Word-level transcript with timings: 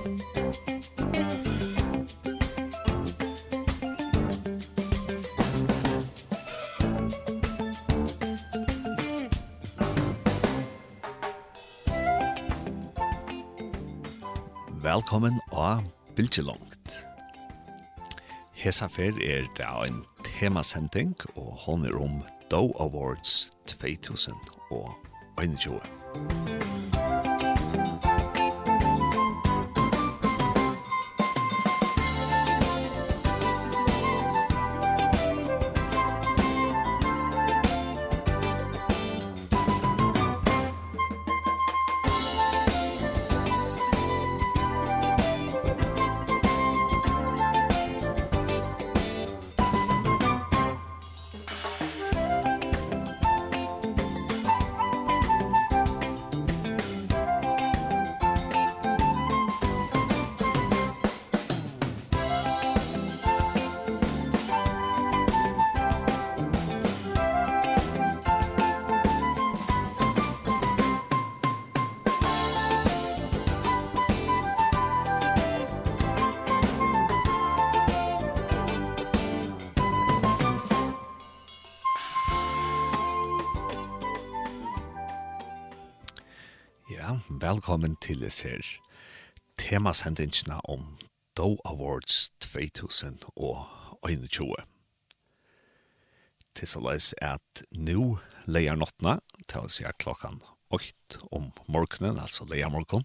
Velkommen 0.00 0.16
og 15.52 15.84
Bilgelongt. 16.16 17.04
Hesa 18.56 18.88
fer 18.88 19.12
er 19.20 19.44
det 19.56 19.66
en 19.88 20.04
temasending, 20.24 21.16
og 21.36 21.52
hon 21.66 21.84
er 21.84 21.96
om 22.00 22.22
Doe 22.50 22.72
Awards 22.80 23.50
2021. 23.66 25.80
Mercedes 88.30 88.42
her. 88.42 88.80
Temasendingene 89.56 90.60
om 90.64 90.96
Do 91.34 91.58
Awards 91.64 92.32
2021. 92.38 94.54
Til 96.54 96.68
så 96.68 96.80
løs 96.80 97.14
at 97.18 97.62
nå 97.74 98.18
leier 98.46 98.76
nottene, 98.78 99.18
til 99.50 99.66
å 99.66 99.68
si 99.68 99.82
klokkan 99.98 100.38
8 100.70 101.18
om 101.34 101.50
morgenen, 101.66 102.22
altså 102.22 102.46
leier 102.46 102.70
morgen, 102.70 103.02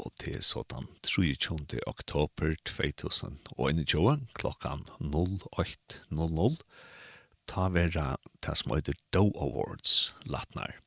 og 0.00 0.08
til 0.16 0.40
sånn 0.40 0.88
23. 1.04 1.84
oktober 1.84 2.56
2021 2.64 4.24
klokkan 4.32 4.88
08.00 5.04 6.64
ta 7.44 7.68
vera 7.68 8.16
det 8.40 8.56
som 8.56 8.72
heter 8.72 8.96
Do 9.12 9.36
Awards 9.36 10.16
latnar 10.24 10.80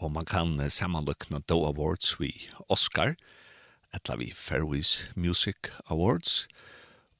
og 0.00 0.12
man 0.12 0.24
kan 0.24 0.56
sammanlukna 0.70 1.42
Do 1.46 1.60
Awards 1.68 2.14
vi 2.20 2.32
Oscar, 2.72 3.16
etla 3.92 4.16
vi 4.16 4.30
Fairways 4.32 5.10
Music 5.14 5.68
Awards, 5.92 6.46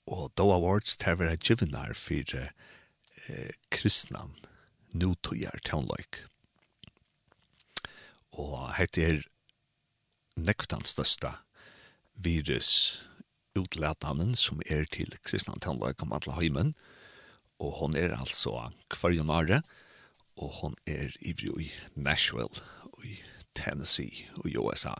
og 0.08 0.32
Do 0.36 0.48
Awards 0.54 0.96
tar 0.96 1.18
vera 1.20 1.36
givinar 1.36 1.92
for 1.94 2.24
eh, 2.34 3.52
kristnan 3.70 4.32
nutojar 4.96 5.60
tånløyk. 5.68 6.24
Og 8.40 8.72
hette 8.78 9.04
er 9.04 9.20
nektan 10.40 10.82
størsta 10.86 11.36
virus 12.16 13.02
utlatanen 13.58 14.32
som 14.38 14.62
er 14.66 14.86
til 14.88 15.12
kristnan 15.26 15.60
tånløyk 15.60 16.02
om 16.06 16.16
atla 16.16 16.38
heimen, 16.40 16.74
og 17.60 17.76
hon 17.82 17.96
er 17.98 18.16
altså 18.16 18.70
kvarjonare, 18.88 19.60
og 20.40 20.52
hon 20.62 20.76
er 20.88 21.12
ivrig 21.20 21.66
i 21.66 21.72
Nashville, 21.94 22.62
i 23.04 23.18
Tennessee 23.54 24.26
i 24.44 24.56
USA. 24.56 24.94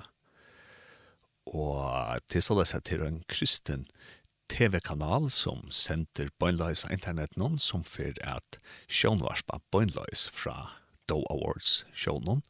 Og 1.50 2.20
til 2.30 2.42
så 2.42 2.54
løs 2.54 2.74
til 2.84 3.02
en 3.02 3.22
kristen 3.28 3.86
TV-kanal 4.50 5.30
som 5.30 5.62
sender 5.70 6.30
bøgnløys 6.42 6.84
av 6.86 6.94
internett 6.94 7.36
noen 7.38 7.58
som 7.62 7.84
fyrer 7.86 8.18
at 8.26 8.58
sjånvarspa 8.90 9.60
bøgnløys 9.72 10.28
fra 10.34 10.56
Doe 11.10 11.24
Awards 11.30 11.84
sjånen. 11.94 12.42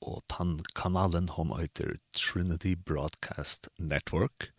Og 0.00 0.22
den 0.32 0.60
kanalen 0.76 1.28
hon 1.36 1.52
heter 1.58 1.96
Trinity 2.16 2.74
Broadcast 2.74 3.68
Network. 3.76 4.50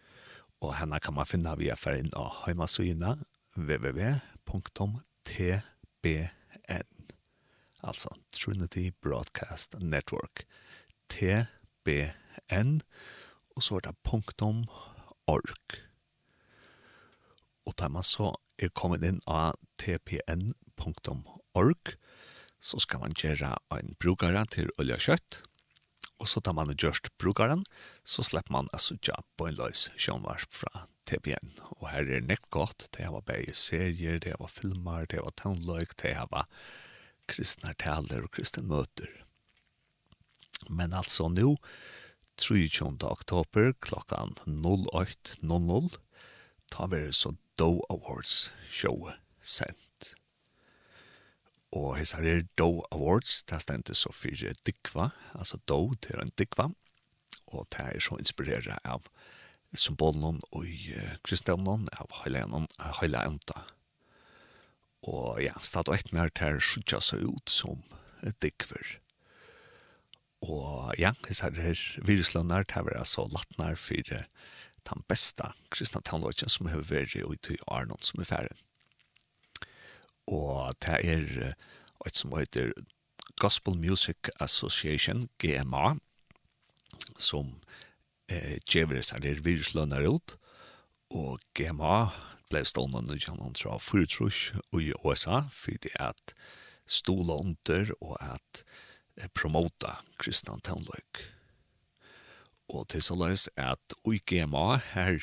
Og 0.61 0.75
henne 0.77 0.99
kan 1.01 1.17
man 1.17 1.29
finne 1.29 1.55
via 1.57 1.75
ferien 1.77 2.11
av 2.17 2.43
heimasugina 2.45 3.17
www.tbn 3.57 4.21
altså 7.83 8.09
Trinity 8.33 8.89
Broadcast 9.01 9.75
Network, 9.79 10.45
TBN, 11.09 12.81
og 13.55 13.63
så 13.63 13.77
er 13.77 13.87
det 13.87 13.97
punktum 14.07 14.65
org. 15.27 15.77
Og 17.67 17.75
da 17.77 17.89
man 17.91 18.05
så 18.05 18.33
er 18.61 18.73
kommet 18.77 19.05
inn 19.05 19.21
av 19.29 19.57
tpn.org, 19.81 21.95
så 22.61 22.81
skal 22.81 23.01
man 23.01 23.15
gjøre 23.17 23.55
en 23.73 23.95
brukare 24.01 24.43
til 24.53 24.69
olje 24.81 24.97
og 24.97 25.07
kjøtt, 25.07 25.41
og 26.21 26.29
så 26.29 26.41
tar 26.45 26.53
man 26.53 26.73
gjørst 26.77 27.09
brukaren, 27.21 27.63
så 28.05 28.21
slipper 28.25 28.53
man 28.53 28.69
altså 28.75 28.97
ja, 29.07 29.17
på 29.37 29.47
en 29.49 29.57
løs 29.57 29.87
kjønvars 29.97 30.45
fra 30.53 30.85
TPN. 31.09 31.55
Og 31.79 31.87
her 31.89 32.05
er 32.05 32.19
det 32.19 32.29
nekt 32.29 32.51
godt, 32.53 32.91
det 32.93 33.09
var 33.09 33.25
bare 33.25 33.55
serier, 33.57 34.21
det 34.21 34.35
var 34.37 34.53
filmer, 34.53 35.09
det 35.09 35.23
var 35.25 35.33
townløyk, 35.41 35.97
det 36.03 36.13
var 36.29 36.45
kristna 37.31 37.73
taler 37.79 38.25
og 38.25 38.33
kristna 38.35 38.63
møter. 38.67 39.09
Men 40.69 40.93
altså 40.93 41.29
nå, 41.31 41.55
23. 42.41 42.93
oktober 43.07 43.73
klokkan 43.83 44.35
08.00 44.45 45.97
tar 46.71 46.87
vi 46.93 47.03
så 47.13 47.35
Do 47.59 47.81
Awards 47.89 48.51
show 48.69 49.11
sent. 49.41 50.13
Og 51.71 51.95
hessa 51.97 52.19
er 52.23 52.47
Do 52.59 52.83
Awards, 52.91 53.43
det 53.47 53.61
stendte 53.63 53.95
så 53.95 54.11
fyrir 54.15 54.55
dikva, 54.67 55.11
altså 55.35 55.59
Do 55.67 55.93
til 56.01 56.19
en 56.19 56.33
dikva, 56.37 56.71
og 57.51 57.67
det 57.71 57.85
er 57.85 57.99
så 58.03 58.17
inspireret 58.19 58.79
av 58.83 59.07
symbolen 59.75 60.41
og 60.51 60.65
i 60.67 60.95
kristendommen 61.23 61.87
av 61.95 62.11
Høyleanta. 62.23 63.63
Og 65.07 65.41
ja, 65.41 65.55
stad 65.57 65.89
og 65.89 65.97
etnar 65.97 66.29
ter 66.37 66.59
sutja 66.61 66.99
seg 67.01 67.25
ut 67.25 67.49
som 67.49 67.79
dikver. 68.43 68.97
Og 70.45 70.93
ja, 70.97 71.13
disse 71.27 71.45
her 71.45 71.81
viruslønner 72.05 72.65
tar 72.69 72.85
vi 72.87 72.97
altså 72.97 73.27
latnar 73.29 73.77
for 73.77 74.13
den 74.89 75.03
besta 75.09 75.51
kristna 75.73 76.01
tannløgjen 76.05 76.49
som 76.49 76.69
har 76.71 76.85
vært 76.89 77.15
i 77.17 77.25
ut 77.25 77.51
Arnold 77.67 78.05
som 78.05 78.21
er 78.21 78.29
ferdig. 78.29 78.57
Og 80.29 80.73
det 80.81 80.97
er 81.01 81.53
et 82.05 82.17
som 82.17 82.33
heter 82.33 82.73
Gospel 83.41 83.77
Music 83.77 84.29
Association, 84.39 85.27
GMA, 85.41 85.97
som 87.17 87.55
eh, 88.29 88.57
gjever 88.69 89.01
seg 89.05 89.25
her 89.25 89.41
viruslønner 89.45 90.05
ut. 90.09 90.35
Og 91.11 91.41
GMA 91.57 92.11
blei 92.51 92.63
stående 92.67 93.01
nu 93.07 93.17
kan 93.19 93.39
fra 93.39 93.51
tra 93.57 93.77
fyrtrus 93.79 94.51
i 94.77 94.91
USA 95.03 95.45
fordi 95.55 95.93
at 95.99 96.35
stola 96.85 97.39
under 97.39 97.93
og 98.01 98.17
at 98.19 98.63
promota 99.35 99.97
kristna 100.19 100.57
tånløyk. 100.63 101.23
Og 102.71 102.87
til 102.91 103.03
så 103.03 103.17
løs 103.19 103.49
at 103.59 103.95
i 104.07 104.19
GMA 104.19 104.79
her 104.93 105.19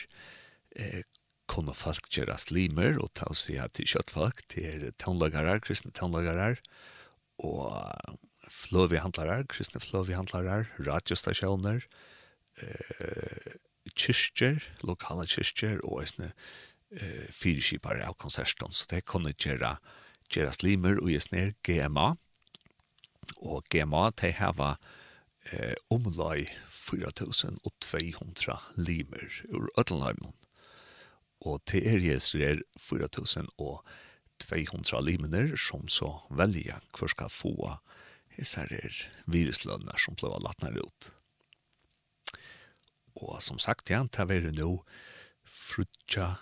eh, 0.77 1.03
kunne 1.49 1.75
folk 1.75 2.11
gjøre 2.13 2.37
slimer 2.41 2.99
og 3.01 3.13
ta 3.17 3.31
seg 3.33 3.63
her 3.63 3.73
til 3.73 3.89
kjøttfolk, 3.89 4.45
til 4.53 4.91
tånløygere, 5.01 5.59
kristne 5.65 5.95
tånløygere, 5.97 6.59
og 7.39 7.73
fløvihandlere, 8.53 9.47
kristne 9.49 9.81
fløvihandlere, 9.81 10.67
radiostasjoner, 10.85 11.87
eh, 12.61 13.57
kyrkjer, 13.97 14.61
lokale 14.85 15.25
kyrkjer, 15.31 15.81
og 15.85 16.03
eisne 16.03 16.33
eh, 16.97 17.29
fyrskipare 17.35 18.07
av 18.09 18.15
konserten, 18.21 18.73
så 18.73 18.87
det 18.91 19.07
kunne 19.09 19.33
gjøre 19.33 19.77
gjøre 20.29 20.53
slimer 20.53 20.99
og 21.01 21.11
gjøre 21.13 21.33
ned 21.33 21.53
GMA, 21.65 22.15
og 23.39 23.65
GMA, 23.71 24.11
de 24.21 24.33
hava 24.37 24.77
eh, 25.53 25.77
omlai 25.95 26.49
4200 26.69 28.59
limer 28.77 29.43
ur 29.49 29.69
Øtlandheimon, 29.79 30.35
og 31.47 31.61
det 31.71 31.81
er 31.87 32.01
registrer 32.01 32.63
4200 32.81 35.03
limer 35.07 35.57
som 35.61 35.89
så 35.89 36.23
velja 36.31 36.79
hver 36.97 37.09
skal 37.13 37.31
få 37.33 37.79
hessar 38.39 38.73
er 38.75 39.11
viruslønner 39.31 39.97
som 39.99 40.15
ble 40.19 40.29
latna 40.43 40.71
ut. 40.75 41.13
Og 43.19 43.43
som 43.43 43.59
sagt, 43.59 43.91
ja, 43.91 44.05
det 44.07 44.31
er 44.31 44.51
nå 44.55 44.85
frutja 45.43 46.39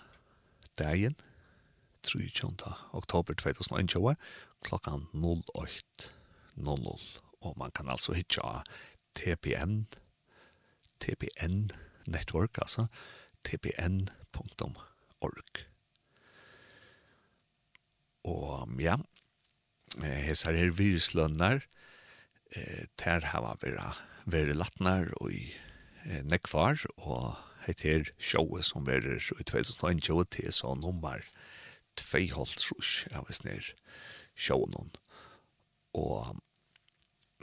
dagen, 0.77 1.15
23. 2.03 2.73
oktober 2.93 3.33
2021, 3.33 4.15
klokkan 4.63 5.07
08.00. 5.13 7.21
Og 7.41 7.53
man 7.57 7.71
kan 7.71 7.89
altså 7.89 8.13
hitja 8.13 8.63
TPN, 9.15 9.87
TPN 10.99 11.71
Network, 12.07 12.57
altså 12.61 12.87
tpn.org. 13.45 14.07
Og 18.27 18.81
ja, 18.81 18.97
hesar 20.03 20.57
her 20.57 20.73
viruslønner, 20.75 21.63
eh, 22.55 22.85
ter 22.99 23.29
hava 23.31 23.53
vera, 23.61 23.93
vera 24.25 24.55
latnar 24.57 25.13
og 25.21 25.31
i 25.31 25.53
eh, 26.05 26.23
nekvar, 26.27 26.83
og 26.97 27.37
hette 27.67 27.87
her 27.87 28.11
showet 28.17 28.65
som 28.65 28.87
verer 28.87 29.21
i 29.39 29.43
2021 29.43 30.25
til 30.37 30.53
så 30.55 30.73
nummer 30.79 31.23
2,5 31.99 33.15
av 33.17 33.27
oss 33.29 33.43
nere 33.45 33.75
showen. 34.37 34.91
Og 35.97 36.37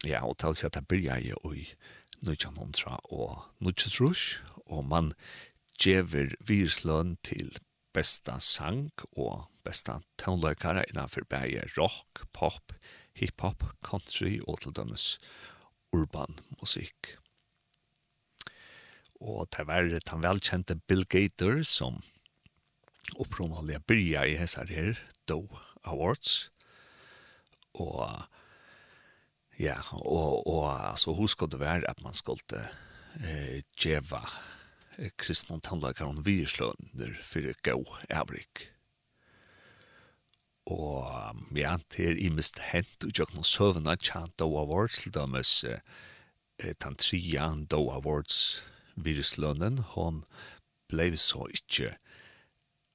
ja, 0.06 0.22
og 0.24 0.38
til 0.38 0.52
å 0.52 0.58
si 0.58 0.66
at 0.68 0.78
jeg 0.78 0.88
blir 0.88 1.06
jeg 1.06 1.32
jo 1.32 1.54
i 1.54 1.66
1900 2.24 3.00
og 3.12 3.44
1900, 3.60 4.40
og 4.66 4.84
man 4.88 5.12
gjever 5.80 6.34
virsløn 6.46 7.16
til 7.26 7.52
besta 7.94 8.38
sang 8.42 8.90
og 9.12 9.46
besta 9.66 10.00
toneløkere 10.20 10.84
innanfor 10.90 11.26
bæge 11.30 11.66
rock, 11.78 12.24
pop, 12.32 12.72
hip-hop, 13.14 13.64
country 13.84 14.38
og 14.46 14.60
til 14.62 14.74
dømes 14.76 15.18
urban 15.94 16.38
musikk. 16.60 17.14
Og 19.20 19.46
det 19.54 19.66
var 19.68 19.86
den 19.86 20.22
velkjente 20.24 20.76
Bill 20.88 21.04
Gator 21.06 21.62
som 21.62 22.00
opprunalige 23.20 23.82
byrja 23.86 24.24
i 24.26 24.36
hessar 24.38 24.70
her, 24.72 24.98
Do 25.28 25.46
Awards. 25.84 26.50
Og 27.74 28.24
ja, 29.58 29.78
og, 29.92 30.46
og 30.46 30.66
altså, 30.90 31.14
husk 31.14 31.44
det 31.46 31.60
være 31.60 31.90
at 31.90 32.02
man 32.02 32.14
skulle 32.14 32.64
eh, 33.22 33.62
djeva 33.78 34.22
eh, 34.98 35.10
kristne 35.16 35.60
tannlager 35.62 36.08
om 36.08 36.24
virslønner 36.26 37.14
for 37.22 37.46
å 37.46 37.54
gå 37.62 37.78
avrik. 38.10 38.68
Og 40.64 41.54
ja, 41.54 41.76
det 41.92 42.06
er 42.08 42.20
imest 42.24 42.58
hent 42.72 43.04
og 43.04 43.12
jøkken 43.12 43.42
og 43.42 43.46
søvende 43.46 43.96
tja 44.00 44.24
Do 44.40 44.48
Awards 44.58 45.04
til 45.04 45.14
dømes 45.14 45.58
eh, 45.68 45.82
den 46.58 46.96
tria 46.96 47.50
Do 47.68 47.84
Awards 47.92 48.64
viruslønnen, 48.96 49.78
hon 49.94 50.22
blei 50.90 51.10
så 51.18 51.46
ikkje 51.50 51.94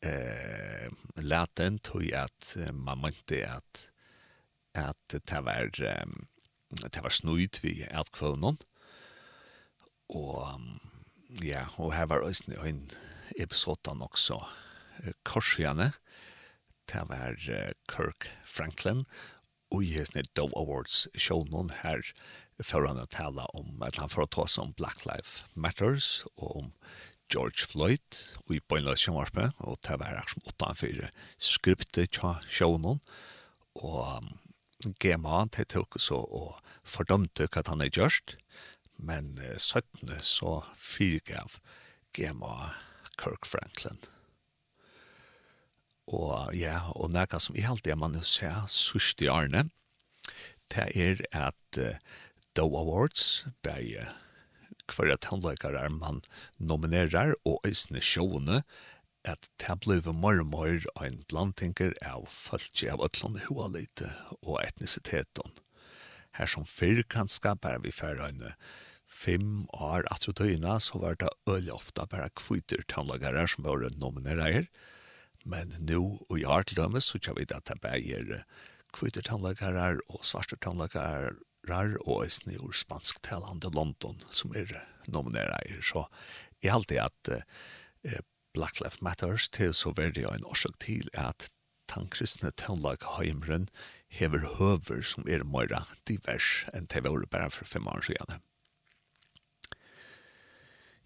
eh, 0.06 0.88
laten 1.20 1.80
tog 1.84 2.06
at 2.16 2.56
man 2.74 3.02
mente 3.04 3.44
at 3.46 3.90
at 4.78 5.16
det 5.28 5.40
var 5.44 5.70
um, 6.04 6.28
det 6.70 7.02
var 7.04 7.10
snuit 7.10 7.60
vi 7.64 7.82
at 7.90 8.12
kvøvnån 8.14 8.60
og 10.10 10.62
ja, 11.44 11.66
og 11.78 11.94
her 11.94 12.06
var 12.06 12.22
også 12.26 12.54
en 12.66 12.86
episode 13.38 13.90
også 13.90 14.40
korsjane 15.24 15.92
det 16.90 17.04
var 17.10 17.36
Kirk 17.90 18.30
Franklin 18.46 19.06
og 19.72 19.84
i 19.84 19.94
hesne 19.94 20.24
Dove 20.38 20.54
Awards 20.58 21.08
show 21.18 21.44
noen 21.50 21.70
her 21.82 22.02
för 22.64 22.88
han 22.88 23.00
att 23.00 23.10
tala 23.10 23.46
om 23.46 23.82
att 23.82 23.96
han 23.96 24.10
får 24.10 24.26
ta 24.26 24.62
om 24.62 24.72
Black 24.72 25.06
Lives 25.06 25.46
Matters 25.54 26.24
och 26.36 26.58
om 26.58 26.72
George 27.34 27.66
Floyd 27.68 28.16
och 28.46 28.56
i 28.56 28.62
Boyla 28.68 28.96
Schumacher 28.96 29.52
och 29.58 29.78
det 29.82 29.98
var 29.98 30.24
som 30.28 30.42
åtta 30.46 30.76
för 30.76 31.12
skriptet 31.38 32.14
tja 32.14 32.40
showen 32.48 33.00
och 33.74 34.24
Gemma 35.04 35.30
han 35.30 35.50
tog 35.50 36.02
så 36.02 36.18
och 36.18 36.56
fördömde 36.84 37.48
att 37.52 37.68
han 37.68 37.82
är 37.82 37.98
görst 38.00 38.36
men 38.96 39.38
eh, 39.38 39.58
sötne 39.58 40.20
så 40.22 40.64
fyrgav 40.78 41.56
Gemma 42.18 42.76
Kirk 43.20 43.46
Franklin. 43.46 44.00
Og 46.10 46.56
ja, 46.58 46.80
og 46.96 47.12
nekka 47.14 47.40
som 47.40 47.56
i 47.56 47.66
halde 47.66 47.96
man 48.00 48.18
ser 48.26 48.66
sørst 48.72 49.22
i 49.22 49.30
Arne, 49.30 49.68
det 50.74 50.88
er 50.98 51.22
at 51.32 51.80
uh, 51.82 51.94
Doe 52.60 52.76
Awards, 52.76 53.46
bei 53.64 53.96
hverja 54.92 55.16
tannleikar 55.24 55.78
man 55.96 56.18
nominerar 56.60 57.32
og 57.48 57.62
eisne 57.64 58.02
sjåene, 58.04 58.66
at 59.24 59.48
det 59.64 59.78
blir 59.86 60.04
mer 60.12 60.42
og 60.44 60.50
mer 60.52 60.90
en 61.06 61.22
blandtinker 61.32 61.96
av 62.04 62.28
folk 62.28 62.84
av 62.92 63.06
ætlande 63.08 63.46
hoa 63.46 63.70
lite 63.72 64.12
og 64.42 64.60
etnisiteten. 64.66 65.56
Her 66.36 66.52
som 66.52 66.68
fyrr 66.68 67.06
kan 67.08 67.32
skapere 67.32 67.80
vi 67.86 67.96
færre 67.96 68.28
en 68.28 68.44
fem 69.08 69.64
år 69.72 70.04
at 70.12 70.28
tøyna, 70.28 70.82
så 70.84 71.00
var 71.00 71.16
det 71.16 71.32
øyelig 71.48 71.78
ofte 71.80 72.12
bare 72.12 72.28
kvitter 72.36 72.84
tannlagere 72.92 73.48
som 73.48 73.64
var 73.72 73.88
nominerer. 74.04 74.68
Men 75.46 75.78
nu 75.80 76.20
og 76.28 76.36
i 76.36 76.44
år 76.44 76.68
dømes 76.76 77.14
så 77.14 77.24
kan 77.24 77.40
vi 77.40 77.48
at 77.48 77.72
det 77.72 77.80
bare 77.80 78.44
kvitter 78.92 79.24
tannlagere 79.24 80.02
og 80.10 80.28
svarte 80.28 80.60
tannlagere 80.60 81.38
rar 81.68 81.98
og 82.06 82.24
eisne 82.24 82.56
ur 82.60 82.76
spansktalande 82.76 83.72
London 83.76 84.20
som 84.32 84.56
er 84.56 84.72
nominera 85.12 85.60
er. 85.66 85.82
Så 85.84 86.06
alt 86.64 86.90
det 86.90 87.02
at 87.04 87.32
eh, 87.34 88.22
Black 88.54 88.80
Lives 88.82 89.02
Matters 89.02 89.50
til 89.50 89.74
så 89.74 89.94
verdig 89.96 90.26
en 90.28 90.46
årsak 90.46 90.80
til 90.84 91.10
at 91.14 91.50
tankristne 91.90 92.52
tønlag 92.52 93.04
heimren 93.18 93.68
hever 94.14 94.46
høver 94.58 95.02
som 95.06 95.28
er 95.30 95.46
møyra 95.46 95.84
divers 96.10 96.66
enn 96.74 96.90
det 96.90 97.04
var 97.06 97.26
bare 97.32 97.52
for 97.54 97.70
fem 97.70 97.88
år 97.90 98.06
siden. 98.06 98.42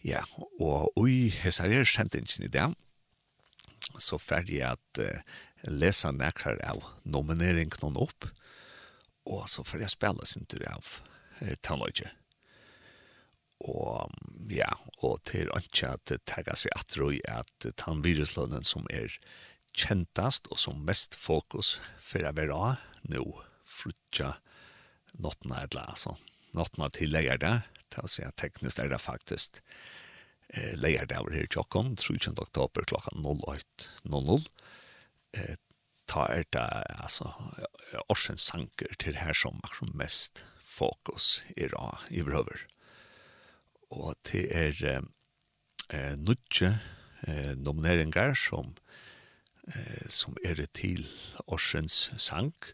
Ja, 0.04 0.24
og 0.60 0.92
ui, 1.00 1.32
hessar 1.32 1.72
er 1.72 1.88
sendingen 1.88 2.44
i 2.44 2.52
det, 2.52 2.66
så 4.00 4.20
ferdig 4.20 4.60
at 4.68 5.00
uh, 5.00 5.22
lesa 5.64 6.12
nekrar 6.12 6.60
av 6.68 6.84
nomineringen 7.08 7.96
opp, 7.96 8.28
Og 9.30 9.48
så 9.50 9.64
får 9.64 9.86
jeg 9.86 9.96
spille 9.96 10.28
sin 10.28 10.48
tur 10.50 10.66
av 10.72 10.90
eh, 11.42 11.56
tannløyke. 11.64 12.12
Og 13.64 14.12
ja, 14.52 14.70
og 15.06 15.22
til 15.30 15.52
ikke 15.56 15.94
at 15.96 16.04
det 16.12 16.20
tegger 16.28 16.58
seg 16.60 16.76
at 16.76 16.98
roi 17.00 17.22
at 17.32 17.68
tannviruslønnen 17.80 18.66
som 18.68 18.88
er 18.92 19.16
kjentast 19.74 20.50
og 20.52 20.60
som 20.60 20.84
mest 20.86 21.16
fokus 21.18 21.78
for 21.98 22.22
jeg 22.22 22.36
vil 22.38 22.52
ha 22.54 22.76
nå 23.10 23.24
frutja 23.64 24.36
nottene 25.24 25.64
et 25.64 25.78
la, 25.78 25.88
altså 25.90 26.14
nottene 26.58 26.90
til 26.94 27.16
det, 27.16 27.54
til 27.94 28.06
å 28.06 28.12
si 28.12 28.26
at 28.26 28.38
teknisk 28.42 28.82
er 28.82 28.92
det 28.92 29.02
faktisk 29.02 29.62
eh, 30.54 30.76
leier 30.78 31.08
det 31.10 31.18
over 31.22 31.34
her 31.36 31.48
i 31.48 31.52
Tjokken, 31.52 31.96
13. 31.98 32.36
oktober 32.38 32.86
klokka 32.90 33.16
08.00. 33.18 34.48
Eh, 35.40 35.56
ta 36.14 36.28
er 36.30 36.46
det 36.54 36.68
altså, 37.02 37.32
årsens 38.12 38.46
sanker 38.52 38.94
til 39.02 39.18
her 39.18 39.34
som 39.38 39.62
er 39.66 39.94
mest 39.98 40.44
fokus 40.62 41.42
i 41.58 41.68
ra 41.74 41.98
i 42.10 42.22
behøver. 42.26 42.68
Og 43.94 44.16
det 44.30 44.46
er 44.54 44.78
eh, 45.90 46.16
nødje 46.18 46.72
eh, 47.28 47.54
nomineringer 47.58 48.34
som, 48.38 48.74
eh, 49.68 50.06
som 50.10 50.38
er 50.46 50.62
til 50.74 51.06
årsens 51.48 52.12
sank, 52.18 52.74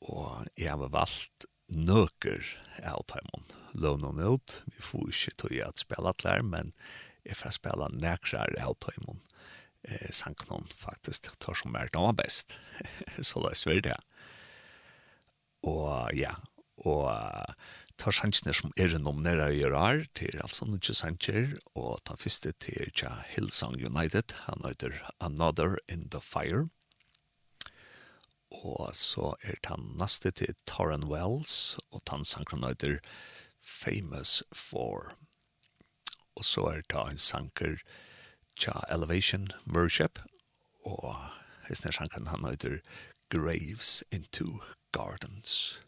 og 0.00 0.46
jeg 0.58 0.70
har 0.70 0.90
valgt 0.92 1.46
nøker 1.66 2.42
av 2.86 3.02
Taimon. 3.10 3.46
Lån 3.74 4.06
og 4.06 4.18
nødt, 4.18 4.60
vi 4.70 4.82
får 4.82 5.08
ikke 5.10 5.36
tog 5.42 5.56
at 5.66 5.82
spille 5.82 6.10
atler, 6.10 6.42
men 6.42 6.74
jeg 7.26 7.38
får 7.38 7.58
spille 7.58 7.90
nækrar 7.94 8.54
av 8.62 8.76
Taimon. 8.82 9.18
Eh, 9.18 9.35
eh, 9.84 10.34
noen 10.48 10.66
faktisk 10.72 11.30
tar 11.38 11.58
som 11.58 11.76
er 11.76 11.90
noe 11.94 12.12
best. 12.16 12.58
så 13.20 13.42
det 13.44 13.52
er 13.52 13.60
svært 13.60 13.88
det. 13.88 13.98
Og 15.66 16.14
ja, 16.16 16.34
og 16.86 17.10
tar 17.96 18.14
sannsene 18.14 18.54
som 18.54 18.72
er 18.76 18.92
nominere 19.00 19.48
i 19.56 19.64
år 19.66 20.04
til 20.16 20.36
altså 20.42 20.68
noen 20.68 20.82
Sanger, 20.84 21.56
og 21.74 22.02
ta 22.04 22.16
første 22.16 22.52
til 22.60 22.92
ja, 23.00 23.12
Hillsong 23.32 23.78
United, 23.80 24.34
han 24.46 24.64
heter 24.66 25.00
Another 25.20 25.78
in 25.88 26.08
the 26.10 26.20
Fire. 26.20 26.68
Og 28.50 28.94
så 28.94 29.34
er 29.42 29.58
den 29.66 29.96
neste 30.00 30.30
til 30.30 30.54
Torren 30.68 31.08
Wells, 31.10 31.76
og 31.90 32.04
den 32.10 32.24
sangen 32.24 32.64
heter 32.64 33.00
Famous 33.60 34.42
For. 34.54 35.16
Og 36.36 36.44
så 36.44 36.68
er 36.70 36.84
det 36.84 37.00
en 37.00 37.18
sanger 37.18 37.80
tja 38.56 38.80
Elevation 38.90 39.50
Worship, 39.66 40.18
og 40.84 41.16
hessner 41.68 41.94
sjankren 41.94 42.30
han 42.30 42.46
heter 42.48 42.80
Graves 43.30 44.04
into 44.10 44.60
Gardens. 44.92 45.80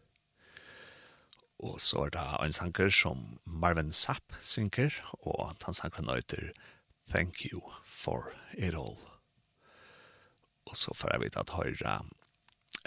Og 1.59 1.81
så 1.83 2.05
er 2.07 2.15
det 2.15 2.27
en 2.45 2.55
sanker 2.55 2.91
som 2.95 3.39
Marvin 3.45 3.93
Sapp 3.93 4.37
synker, 4.41 4.95
og 5.19 5.55
han 5.65 5.75
sankren 5.75 6.11
heter 6.13 6.53
Thank 7.11 7.47
You 7.49 7.63
for 7.83 8.33
It 8.53 8.75
All. 8.75 8.99
Og 10.69 10.77
så 10.77 10.95
får 10.95 11.15
jeg 11.15 11.25
vite 11.25 11.41
at 11.41 11.55
høyre 11.57 11.99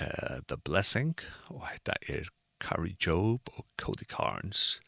uh, 0.01 0.39
The 0.47 0.57
Blessing, 0.57 1.15
og 1.49 1.67
hette 1.67 1.97
er 2.07 2.29
Carrie 2.61 2.95
Job 2.95 3.49
og 3.57 3.65
Cody 3.77 4.05
Carnes, 4.07 4.79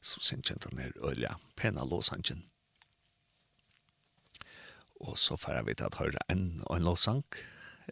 som 0.00 0.22
synkjent 0.22 0.68
han 0.70 0.78
er 0.78 0.94
ølja 1.02 1.34
pena 1.58 1.84
låsangen. 1.84 2.46
Og 5.00 5.18
så 5.20 5.36
får 5.36 5.66
vi 5.66 5.76
til 5.76 5.90
å 5.90 5.98
høre 6.00 6.22
en, 6.32 6.46
en 6.72 6.86
lovsang, 6.86 7.24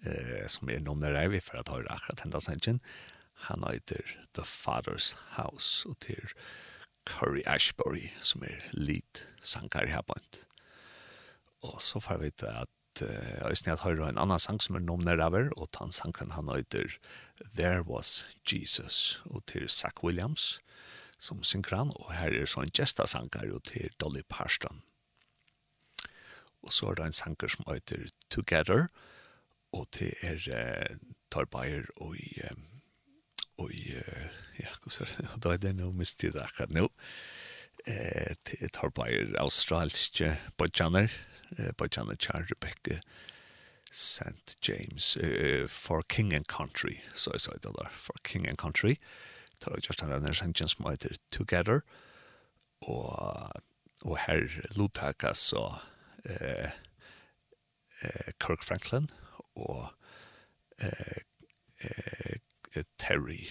eh, 0.03 0.47
som 0.51 0.71
er 0.71 0.85
noen 0.85 1.05
der 1.05 1.29
vi 1.33 1.43
for 1.45 1.61
å 1.61 1.67
høre 1.69 1.93
akkurat 1.93 2.25
hendet 2.25 2.47
sangen. 2.47 2.81
Han 3.49 3.67
heter 3.67 4.17
The 4.39 4.47
Father's 4.49 5.15
House, 5.37 5.85
og 5.89 5.99
til 6.05 6.33
Curry 7.05 7.43
Ashbury, 7.47 8.09
som 8.25 8.45
er 8.47 8.63
lit 8.73 9.27
sanger 9.45 9.91
her 9.93 10.05
på 10.07 10.17
Og 11.65 11.81
så 11.83 12.01
får 12.01 12.23
vi 12.23 12.31
til 12.31 12.53
at 12.65 12.73
Uh, 13.03 13.51
jeg 13.51 13.57
snart 13.59 13.81
høyre 13.83 14.07
en 14.07 14.21
annan 14.23 14.39
sang 14.39 14.61
som 14.63 14.77
er 14.79 14.83
nomner 14.85 15.19
over 15.19 15.49
og 15.59 15.67
den 15.75 15.91
sangen 15.91 16.31
han 16.31 16.47
heter 16.47 16.95
There 17.59 17.83
was 17.83 18.23
Jesus 18.47 19.21
og 19.27 19.43
til 19.51 19.67
Zach 19.67 19.99
Williams 20.05 20.61
som 21.19 21.43
synkran 21.43 21.91
og 21.91 22.13
her 22.15 22.31
er 22.31 22.47
så 22.47 22.63
en 22.63 22.71
gesta 22.71 23.03
og 23.03 23.63
til 23.67 23.91
Dolly 23.99 24.23
Parston. 24.29 24.83
Og 26.65 26.73
så 26.73 26.91
er 26.91 26.99
det 26.99 27.09
en 27.09 27.17
sanger 27.17 27.53
som 27.53 27.67
heter 27.69 28.09
Together, 28.33 28.89
og 29.75 29.89
det 29.99 30.15
er 30.25 30.41
uh, 30.55 30.97
tar 31.31 31.51
Bayer 31.51 31.91
og 31.97 32.17
i 32.17 32.41
um, 32.51 32.65
og 33.59 33.73
i 33.75 33.95
uh, 33.99 34.31
ja, 34.59 34.71
hva 34.83 34.95
er 35.05 35.13
det? 35.19 35.29
Da 35.45 35.53
er 35.53 35.63
det 35.63 35.75
noe 35.79 35.95
mistid 35.95 36.39
akkurat 36.41 36.75
nå. 36.75 36.89
Eh, 37.87 38.35
det 38.49 38.73
tar 38.73 38.95
Bayer 38.97 39.35
australske 39.41 40.39
bodjaner, 40.57 41.13
eh, 41.59 41.73
bodjaner 41.77 42.17
Charles 42.17 42.51
Rebecca 42.51 43.01
St. 43.93 44.57
James 44.63 45.17
uh, 45.17 45.69
for 45.69 46.03
King 46.09 46.33
and 46.35 46.45
Country, 46.49 46.99
så 47.15 47.31
jeg 47.35 47.41
sa 47.41 47.53
det 47.53 47.75
der, 47.77 47.91
for 47.93 48.15
King 48.25 48.49
and 48.49 48.57
Country. 48.57 48.97
Tar 49.61 49.77
jeg 49.77 49.87
just 49.89 50.01
han 50.01 50.11
denne 50.11 50.35
sangen 50.35 50.69
som 50.69 50.89
heter 50.89 51.15
Together, 51.31 51.85
og, 52.81 53.53
og 54.03 54.19
her 54.27 54.49
lottakas 54.77 55.39
så 55.53 55.79
eh, 56.25 56.71
eh, 58.01 58.33
Kirk 58.41 58.63
Franklin 58.63 59.09
og 59.55 59.91
eh, 60.79 61.23
eh, 61.81 62.85
Terry 62.99 63.47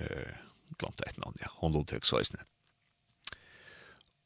eh, 0.00 0.36
glemte 0.78 1.08
et 1.08 1.18
navn, 1.18 1.36
ja, 1.40 1.50
hon 1.60 1.72
lod 1.72 1.88
til 1.90 2.00
isne 2.20 2.44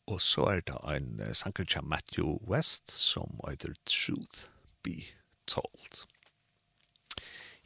Og 0.07 0.21
så 0.21 0.47
er 0.51 0.61
det 0.67 0.79
en 0.95 1.35
sanker 1.35 1.81
Matthew 1.83 2.39
West 2.49 2.91
som 2.91 3.41
heter 3.49 3.75
Truth 3.87 4.49
Be 4.83 5.05
Told. 5.47 6.07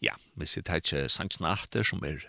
Ja, 0.02 0.12
vi 0.34 0.46
sitter 0.46 0.72
her 0.72 0.82
ikke 0.82 1.08
sanksene 1.08 1.84
som 1.84 2.04
er, 2.04 2.26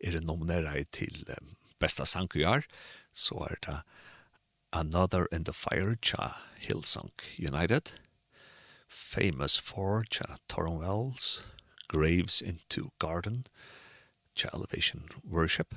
er 0.00 0.20
nomineret 0.20 0.90
til 0.90 1.26
um, 1.28 1.54
besta 1.78 2.04
sanker 2.04 2.66
så 3.12 3.46
er 3.50 3.58
det 3.66 3.78
Another 4.74 5.26
in 5.26 5.44
the 5.44 5.52
Fire 5.52 5.96
cha 6.00 6.40
Hillsong 6.58 7.10
United, 7.36 7.92
Famous 8.88 9.58
for 9.58 10.02
cha 10.08 10.36
Torren 10.48 10.78
Wells, 10.78 11.44
Graves 11.88 12.40
into 12.40 12.90
Garden 12.98 13.44
cha 14.34 14.48
Elevation 14.54 15.04
Worship, 15.28 15.74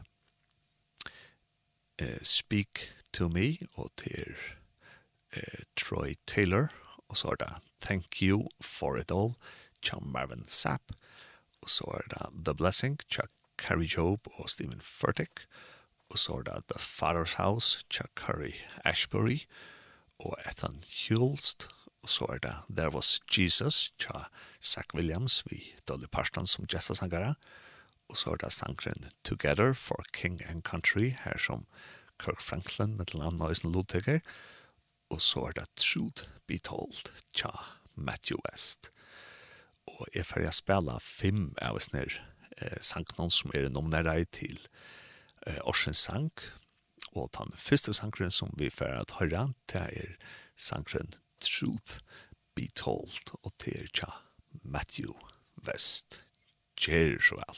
uh, 2.01 2.21
Speak 2.21 2.89
to 3.11 3.27
Me 3.27 3.57
og 3.75 3.89
til 3.97 4.35
uh, 5.35 5.63
Troy 5.75 6.15
Taylor, 6.25 6.69
og 7.09 7.17
så 7.17 7.27
er 7.27 7.35
det 7.35 7.53
Thank 7.81 8.21
You 8.21 8.47
for 8.61 8.97
It 8.97 9.11
All 9.11 9.35
cha 9.83 9.99
Marvin 9.99 10.45
Sapp, 10.45 10.83
og 11.61 11.69
så 11.69 11.83
er 11.83 12.07
det 12.15 12.45
The 12.45 12.55
Blessing 12.55 12.99
cha 13.11 13.23
Carrie 13.57 13.89
Job 13.97 14.27
og 14.33 14.49
Stephen 14.49 14.81
Furtick, 14.81 15.31
og 15.41 15.74
og 16.09 16.19
så 16.19 16.39
er 16.39 16.43
det 16.47 16.67
The 16.69 16.79
Father's 16.79 17.35
House, 17.37 17.85
Chuck 17.89 18.11
Curry 18.15 18.53
Ashbury, 18.85 19.39
og 20.19 20.37
Ethan 20.45 20.83
Hulst, 21.07 21.67
og 22.01 22.09
så 22.09 22.25
er 22.29 22.37
det 22.37 22.55
There 22.69 22.93
Was 22.93 23.19
Jesus, 23.37 23.93
Cha 23.99 24.27
Zach 24.61 24.93
Williams, 24.93 25.43
vi 25.49 25.73
Dolly 25.87 26.05
Parton 26.11 26.47
som 26.47 26.65
jazzasangare, 26.73 27.35
og 28.09 28.17
så 28.17 28.31
er 28.31 28.35
det 28.35 28.53
sangren 28.53 29.09
Together 29.23 29.73
for 29.73 30.05
King 30.13 30.41
and 30.49 30.63
Country, 30.63 31.15
her 31.23 31.37
som 31.37 31.65
Kirk 32.19 32.41
Franklin, 32.41 32.97
med 32.97 33.05
til 33.05 33.19
navn 33.19 33.35
Nøysen 33.35 33.71
Lodtegger, 33.71 34.19
og 35.09 35.21
så 35.21 35.39
er 35.39 35.51
det 35.51 35.69
Truth 35.75 36.29
Be 36.47 36.57
Told, 36.57 37.11
Cha 37.33 37.49
Matthew 37.95 38.37
West. 38.45 38.91
Og 39.87 40.07
jeg 40.15 40.25
får 40.25 40.41
jeg 40.41 40.53
spela 40.53 40.97
fem 41.01 41.53
av 41.61 41.77
oss 41.79 41.91
nere 41.93 42.21
eh, 42.57 42.79
sangnon 42.81 43.31
som 43.31 43.53
er 43.53 43.69
nominere 43.69 44.25
til 44.25 44.57
eh, 45.45 45.59
Orsens 45.63 45.97
sang, 45.97 46.31
og 47.15 47.29
den 47.37 47.51
første 47.57 47.93
sangren 47.93 48.31
som 48.31 48.53
vi 48.57 48.69
får 48.69 48.85
at 48.85 49.11
høre, 49.19 49.53
det 49.71 49.81
er 49.81 50.15
sangren 50.57 51.13
Truth 51.41 51.99
Be 52.55 52.67
Told, 52.75 53.35
og 53.43 53.51
det 53.65 53.73
er 53.81 53.87
tja 53.93 54.11
Matthew 54.63 55.13
West. 55.67 56.21
Kjær 56.77 57.19
så 57.21 57.35
vel. 57.35 57.57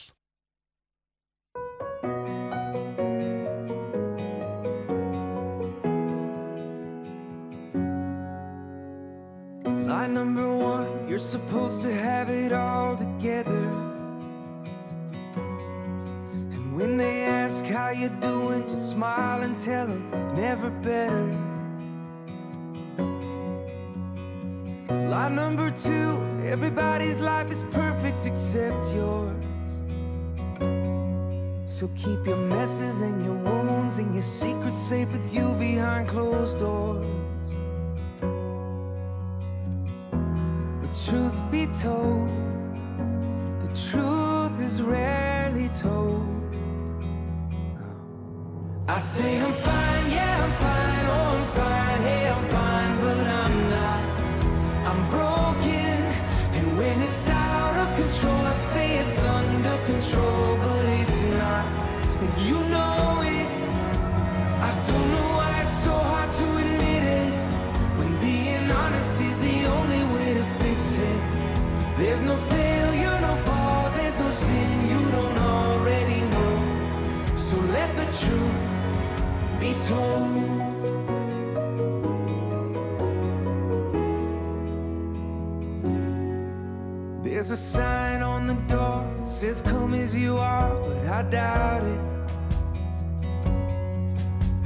Line 9.88 10.14
number 10.14 10.56
one, 10.56 11.08
you're 11.08 11.18
supposed 11.18 11.82
to 11.82 11.92
have 11.92 12.28
it 12.30 12.52
all 12.52 12.96
together 12.96 13.87
When 16.78 16.96
they 16.96 17.22
ask 17.22 17.64
how 17.64 17.90
you 17.90 18.08
doing 18.08 18.68
just 18.68 18.90
smile 18.90 19.42
and 19.42 19.58
tell 19.58 19.88
them 19.88 20.08
never 20.36 20.70
better. 20.70 21.26
Lie 24.88 25.28
number 25.30 25.72
2 25.72 26.44
everybody's 26.46 27.18
life 27.18 27.50
is 27.50 27.64
perfect 27.72 28.26
except 28.26 28.94
yours. 28.94 29.44
So 31.64 31.88
keep 31.96 32.24
your 32.24 32.36
messes 32.36 33.00
and 33.00 33.24
your 33.24 33.34
wounds 33.34 33.98
and 33.98 34.14
your 34.14 34.22
secrets 34.22 34.78
safe 34.78 35.10
with 35.10 35.34
you 35.34 35.56
behind 35.56 36.06
closed 36.06 36.60
doors. 36.60 37.04
But 40.80 40.92
truth 41.04 41.42
be 41.50 41.66
told 41.82 42.28
the 43.64 43.70
truth 43.90 44.60
is 44.60 44.80
rarely 44.80 45.68
told. 45.70 46.27
I 48.98 49.00
say 49.00 49.40
I'm 49.40 49.52
fine, 49.52 50.10
yeah. 50.10 50.27
Says 89.38 89.62
come 89.62 89.94
as 89.94 90.16
you 90.16 90.36
are 90.36 90.74
but 90.74 91.06
I 91.06 91.22
doubt 91.22 91.84
it. 91.84 92.00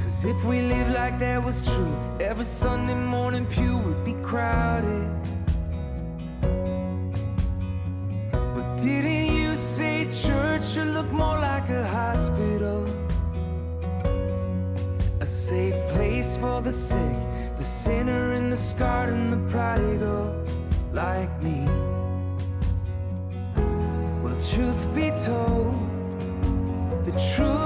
Cause 0.01 0.25
if 0.25 0.43
we 0.43 0.61
live 0.61 0.89
like 0.89 1.19
that 1.19 1.43
was 1.43 1.61
true? 1.61 1.95
Every 2.19 2.43
Sunday 2.43 2.95
morning 2.95 3.45
pew 3.45 3.77
would 3.77 4.03
be 4.03 4.15
crowded. 4.23 5.07
But 8.31 8.77
didn't 8.77 9.35
you 9.37 9.55
say 9.57 10.05
church 10.05 10.63
should 10.63 10.87
look 10.87 11.11
more 11.11 11.39
like 11.39 11.69
a 11.69 11.85
hospital? 11.85 12.87
A 15.19 15.25
safe 15.27 15.77
place 15.89 16.35
for 16.37 16.63
the 16.63 16.71
sick 16.71 17.15
The 17.57 17.63
sinner 17.63 18.33
and 18.33 18.51
the 18.51 18.57
scarred 18.57 19.09
and 19.09 19.31
the 19.31 19.51
prodigals 19.51 20.51
Like 20.91 21.31
me 21.43 21.72
truth 24.53 24.93
be 24.93 25.09
told 25.09 25.73
the 27.05 27.11
truth 27.35 27.62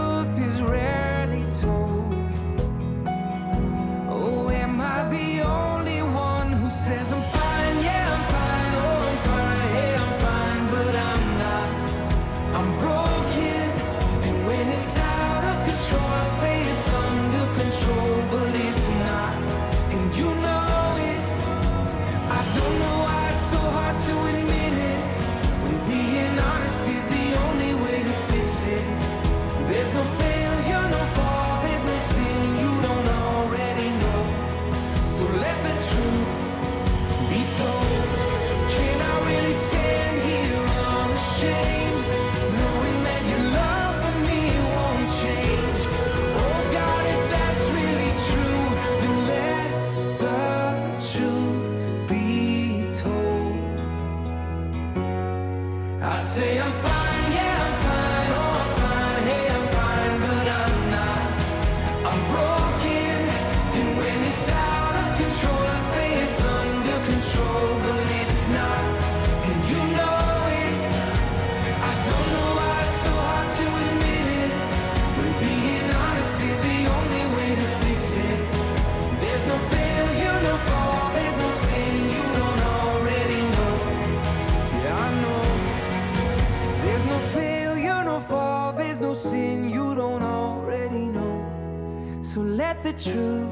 the 92.88 92.94
truth 92.94 93.52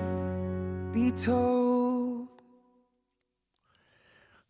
be 0.94 1.12
told 1.12 2.28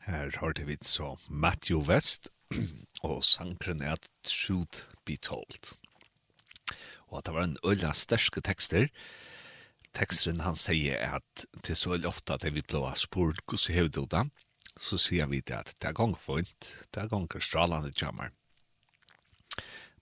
Her 0.05 0.29
hørte 0.39 0.65
vi 0.65 0.77
så 0.81 1.15
Matthew 1.29 1.79
West 1.89 2.29
og 3.09 3.23
sankren 3.23 3.81
er 3.81 3.95
Truth 4.23 4.85
Be 5.05 5.15
Told. 5.17 5.73
Og 7.07 7.17
at 7.17 7.25
det 7.25 7.33
var 7.33 7.43
en 7.43 7.57
øyla 7.65 7.93
sterske 7.93 8.41
tekster. 8.41 8.85
Teksteren 9.97 10.43
han 10.45 10.55
sier 10.55 11.01
at 11.17 11.45
til 11.63 11.75
så 11.75 11.95
øyla 11.95 12.11
ofte 12.11 12.37
at 12.37 12.45
vi 12.53 12.61
ble 12.61 12.93
spurt 12.95 13.41
hvordan 13.47 13.73
hever 13.73 13.89
du 13.89 14.05
da, 14.05 14.23
så 14.77 15.01
sier 15.01 15.25
vi 15.25 15.41
det 15.41 15.57
at 15.57 15.73
det 15.81 15.89
er 15.89 15.97
gong 15.97 16.13
fint, 16.13 16.69
det 16.93 17.01
er 17.01 17.09
gong 17.09 17.25
strålande 17.41 17.89
jammer. 18.01 18.29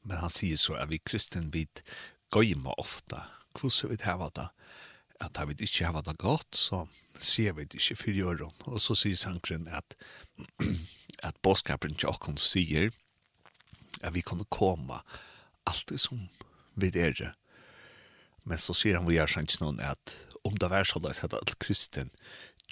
Men 0.03 0.19
han 0.19 0.29
sier 0.29 0.59
så 0.59 0.75
at 0.75 0.91
vi 0.91 0.99
kristen 0.99 1.53
vid 1.53 1.85
gøyma 2.35 2.75
ofta, 2.77 3.23
hvordan 3.55 3.95
vi 3.95 4.03
heva 4.03 4.27
det, 4.35 4.49
at 5.21 5.37
har 5.37 5.45
vi 5.45 5.55
ikke 5.59 5.85
har 5.85 6.01
det 6.01 6.17
godt, 6.17 6.55
så 6.55 6.87
ser 7.19 7.53
vi 7.53 7.65
det 7.65 7.79
ikke 7.79 7.95
for 7.95 8.11
gjøren. 8.17 8.63
Og 8.65 8.81
så 8.81 8.95
sier 8.95 9.15
sankren 9.15 9.67
at, 9.67 9.95
at 11.27 11.37
bådskapen 11.41 11.95
til 11.95 12.09
åkken 12.09 12.37
sier 12.37 12.91
at 14.03 14.13
vi 14.15 14.21
kunne 14.21 14.47
komme 14.49 14.99
alt 15.65 15.85
det 15.89 15.99
som 16.01 16.27
vi 16.75 16.91
er. 16.99 17.35
Men 18.43 18.57
så 18.59 18.75
sier 18.75 18.97
han 18.97 19.07
vi 19.07 19.19
er 19.21 19.31
sant 19.31 19.59
noen 19.61 19.79
at 19.79 20.17
om 20.43 20.57
det 20.59 20.69
var 20.69 20.83
så 20.83 20.99
løs 20.99 21.23
at 21.23 21.35
alt 21.37 21.55
kristen 21.63 22.11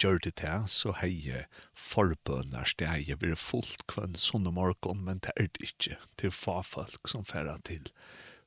gjør 0.01 0.19
det 0.23 0.33
til, 0.41 0.67
så 0.67 0.91
har 0.97 1.07
jeg 1.07 1.45
forbønner 1.77 2.67
steg, 2.67 3.07
jeg 3.07 3.19
blir 3.21 3.37
fullt 3.39 3.85
kvann 3.91 4.17
sånn 4.19 4.47
om 4.49 4.57
morgen, 4.57 5.03
men 5.05 5.21
det 5.23 5.33
er 5.37 5.47
det 5.51 5.71
ikke 5.71 5.97
til 6.19 6.33
fagfolk 6.35 7.11
som 7.11 7.27
færer 7.27 7.61
til 7.67 7.91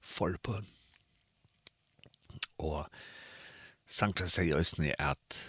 forbønn. 0.04 0.66
Og 2.59 2.88
Sankta 3.87 4.27
sier 4.31 4.57
òsne 4.59 4.94
at 4.99 5.40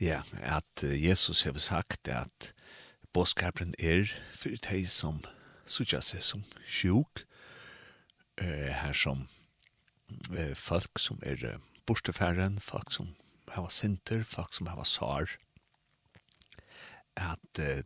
ja, 0.00 0.22
at 0.40 0.82
Jesus 0.82 1.42
har 1.42 1.58
sagt 1.58 2.08
at 2.08 2.52
boskapen 3.12 3.74
er 3.78 4.06
for 4.32 4.54
de 4.68 4.84
som 4.88 5.20
sutja 5.66 6.00
seg 6.04 6.22
som 6.24 6.44
sjuk 6.64 7.24
eh, 8.40 8.70
her 8.72 8.94
som 8.96 9.26
eh, 10.32 10.54
folk 10.54 11.02
som 11.02 11.20
er 11.26 11.44
eh, 11.44 11.58
bortefæren, 11.86 12.60
folk 12.60 12.92
som 12.94 13.14
hava 13.54 13.70
sinter, 13.72 14.24
folk 14.24 14.54
som 14.54 14.70
hava 14.70 14.84
sår. 14.86 15.34
At 17.18 17.62
eh, 17.62 17.82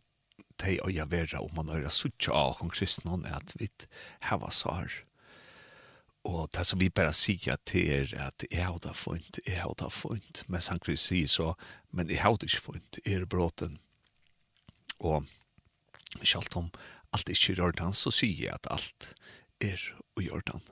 de 0.61 0.77
øya 0.85 1.07
vera 1.09 1.41
om 1.41 1.55
man 1.57 1.71
høyra 1.73 1.91
sutja 1.91 2.35
av 2.35 2.61
om 2.61 2.71
kristnån 2.71 3.25
at 3.27 3.55
vi 3.59 3.69
hava 4.29 4.51
sår. 4.53 5.01
Og 6.23 6.47
det 6.55 6.63
som 6.65 6.79
vi 6.79 6.87
bare 6.89 7.11
sier 7.15 7.57
til 7.67 7.89
er 7.91 8.27
at 8.29 8.45
jeg 8.47 8.63
har 8.63 8.77
det 8.83 8.95
funnet, 8.95 9.41
jeg 9.43 9.59
har 9.59 9.73
det 9.79 9.91
funnet. 9.91 10.43
Men 10.47 10.61
han 10.69 10.79
kan 10.79 10.97
si 10.97 11.25
så, 11.27 11.53
men 11.91 12.09
jeg 12.09 12.21
har 12.23 12.37
det 12.37 12.47
ikke 12.47 12.67
funnet, 12.69 12.99
jeg 13.05 13.21
er 13.21 13.25
bråten. 13.25 13.79
Og 15.03 15.25
selv 16.23 16.55
om 16.55 16.69
alt 17.13 17.29
er 17.29 17.35
ikke 17.35 17.57
i 17.57 17.65
orden, 17.65 17.93
så 17.93 18.11
sier 18.11 18.45
jeg 18.45 18.55
at 18.55 18.71
alt 18.71 19.09
er 19.59 19.81
i 20.21 20.29
orden. 20.29 20.63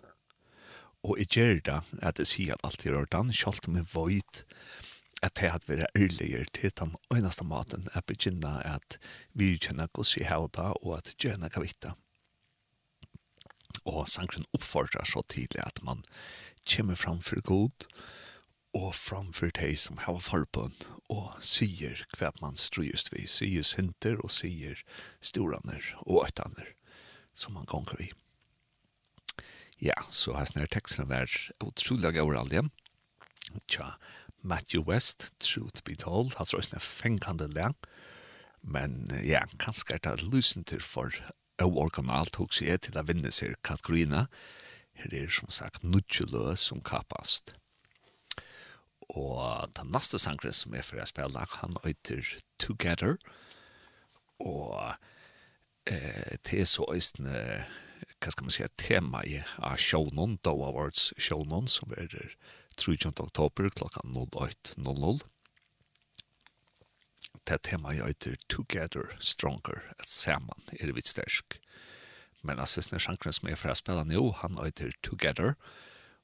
Og 1.04 1.18
jeg 1.20 1.28
gjør 1.34 1.60
det 1.66 1.80
at 2.02 2.22
jeg 2.22 2.30
sier 2.30 2.56
at 2.56 2.64
alt 2.64 2.86
er 2.86 2.94
i 2.94 3.02
orden, 3.02 3.34
selv 3.34 3.68
om 3.68 3.76
jeg 3.76 3.90
vet 3.92 4.44
at 5.22 5.38
jeg 5.42 5.52
hadde 5.54 5.70
vært 5.70 5.98
ærligere 5.98 6.46
til 6.54 6.72
den 6.80 6.96
øyneste 7.14 7.46
maten. 7.46 7.90
Jeg 7.94 8.06
begynner 8.10 8.64
at 8.66 8.98
vi 9.34 9.58
kjenner 9.58 9.90
hvordan 9.94 10.18
jeg 10.18 10.30
har 10.30 10.48
det, 10.48 10.72
og 10.82 10.98
at 10.98 11.12
jeg 11.12 11.20
kjenner 11.28 11.54
hva 11.54 11.94
og 13.86 14.08
sangren 14.10 14.48
oppfordrar 14.54 15.08
så 15.10 15.24
tidlig 15.30 15.64
at 15.66 15.82
man 15.84 16.04
kommer 16.68 16.96
fram 16.96 17.22
for 17.22 17.42
god 17.42 17.88
og 18.78 18.94
fram 18.96 19.34
for 19.36 19.52
de 19.52 19.76
som 19.76 19.98
har 20.06 20.20
forbund 20.24 20.86
og 21.12 21.34
sier 21.44 22.06
hva 22.16 22.32
man 22.40 22.56
strøyest 22.56 23.12
vi, 23.12 23.26
sier 23.28 23.66
sinter 23.68 24.22
og 24.24 24.32
sier 24.32 24.80
storaner 25.20 25.94
og 26.06 26.24
øytaner 26.28 26.76
som 27.34 27.56
man 27.56 27.68
gonger 27.68 27.98
vi. 28.00 28.12
Ja, 29.82 29.98
så 30.10 30.36
har 30.38 30.46
snart 30.46 30.76
teksten 30.76 31.10
vært 31.10 31.50
utrolig 31.64 32.14
gav 32.14 32.30
aldri. 32.38 32.62
Tja, 33.68 33.96
Matthew 34.46 34.86
West, 34.88 35.32
Truth 35.40 35.84
Be 35.84 35.96
Told, 35.98 36.36
han 36.38 36.48
tror 36.48 36.62
jeg 36.62 36.78
er 36.78 36.86
fengkande 36.86 37.48
lang, 37.52 37.76
men 38.62 39.08
ja, 39.26 39.42
kanskje 39.60 39.98
er 39.98 40.04
det 40.06 40.28
lusen 40.30 40.64
til 40.64 40.84
for 40.86 41.16
og 41.66 41.80
orkanalt 41.86 42.38
hos 42.42 42.62
jeg 42.64 42.84
til 42.86 42.98
å 43.00 43.06
vinne 43.08 43.32
seg 43.34 43.58
kategorina. 43.66 44.28
Her 45.02 45.16
er 45.16 45.32
som 45.34 45.50
sagt 45.54 45.86
nudjelø 45.88 46.56
som 46.60 46.82
kapast. 46.86 47.56
Og 49.12 49.68
den 49.76 49.92
neste 49.92 50.20
sangren 50.22 50.56
som 50.56 50.76
er 50.76 50.86
for 50.88 51.02
jeg 51.02 51.12
spiller, 51.12 51.58
han 51.62 51.76
øyter 51.84 52.24
Together. 52.62 53.18
Og 54.40 54.96
eh, 55.90 56.38
til 56.48 56.64
så 56.68 56.86
øystene, 56.94 57.66
hva 58.22 58.32
skal 58.32 58.48
man 58.48 58.56
si, 58.56 58.68
tema 58.78 59.24
i 59.28 59.42
av 59.58 59.78
Shownon, 59.82 60.38
Dow 60.46 60.64
Awards 60.68 61.12
Shownon, 61.18 61.68
som 61.68 61.92
er 61.98 62.16
3. 62.78 62.96
oktober 63.12 63.70
klokka 63.76 64.06
08.00 64.08 65.31
det 67.44 67.62
tema 67.62 67.96
jag 67.96 68.08
heter 68.08 68.38
Together 68.48 69.18
Stronger, 69.20 69.94
att 69.98 70.08
samman 70.08 70.62
är 70.72 70.88
det 70.88 70.94
vitt 70.94 71.06
stärsk. 71.06 71.62
Men 72.42 72.60
alltså 72.60 72.80
visst 72.80 72.92
när 72.92 73.00
sjankren 73.00 73.34
som 73.34 73.50
är 73.50 73.56
för 73.56 73.70
att 73.70 73.78
spela 73.78 74.04
nu, 74.04 74.34
han 74.36 74.66
heter 74.66 74.92
Together 75.02 75.56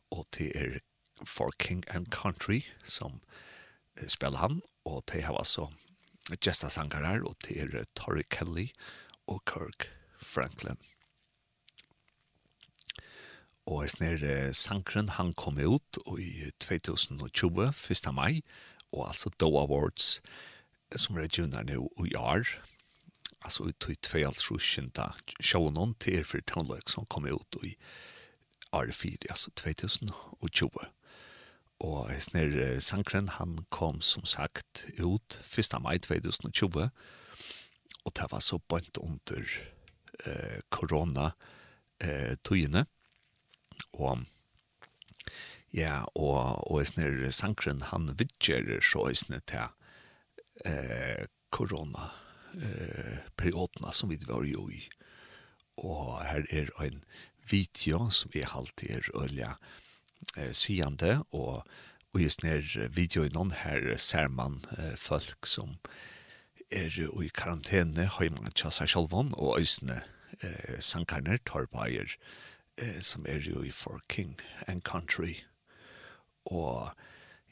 och 0.09 0.25
det 0.37 0.57
är 0.57 0.81
For 1.25 1.51
King 1.59 1.83
and 1.89 2.13
Country 2.13 2.63
som 2.83 3.19
spelar 4.07 4.39
han 4.39 4.61
och 4.83 5.03
det 5.13 5.21
har 5.21 5.35
alltså 5.35 5.73
gästa 6.41 6.69
sangare 6.69 7.21
och 7.21 7.35
det 7.47 7.59
är 7.59 7.85
Tori 7.93 8.23
Kelly 8.29 8.71
och 9.25 9.49
Kirk 9.53 9.89
Franklin. 10.21 10.77
Og 13.67 13.81
jeg 13.83 13.91
snir 13.91 14.21
sankren 14.55 15.09
han 15.17 15.33
kom 15.35 15.57
ut 15.59 15.97
i 16.15 16.47
2020, 16.63 17.67
1. 17.91 18.13
mai, 18.15 18.41
og 18.93 19.09
altså 19.09 19.29
Doe 19.39 19.59
Awards 19.59 20.21
som 20.95 21.17
er 21.17 21.27
junior 21.27 21.63
nu 21.63 21.89
i 22.07 22.15
år, 22.15 22.47
alltså 23.39 23.69
i 23.69 23.73
tog 23.73 24.01
två 24.01 24.27
allt 24.27 24.41
sjön 24.41 24.91
där 24.93 25.13
show 25.39 25.73
någon 25.73 25.93
till 25.93 26.25
för 26.25 26.41
tonlök 26.41 26.89
som 26.89 27.05
kom 27.05 27.25
ut 27.25 27.55
i 27.63 27.77
R4 28.71 29.25
alltså 29.29 29.51
2020. 29.51 30.69
Och 31.77 32.11
Esner 32.11 32.79
Sankren 32.79 33.29
han 33.29 33.65
kom 33.69 34.01
som 34.01 34.23
sagt 34.23 34.85
ut 34.93 35.39
1 35.57 35.81
maj 35.81 35.99
2020 35.99 36.89
och 38.03 38.11
det 38.15 38.27
var 38.31 38.39
så 38.39 38.57
bänt 38.57 38.97
under 38.97 39.47
eh, 40.25 40.59
corona 40.69 41.33
eh, 41.99 42.35
tøyene. 42.43 42.85
Og 43.91 44.25
ja, 45.71 46.05
og, 46.15 46.71
og 46.71 46.81
Esner 46.81 47.31
Sankren 47.31 47.81
han 47.81 48.15
vidtjer 48.19 48.79
så 48.81 49.09
Esner 49.09 49.39
til 49.39 49.67
eh, 50.65 51.25
korona 51.51 52.11
eh, 52.55 53.17
periodene 53.35 53.93
som 53.93 54.09
vi 54.09 54.19
var 54.27 54.45
jo 54.47 54.67
i. 54.69 54.81
Og 55.77 56.23
her 56.25 56.45
er 56.49 56.71
en 56.81 57.03
video 57.49 58.09
som 58.09 58.31
vi 58.33 58.43
alltid 58.43 58.97
er 58.97 59.09
ølja 59.15 59.53
eh, 60.37 60.51
syende, 60.51 61.21
og, 61.31 61.63
og 62.13 62.21
just 62.21 62.43
nær 62.43 62.65
videoen 62.89 63.53
her 63.63 63.93
ser 64.01 64.27
man 64.27 64.61
eh, 64.77 64.95
folk 64.97 65.45
som 65.45 65.77
er 66.71 66.91
jo 66.91 67.21
i 67.21 67.31
karantene, 67.31 68.09
har 68.11 68.29
man 68.35 68.51
tja 68.51 68.71
seg 68.73 68.91
sjalvån, 68.91 69.33
og 69.37 69.61
øsne 69.61 70.01
eh, 70.41 70.79
sankarner, 70.83 71.39
torpeier, 71.45 72.17
eh, 72.77 72.99
som 73.01 73.25
er 73.29 73.39
jo 73.45 73.63
i 73.63 73.71
for 73.71 74.01
king 74.09 74.35
and 74.67 74.83
country. 74.83 75.37
Og 76.45 76.91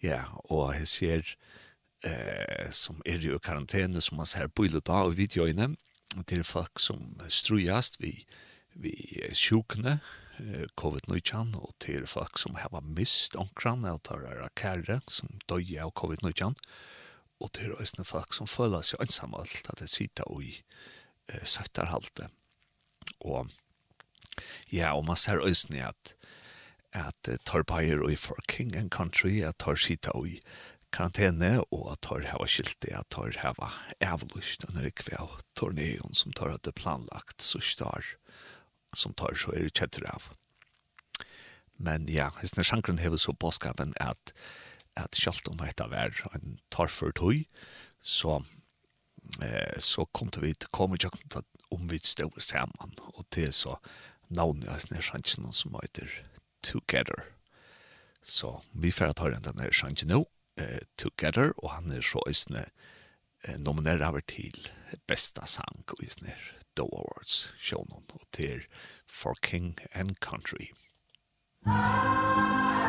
ja, 0.04 0.24
og 0.52 0.76
jeg 0.76 0.88
ser 0.88 1.36
eh, 2.04 2.70
som 2.72 3.02
er 3.06 3.24
i 3.24 3.38
karantene 3.40 4.02
som 4.02 4.18
man 4.18 4.30
ser 4.30 4.48
på 4.48 4.66
i 4.66 4.74
da 4.74 5.04
og 5.04 5.18
videoene. 5.18 5.76
Til 6.28 6.44
folk 6.48 6.80
som 6.80 7.18
strujast 7.28 8.00
vi, 8.00 8.26
vi 8.74 8.94
sjukne 9.36 10.00
eh, 10.40 10.68
covid-19 10.80 11.56
og 11.60 11.74
til 11.80 12.08
folk 12.08 12.40
som 12.40 12.56
har 12.56 12.72
mist 12.84 13.36
omkran 13.36 13.86
og 13.86 14.04
tar 14.04 14.24
er 14.28 14.48
kære 14.56 15.02
som 15.08 15.30
døye 15.50 15.84
av 15.84 15.94
covid-19. 15.96 16.56
Og 17.44 17.52
til 17.52 17.76
øsne 17.80 18.06
folk 18.08 18.34
som 18.34 18.48
føler 18.48 18.82
seg 18.82 19.04
ensamme 19.04 19.40
alt 19.40 19.68
at 19.70 19.84
det 19.84 19.92
sitter 19.92 20.28
i 20.40 20.56
eh, 21.32 21.44
søtterhalte 21.44 22.32
og 23.26 23.52
ja, 24.72 24.92
og 24.96 25.06
man 25.08 25.16
ser 25.16 25.44
øsne 25.44 25.88
at 25.88 26.16
at 26.96 27.28
uh, 27.28 27.36
tar 27.46 27.64
og 27.68 28.12
i 28.12 28.16
for 28.16 28.38
king 28.48 28.76
and 28.76 28.90
country 28.90 29.42
at 29.42 29.58
tar 29.60 29.76
sitter 29.76 30.26
i 30.26 30.40
karantene, 30.96 31.60
og 31.76 31.90
at 31.94 32.04
tar 32.06 32.26
hava 32.32 32.48
skilti, 32.50 32.92
at 32.96 33.10
tar 33.14 33.36
hava 33.42 33.72
avlust, 34.04 34.64
og 34.66 34.76
når 34.76 34.90
ikve 34.92 35.18
av 35.20 35.38
torneon 35.60 36.16
som 36.18 36.34
tar 36.36 36.54
hadde 36.54 36.76
planlagt, 36.78 37.42
så 37.44 37.62
star, 37.64 38.16
som 38.96 39.16
tar 39.18 39.36
så 39.40 39.54
er 39.56 39.72
kjetter 39.72 40.08
av. 40.12 40.32
Men 41.76 42.08
ja, 42.08 42.30
hessene 42.40 42.64
sjankren 42.64 43.02
hever 43.04 43.20
så 43.20 43.36
bådskapen 43.36 43.92
at, 44.00 44.32
at 44.96 45.18
sjalt 45.20 45.48
om 45.52 45.60
heit 45.64 45.84
vær 45.92 46.16
en 46.32 46.60
tar 46.72 46.92
for 46.92 47.12
tøy, 47.12 47.44
så, 48.00 48.40
eh, 49.44 49.76
så 49.84 50.08
kom 50.16 50.32
vi 50.40 50.54
til 50.54 50.72
kom 50.72 50.94
vi 50.94 51.02
tjøkken 51.04 51.44
om 51.76 51.90
vi 51.92 52.00
stod 52.00 52.40
sammen, 52.40 52.96
og 53.12 53.26
det 53.36 53.50
er 53.50 53.56
så 53.56 53.76
navnet 54.30 54.70
av 54.70 54.78
hessene 54.78 55.04
sjankren 55.04 55.52
som 55.54 55.76
heter 55.82 56.22
Together. 56.66 57.28
Så 58.26 58.62
vi 58.72 58.90
får 58.94 59.14
ta 59.14 59.30
den 59.30 59.44
denne 59.46 59.68
sjankren 59.76 60.14
nå, 60.14 60.24
eh, 60.58 60.82
Together, 60.98 61.54
og 61.58 61.72
han 61.72 61.92
er 61.92 62.02
så 62.02 62.24
isne 62.30 62.66
eh, 63.44 63.58
nominerer 63.58 64.08
over 64.08 64.26
til 64.28 64.68
besta 65.08 65.46
sang 65.46 65.84
og 65.88 66.04
isne 66.04 66.36
The 66.76 66.84
Awards 66.86 67.54
shown 67.60 67.92
og 67.94 68.22
til 68.34 68.66
For 69.08 69.36
King 69.42 69.78
and 69.92 70.16
Country. 70.22 70.72
Musik 71.66 72.85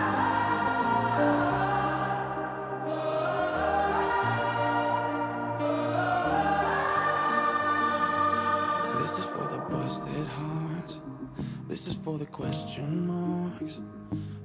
for 12.06 12.18
the 12.18 12.26
question 12.26 13.04
marks. 13.08 13.80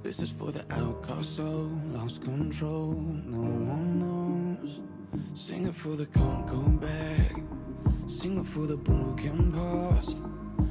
This 0.02 0.18
is 0.18 0.30
for 0.30 0.50
the 0.50 0.64
outcast 0.74 1.36
so 1.36 1.70
lost 1.94 2.20
control 2.20 2.90
No 3.24 3.38
one 3.74 4.00
knows. 4.00 4.80
Sing 5.34 5.68
it 5.68 5.74
for 5.76 5.94
the 5.94 6.06
can't 6.06 6.44
go 6.44 6.60
back. 6.88 7.40
Sing 8.08 8.36
it 8.40 8.46
for 8.46 8.66
the 8.66 8.76
broken 8.76 9.52
past. 9.52 10.16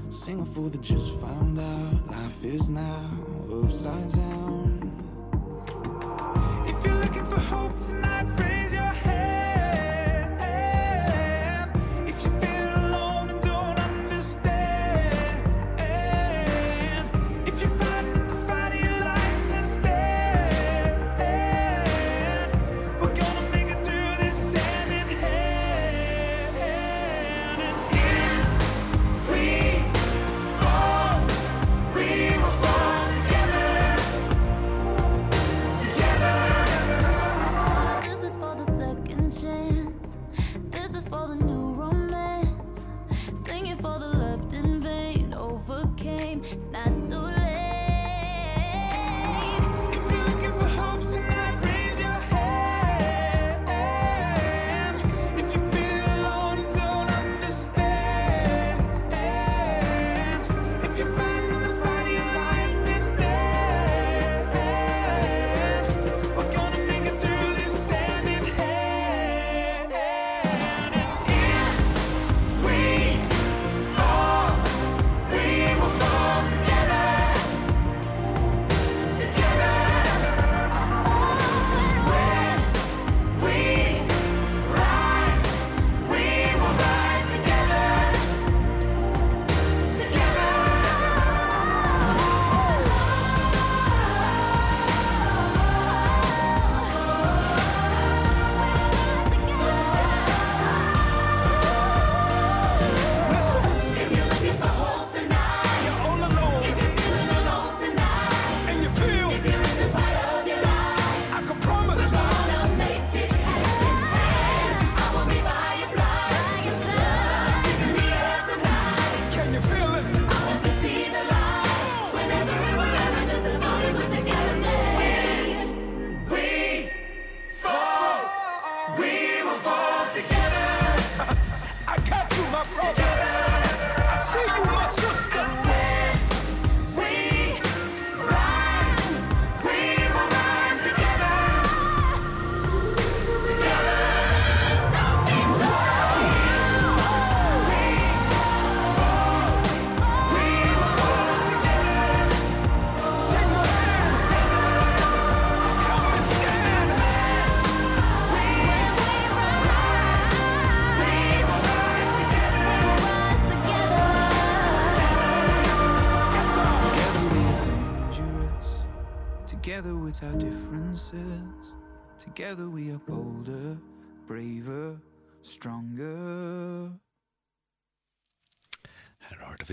Sing 0.09 0.41
it 0.41 0.47
for 0.53 0.69
the 0.69 0.79
just 0.79 1.17
found 1.21 1.57
out 1.57 2.11
Life 2.11 2.43
is 2.43 2.69
now 2.69 3.09
upside 3.63 4.11
down. 4.11 4.91
If 6.67 6.85
you're 6.85 7.01
looking 7.05 7.23
for 7.23 7.39
hope 7.39 7.79
tonight, 7.79 8.27
rain 8.37 8.60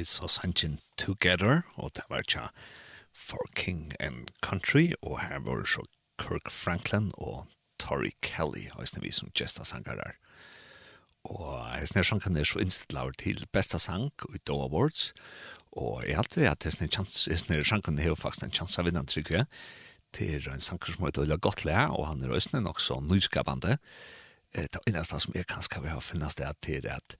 så 0.08 0.28
sannsyn 0.30 0.78
Together, 0.98 1.62
og 1.76 1.92
det 1.96 2.04
var 2.08 2.24
tja 2.24 2.48
For 3.12 3.44
King 3.54 3.92
and 4.00 4.32
Country, 4.42 4.92
og 5.02 5.20
her 5.20 5.42
var 5.44 5.64
så 5.66 5.84
Kirk 6.18 6.50
Franklin 6.50 7.12
og 7.16 7.46
Tori 7.78 8.14
Kelly, 8.22 8.68
og 8.74 8.86
jeg 8.86 9.02
vi 9.02 9.12
som 9.12 9.30
gesta 9.34 9.64
sangar 9.64 9.98
der. 10.00 10.16
Og 11.28 11.66
jeg 11.76 11.90
snir 11.90 12.06
sang 12.06 12.22
kan 12.22 12.36
er 12.36 12.46
så 12.46 12.62
innstilt 12.62 13.18
til 13.20 13.44
besta 13.52 13.78
sang 13.78 14.10
i 14.34 14.40
Doe 14.46 14.64
Awards, 14.66 15.12
og 15.72 16.02
jeg 16.06 16.16
halte 16.16 16.48
at 16.48 16.64
jeg 16.64 16.72
snir 16.72 17.64
sang 17.64 17.82
kan 17.84 17.98
er 17.98 18.14
faktisk 18.14 18.46
en 18.46 18.54
chans 18.54 18.78
av 18.78 18.88
vinnan 18.88 19.06
trygg, 19.06 19.30
ja. 19.30 19.44
Det 20.16 20.48
en 20.48 20.60
sanger 20.60 20.94
som 20.94 21.04
heter 21.04 21.26
Ulla 21.26 21.36
Gottlia, 21.36 21.90
og 21.92 22.06
han 22.08 22.22
er 22.22 22.32
også 22.32 22.60
nok 22.60 22.80
så 22.80 22.96
nyskapande. 23.04 23.76
Det 24.54 24.64
er 24.64 24.88
eneste 24.88 25.20
som 25.20 25.34
jeg 25.36 25.46
kanskje 25.46 25.82
vil 25.84 25.92
ha 25.92 26.00
finnast 26.00 26.38
det 26.40 26.48
til 26.64 26.86
er 26.86 26.96
at 26.96 27.16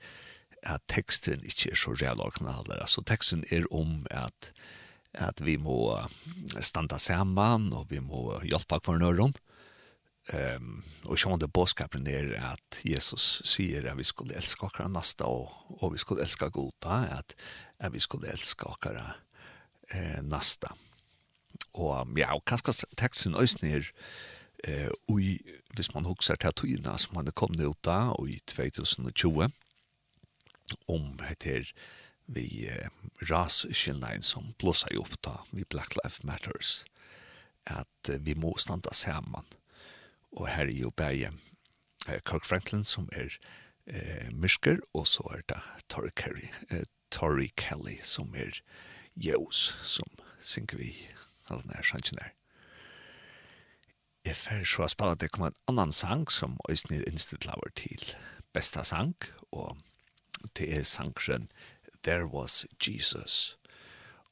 at 0.62 0.82
teksten 0.90 1.44
ikke 1.46 1.72
er 1.72 1.78
så 1.78 1.94
real 1.96 2.20
og. 2.20 2.32
Altså 2.80 3.02
teksten 3.06 3.44
er 3.50 3.66
om 3.74 4.06
at, 4.10 4.52
at 5.14 5.44
vi 5.44 5.56
må 5.56 5.96
standa 6.60 6.98
sammen 6.98 7.72
og 7.72 7.90
vi 7.90 8.00
må 8.00 8.40
hjelpe 8.42 8.80
hverandre. 8.84 9.32
Um, 10.28 10.82
og 11.08 11.40
det 11.40 11.52
bådskapen 11.52 12.06
er 12.06 12.34
at 12.52 12.80
Jesus 12.84 13.40
sier 13.48 13.86
at 13.88 13.96
vi 13.96 14.04
skulle 14.04 14.36
elske 14.36 14.66
akkurat 14.66 14.92
nasta 14.92 15.24
og, 15.24 15.48
og 15.80 15.94
vi 15.94 15.98
skulle 15.98 16.22
elske 16.22 16.50
goda, 16.50 16.98
at, 17.16 17.32
at 17.80 17.92
vi 17.92 17.98
skulle 17.98 18.28
elske 18.28 18.68
akkurat 18.68 19.16
eh, 19.90 20.20
nasta. 20.22 20.68
Og 21.72 22.18
ja, 22.18 22.34
og 22.34 22.44
kanskje 22.44 22.84
teksten 22.96 23.34
øyne 23.34 23.82
eh, 24.64 24.90
ui, 25.08 25.38
hvis 25.74 25.94
man 25.94 26.04
hukser 26.04 26.36
til 26.36 26.52
tøyene 26.52 26.98
som 26.98 27.16
han 27.16 27.28
er 27.28 27.36
kommet 27.36 27.64
ut 27.64 27.80
da, 27.84 28.10
og 28.12 28.28
i 28.28 28.38
2020, 28.46 29.48
om 30.86 31.18
heter 31.28 31.72
vi 32.28 32.68
eh, 32.68 32.88
rasskillnaden 33.30 34.22
som 34.22 34.54
blåser 34.58 34.96
upp 34.96 35.22
då 35.22 35.44
vi 35.50 35.64
Black 35.64 35.96
Lives 35.96 36.22
Matters. 36.22 36.84
At 37.64 38.08
eh, 38.08 38.18
vi 38.20 38.34
måste 38.34 38.62
standa 38.62 38.92
samman. 38.92 39.46
Og 40.32 40.48
her 40.48 40.66
er 40.66 40.76
jo 40.76 40.90
bare 40.90 41.32
eh, 42.08 42.20
Kirk 42.28 42.44
Franklin 42.44 42.84
som 42.84 43.08
er 43.12 43.38
eh, 43.86 44.28
mysker 44.32 44.78
og 44.92 45.06
så 45.06 45.24
er 45.32 45.42
det 45.48 45.60
Tori 45.88 46.10
Kelly, 46.16 46.48
eh, 46.70 46.84
Tori 47.10 47.50
Kelly 47.56 47.98
som 48.02 48.34
er 48.34 48.60
jøs, 49.16 49.76
som 49.84 50.08
synker 50.40 50.76
vi 50.76 50.92
alle 51.48 51.62
den 51.62 51.82
sjansen 51.82 52.20
Jeg 54.24 54.36
fer 54.36 54.64
så 54.64 54.84
å 54.84 54.92
spille 54.92 55.16
det 55.16 55.30
kommer 55.32 55.54
en 55.54 55.62
annan 55.72 55.92
sang 55.92 56.26
som 56.30 56.58
Øysnir 56.68 57.06
innstilt 57.08 57.46
laver 57.46 57.72
til. 57.74 58.02
Besta 58.52 58.84
sang, 58.84 59.16
og 59.52 59.78
det 60.58 60.70
er 60.78 60.82
sangren 60.82 61.48
There 62.02 62.26
Was 62.26 62.66
Jesus. 62.80 63.58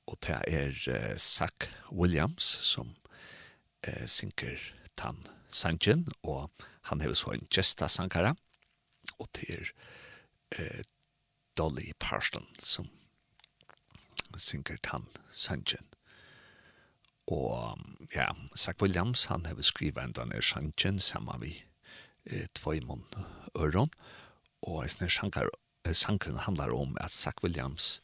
Og 0.07 0.19
det 0.23 0.39
er 0.47 0.71
uh, 0.87 1.17
Zach 1.19 1.69
Williams 1.93 2.45
som 2.45 2.95
uh, 3.89 4.07
synker 4.07 4.61
tann 4.97 5.19
sangen, 5.51 6.07
og 6.23 6.51
han 6.91 7.01
har 7.01 7.15
så 7.15 7.35
en 7.35 7.49
gesta 7.51 7.89
sankara, 7.89 8.35
og 9.19 9.29
det 9.35 9.51
er 9.51 9.73
uh, 10.59 10.83
Dolly 11.59 11.93
Parson 11.99 12.47
som 12.59 12.89
synker 14.37 14.77
tann 14.83 15.09
sangen. 15.33 15.91
Og 17.27 17.79
ja, 18.15 18.29
Zach 18.55 18.83
Williams, 18.83 19.25
han 19.25 19.47
har 19.47 19.63
skrivet 19.63 20.05
en 20.05 20.15
denne 20.15 20.43
sangen 20.43 21.01
sammen 21.01 21.41
vi 21.43 21.65
eh, 22.27 22.47
tvøymon 22.55 23.03
øron, 23.59 23.91
og 24.63 24.83
en 24.83 24.89
snar 24.89 25.09
sankara 25.09 25.51
sangren 25.95 26.39
handlar 26.47 26.75
om 26.75 26.97
at 27.01 27.13
Zach 27.13 27.43
Williams 27.45 28.01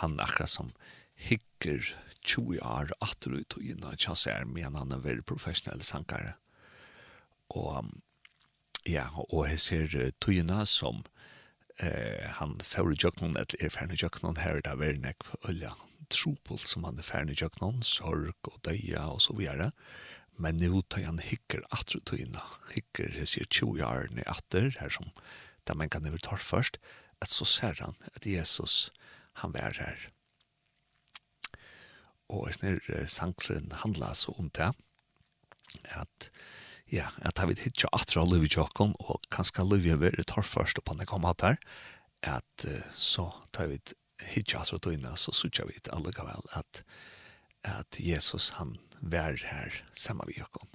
han 0.00 0.20
akkurat 0.20 0.50
som 0.50 0.72
hikker 1.14 1.94
20 2.24 2.60
år 2.60 2.92
atter 3.04 3.36
ut 3.36 3.56
og 3.58 3.64
inn 3.64 3.84
og 3.84 3.98
kjass 4.00 4.26
er 4.30 4.46
men 4.48 4.78
han 4.78 4.92
er 4.92 5.04
veldig 5.04 5.26
professionell 5.28 5.82
sankare 5.84 6.36
og 7.54 7.90
ja 8.88 9.08
og 9.28 9.48
jeg 9.48 9.60
ser 9.60 9.96
tøyina 10.20 10.64
som 10.68 11.02
eh, 11.78 12.30
han 12.40 12.56
får 12.64 12.92
i 12.92 13.00
jøknon 13.04 13.36
eller 13.36 13.58
er 13.60 13.72
ferdig 13.72 14.00
jøknon 14.02 14.40
her 14.40 14.58
er 14.58 14.64
det 14.66 14.78
veldig 14.80 15.04
nek 15.04 15.28
ølja 15.48 15.74
trupel 16.12 16.60
som 16.60 16.84
han 16.86 16.98
er 17.00 17.06
ferdig 17.06 17.38
jøknon 17.40 17.82
sorg 17.86 18.50
og 18.50 18.58
døya 18.66 19.06
og 19.12 19.22
så 19.24 19.36
videre. 19.38 19.70
Men 20.40 20.58
nå 20.58 20.82
tar 20.90 21.06
han 21.06 21.20
hikker 21.22 21.62
atter 21.74 22.02
tøyina 22.02 22.42
hikker 22.72 23.14
jeg 23.20 23.30
ser 23.30 23.50
20 23.50 23.84
år 23.86 24.08
atter 24.26 24.72
her 24.80 24.90
som 24.90 25.12
där 25.64 25.74
man 25.74 25.88
kan 25.88 26.06
över 26.06 26.18
tar 26.18 26.36
först 26.36 26.76
att 27.18 27.28
så 27.28 27.44
ser 27.44 27.74
han 27.80 27.94
att 28.14 28.26
Jesus 28.26 28.92
han 29.32 29.52
var 29.52 29.60
här. 29.60 30.08
Och 32.26 32.48
är 32.48 32.52
snär 32.52 33.72
handlar 33.72 34.14
så 34.14 34.32
om 34.32 34.50
det 34.52 34.72
att 35.82 36.30
ja, 36.86 37.04
att 37.22 37.38
ha 37.38 37.46
vi 37.46 37.54
hitcha 37.54 37.88
åter 37.88 38.18
av 38.18 38.28
Louis 38.28 38.56
Jacob 38.56 38.94
och 38.98 39.20
kanske 39.30 39.62
Louis 39.62 39.92
över 39.92 40.22
tar 40.22 40.42
först 40.42 40.78
och 40.78 40.84
på 40.84 40.94
när 40.94 41.04
kommer 41.04 41.28
här 41.42 41.58
att 42.26 42.66
så 42.90 43.34
tar 43.50 43.66
vi 43.66 43.80
hitcha 44.22 44.58
at 44.58 44.78
då 44.82 44.92
innan 44.92 45.16
så 45.16 45.32
söker 45.32 45.64
vi 45.64 45.78
det 45.82 45.90
alla 45.90 46.24
väl 46.24 46.42
att 46.50 46.84
att 47.62 48.00
Jesus 48.00 48.50
han 48.50 48.78
var 49.00 49.44
här 49.44 49.88
samma 49.92 50.24
vi 50.24 50.38
Jakob. 50.38 50.68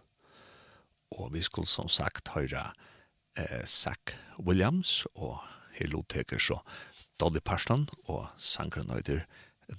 Och 1.10 1.36
vi 1.36 1.42
skulle 1.42 1.68
som 1.68 1.90
sagt 1.90 2.28
höra 2.28 2.74
eh, 3.50 3.66
Zach 3.66 4.16
Williams, 4.40 5.06
og 5.16 5.40
her 5.74 5.88
lodteker 5.88 6.38
så 6.38 6.60
Dolly 7.20 7.40
Parton, 7.46 7.88
og 8.08 8.28
sangren 8.38 8.90
høyder 8.90 9.22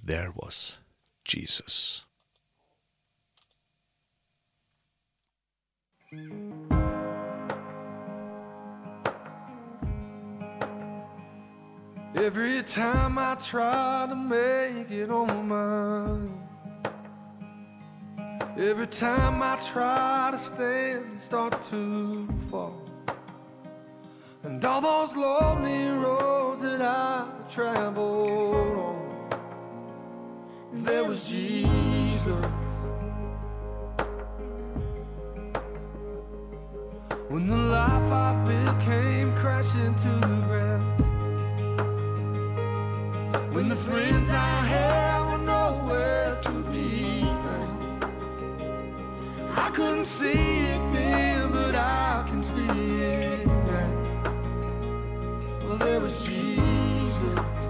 There 0.07 0.31
Was 0.35 0.81
Jesus. 1.33 2.05
Every 12.13 12.61
time 12.63 13.17
I 13.17 13.35
try 13.35 14.05
to 14.07 14.15
make 14.15 14.91
it 14.91 15.09
on 15.09 15.47
my 15.47 16.41
Every 18.57 18.87
time 18.87 19.41
I 19.41 19.55
try 19.61 20.29
to 20.31 20.37
stand, 20.37 21.21
start 21.21 21.63
to 21.65 22.27
fall 22.49 22.90
And 24.43 24.65
all 24.65 24.81
those 24.81 25.15
lonely 25.15 25.87
roads 25.89 26.63
that 26.63 26.81
I've 26.81 27.53
traveled 27.53 28.75
on 28.75 29.29
There 30.73 31.03
was 31.03 31.29
Jesus. 31.29 32.45
When 37.29 37.45
the 37.47 37.55
life 37.55 38.11
I 38.11 38.33
built 38.47 38.79
came 38.81 39.31
crashing 39.35 39.93
to 39.95 40.09
the 40.27 40.41
ground 40.47 40.83
When 43.53 43.69
the 43.69 43.75
friends 43.75 44.29
I 44.31 44.65
had 44.73 45.31
were 45.31 45.37
nowhere 45.37 46.39
to 46.41 46.63
be 46.71 47.21
found 47.21 48.05
I 49.55 49.69
couldn't 49.69 50.05
see 50.05 50.65
it 50.73 50.93
then, 50.93 51.51
but 51.51 51.75
I 51.75 52.25
can 52.27 52.41
see 52.41 52.65
it 52.65 53.30
there 55.77 55.99
was 55.99 56.25
Jesus. 56.25 57.60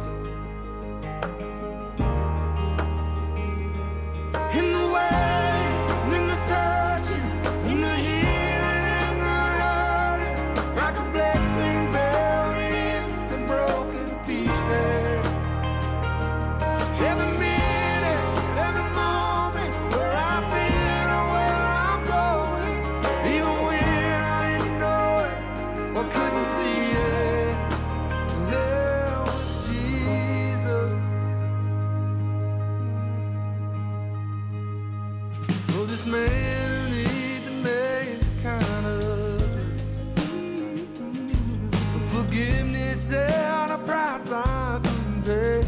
babe 45.25 45.65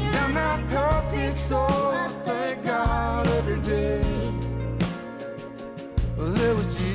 And 0.00 0.16
I'm 0.16 0.34
not 0.34 0.60
perfect 0.68 1.36
so 1.36 1.58
I 1.58 2.08
thank 2.24 2.64
God 2.64 3.26
every 3.28 3.60
day. 3.60 4.02
Well 6.16 6.40
it 6.40 6.56
was 6.56 6.66
Jesus 6.74 6.87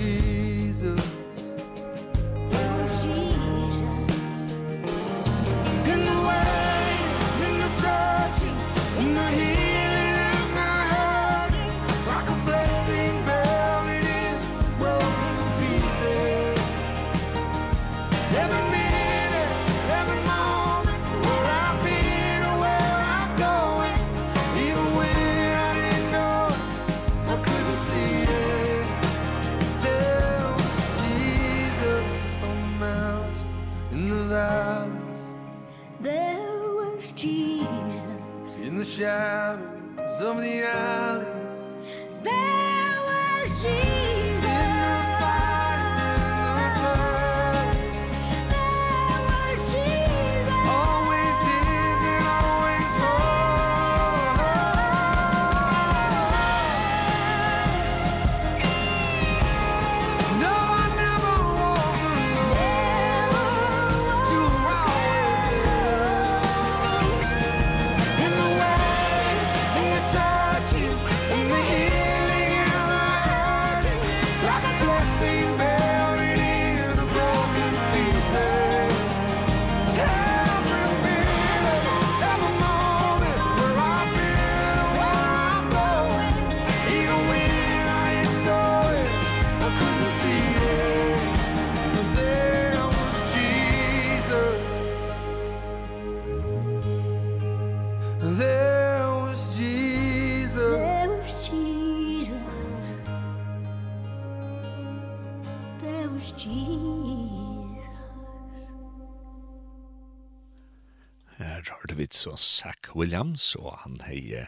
Williams, 112.96 113.56
og 113.56 113.78
han 113.84 114.00
hei 114.08 114.46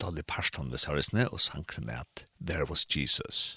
Dolly 0.00 0.22
Parton 0.26 0.70
ved 0.70 0.82
Sarisne, 0.82 1.28
og 1.30 1.40
sankren 1.40 1.88
er 1.88 2.04
at 2.04 2.24
There 2.40 2.68
Was 2.68 2.86
Jesus. 2.88 3.56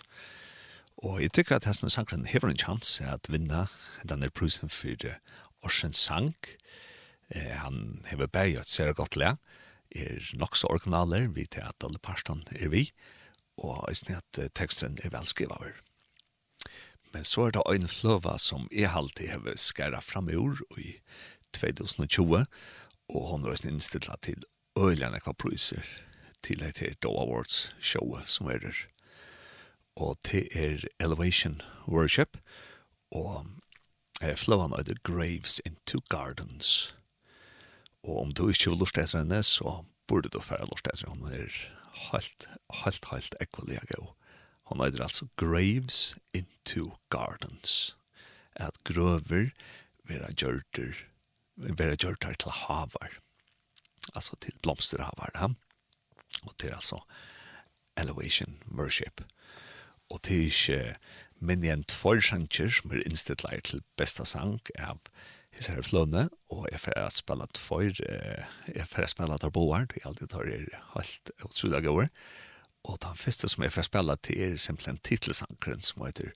Og 0.97 1.21
jeg 1.21 1.31
tykker 1.31 1.55
at 1.55 1.67
hesten 1.67 1.91
sankren 1.91 2.27
hever 2.27 2.51
en 2.51 2.59
chans 2.59 2.99
at 3.01 3.29
vinna 3.31 3.65
denne 4.07 4.29
prusen 4.29 4.71
for 4.71 5.15
Orsens 5.63 5.97
sang. 5.97 6.35
Eh, 7.29 7.55
han 7.63 8.01
hever 8.09 8.27
bæg 8.27 8.59
at 8.59 8.67
ser 8.67 8.93
godt 8.93 9.15
le, 9.15 9.35
er 9.95 10.31
nokso 10.37 10.67
originaler, 10.69 11.27
vi 11.27 11.45
til 11.45 11.63
at 11.65 11.77
Dolly 11.81 11.99
Parton 12.03 12.43
er 12.55 12.69
vi, 12.69 12.91
og 13.57 13.89
jeg 13.89 14.17
at 14.21 14.51
teksten 14.55 14.99
er 15.03 15.09
velskrivaver. 15.09 15.79
Men 17.13 17.23
så 17.25 17.47
er 17.47 17.55
det 17.55 17.63
en 17.73 17.89
fløva 17.89 18.37
som 18.37 18.67
jeg 18.71 18.91
alltid 18.93 19.31
har 19.33 19.55
skæra 19.57 19.99
fram 19.99 20.29
i 20.29 20.37
år 20.37 20.61
i 20.77 20.99
2020, 21.57 22.45
og 23.09 23.27
hon 23.31 23.45
er 23.45 23.67
innstilla 23.67 24.15
til 24.21 24.43
øyliga 24.77 25.09
nekva 25.09 25.33
priser 25.33 25.85
til 26.45 26.63
et 26.63 26.79
her 26.79 26.95
Doe 27.03 27.19
Awards 27.23 27.71
show 27.81 28.19
som 28.25 28.47
er 28.47 28.61
der. 28.63 28.77
Og 29.99 30.19
til 30.23 30.47
er 30.55 30.85
Elevation 30.99 31.61
Worship 31.87 32.37
og 33.11 33.47
eh, 34.21 34.35
fløvan 34.37 34.75
av 34.77 34.85
The 34.85 34.95
Graves 35.03 35.59
into 35.65 35.99
Gardens. 36.09 36.95
Og 38.03 38.21
om 38.21 38.31
du 38.31 38.47
ikke 38.47 38.71
vil 38.71 38.79
lort 38.79 38.97
etter 38.97 39.19
henne, 39.19 39.41
så 39.43 39.83
burde 40.07 40.31
du 40.31 40.39
fære 40.39 40.69
lort 40.69 40.87
etter 40.87 41.09
henne. 41.09 41.25
Hun 41.25 41.33
er 41.33 41.59
helt, 42.11 42.47
helt, 42.85 43.11
helt 43.11 43.35
ekvalig 43.41 43.81
god. 43.91 44.13
Hon 44.69 44.85
heter 44.85 45.03
altså 45.03 45.27
Graves 45.35 46.15
into 46.33 46.93
Gardens. 47.09 47.97
At 48.55 48.77
grøver 48.85 49.49
vera 50.07 50.31
gjørter 50.31 51.08
vera 51.59 51.97
gjort 51.99 52.23
her 52.23 52.37
til 52.39 52.55
havar, 52.65 53.17
altså 54.13 54.37
til 54.41 54.55
blomsterhavar, 54.63 55.33
ja? 55.35 55.49
og 56.45 56.53
til 56.57 56.73
altså 56.73 57.01
elevation 57.97 58.59
worship. 58.71 59.21
Og 60.09 60.21
til 60.23 60.47
ikke 60.47 60.95
minjen 61.39 61.83
tvorsanger 61.87 62.71
som 62.73 62.91
er 62.91 63.03
innstittleir 63.05 63.61
til 63.63 63.83
besta 63.99 64.25
sang 64.27 64.59
av 64.79 64.99
his 65.55 65.69
her 65.71 65.81
flåne, 65.85 66.27
og 66.49 66.67
jeg 66.71 66.81
får 66.83 67.09
spela 67.15 67.47
tvor, 67.57 67.89
jeg 67.89 68.87
får 68.87 69.09
spela 69.13 69.37
tarboar, 69.37 69.87
det 69.89 70.01
er 70.01 70.09
alltid 70.09 70.31
tar 70.31 70.49
er 70.51 70.65
helt 70.95 71.31
utrolig 71.43 71.89
over, 71.89 72.09
og 72.83 72.99
den 73.03 73.15
første 73.15 73.49
som 73.49 73.63
jeg 73.63 73.75
får 73.75 73.89
spela 73.89 74.15
til 74.23 74.41
er 74.41 74.57
simpelthen 74.57 74.99
titelsangren 75.03 75.81
som 75.83 76.05
heter 76.05 76.31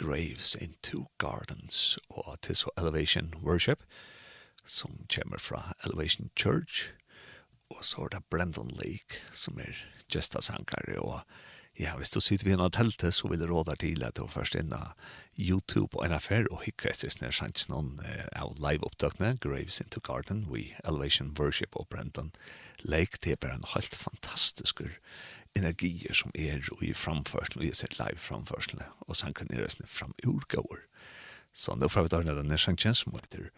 Graves 0.00 0.54
into 0.54 1.06
Gardens, 1.18 1.98
og 2.08 2.40
til 2.42 2.56
så 2.56 2.72
Elevation 2.78 3.34
Worship, 3.42 3.82
som 4.64 5.06
kommer 5.14 5.38
fra 5.38 5.72
Elevation 5.84 6.30
Church, 6.36 6.90
og 7.70 7.84
så 7.84 8.04
er 8.04 8.16
det 8.16 8.26
Brandon 8.30 8.70
Lake, 8.80 9.22
som 9.32 9.58
er 9.62 9.78
gesta 10.10 10.40
sankare, 10.42 10.98
og 10.98 11.20
ja, 11.78 11.94
hvis 11.96 12.10
du 12.10 12.20
sitter 12.20 12.44
ved 12.44 12.58
en 12.58 12.64
av 12.66 12.72
teltet, 12.74 13.14
så 13.14 13.28
vil 13.30 13.40
jeg 13.40 13.48
råde 13.48 13.76
til 13.80 14.02
at 14.04 14.18
du 14.18 14.26
først 14.28 14.56
inn 14.58 14.72
av 14.76 14.90
YouTube 15.38 15.96
og 15.96 16.10
NFR, 16.10 16.50
og 16.50 16.64
hikker 16.66 16.90
etter 16.90 17.12
snart 17.14 17.38
sanns 17.38 17.68
noen 17.70 17.94
av 18.36 18.58
live-opptakene, 18.60 19.38
Graves 19.40 19.80
into 19.80 20.02
Garden, 20.04 20.44
we 20.50 20.74
Elevation 20.84 21.32
Worship 21.38 21.78
og 21.78 21.88
Brandon 21.88 22.32
Lake, 22.82 23.22
det 23.22 23.32
er 23.32 23.40
bare 23.40 23.60
en 23.60 23.72
helt 23.72 23.96
fantastisk 23.96 24.82
energier 25.56 26.14
som 26.14 26.34
er 26.34 26.68
i 26.82 26.92
framførselen, 26.92 27.62
og 27.62 27.70
jeg 27.70 27.80
ser 27.80 27.96
live 27.96 28.18
framførselen, 28.18 28.84
og 29.06 29.16
sankare 29.16 29.62
er 29.62 29.86
fram 29.86 30.12
urgåer. 30.26 30.84
Så 31.52 31.74
nå 31.74 31.88
får 31.88 32.06
vi 32.06 32.12
ta 32.12 32.22
den 32.22 32.46
nærsangen 32.50 32.94
som 32.94 33.16
heter 33.16 33.48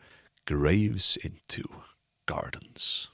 graves 0.47 1.17
into 1.23 1.65
gardens. 2.27 3.09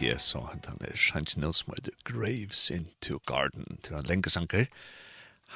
BTS, 0.00 0.22
så 0.32 0.40
han 0.48 0.80
er 0.80 0.96
sannsyn 0.96 1.44
noe 1.44 1.54
som 1.56 1.74
heter 1.74 1.92
Graves 2.08 2.70
into 2.72 3.18
Garden, 3.28 3.78
til 3.84 3.98
han 3.98 4.08
lenge 4.08 4.32
sanker. 4.32 4.66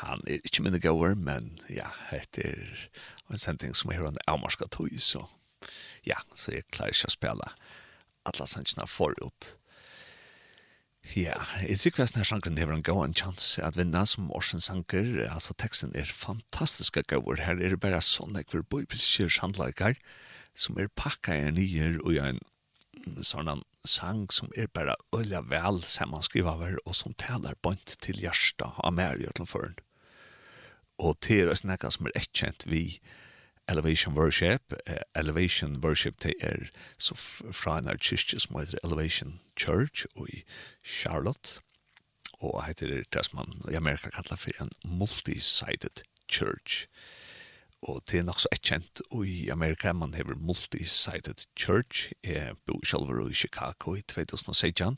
Han 0.02 0.20
er 0.28 0.44
ikke 0.44 0.64
minne 0.64 0.80
gauer, 0.82 1.14
men 1.14 1.54
ja, 1.70 1.88
det 2.34 2.44
er 2.50 2.86
en 3.30 3.40
sending 3.40 3.74
som 3.76 3.92
er 3.92 4.04
en 4.04 4.20
avmarska 4.28 4.68
tog, 4.68 4.92
så 5.00 5.24
ja, 6.04 6.18
så 6.36 6.52
jeg 6.52 6.68
klarer 6.74 6.92
ikke 6.92 7.08
å 7.08 7.14
spille 7.14 7.52
alle 8.28 8.48
sannsynene 8.48 8.88
forut. 8.90 9.54
Ja, 11.14 11.36
jeg 11.60 11.78
tror 11.80 12.04
at 12.04 12.14
denne 12.14 12.28
sangren 12.28 12.58
hever 12.58 12.76
en 12.76 12.84
god 12.84 13.02
en 13.04 13.16
chans 13.16 13.58
at 13.60 13.76
vinna 13.76 14.06
som 14.08 14.30
årsens 14.32 14.70
sanker. 14.70 15.04
Altså, 15.28 15.52
teksten 15.60 15.92
er 15.96 16.08
fantastisk 16.08 16.96
gauer. 17.08 17.42
Her 17.44 17.60
er 17.60 17.76
det 17.76 17.80
bare 17.80 18.00
sånne 18.04 18.44
hvor 18.48 18.64
bøybiske 18.64 19.28
shandlager 19.36 20.00
som 20.56 20.80
er 20.80 20.88
pakka 20.96 21.36
i 21.36 21.52
nyer 21.52 22.00
og 22.04 22.16
en 22.24 22.40
sånn 23.20 23.52
sang 23.84 24.32
som 24.32 24.52
er 24.56 24.70
bare 24.72 24.96
øyla 25.16 25.42
vel 25.50 25.82
sammanskrivaver 25.82 26.78
og 26.84 26.94
som 26.94 27.14
taler 27.20 27.56
bant 27.62 27.96
til 28.00 28.20
hjärsta 28.20 28.72
av 28.78 28.94
mer 28.96 29.20
i 29.20 29.28
til. 29.28 29.80
Og 30.98 31.18
til 31.20 31.50
å 31.50 31.58
snakke 31.58 31.90
som 31.90 32.06
er 32.08 32.16
ekkjent 32.18 32.66
vi 32.70 33.00
Elevation 33.68 34.14
Worship, 34.14 34.74
Elevation 35.16 35.78
Worship 35.84 36.20
det 36.22 36.34
er 36.40 36.68
så 36.98 37.14
fra 37.16 37.78
en 37.78 37.88
kyrkje 37.98 38.40
som 38.40 38.58
heter 38.58 38.78
Elevation 38.84 39.38
Church 39.56 40.04
og 40.14 40.28
i 40.28 40.42
Charlotte. 40.84 41.62
Og 42.40 42.64
heter 42.66 42.90
det 42.90 43.12
det 43.14 43.24
som 43.24 43.40
man 43.40 43.72
i 43.72 43.76
Amerika 43.76 44.10
kallar 44.10 44.36
for 44.36 44.52
en 44.60 44.72
multi-sided 44.84 46.04
church. 46.28 46.86
Og 47.84 48.00
det 48.08 48.18
er 48.18 48.24
nok 48.24 48.40
så 48.40 48.48
kjent, 48.64 49.02
og 49.12 49.26
i 49.28 49.48
Amerika 49.52 49.92
man 49.92 50.14
hever 50.14 50.38
multi-sided 50.40 51.44
church, 51.56 52.12
jeg 52.24 52.54
bor 52.66 52.80
selv 52.86 53.30
i 53.30 53.34
Chicago 53.34 53.94
i 53.94 54.00
2016, 54.00 54.96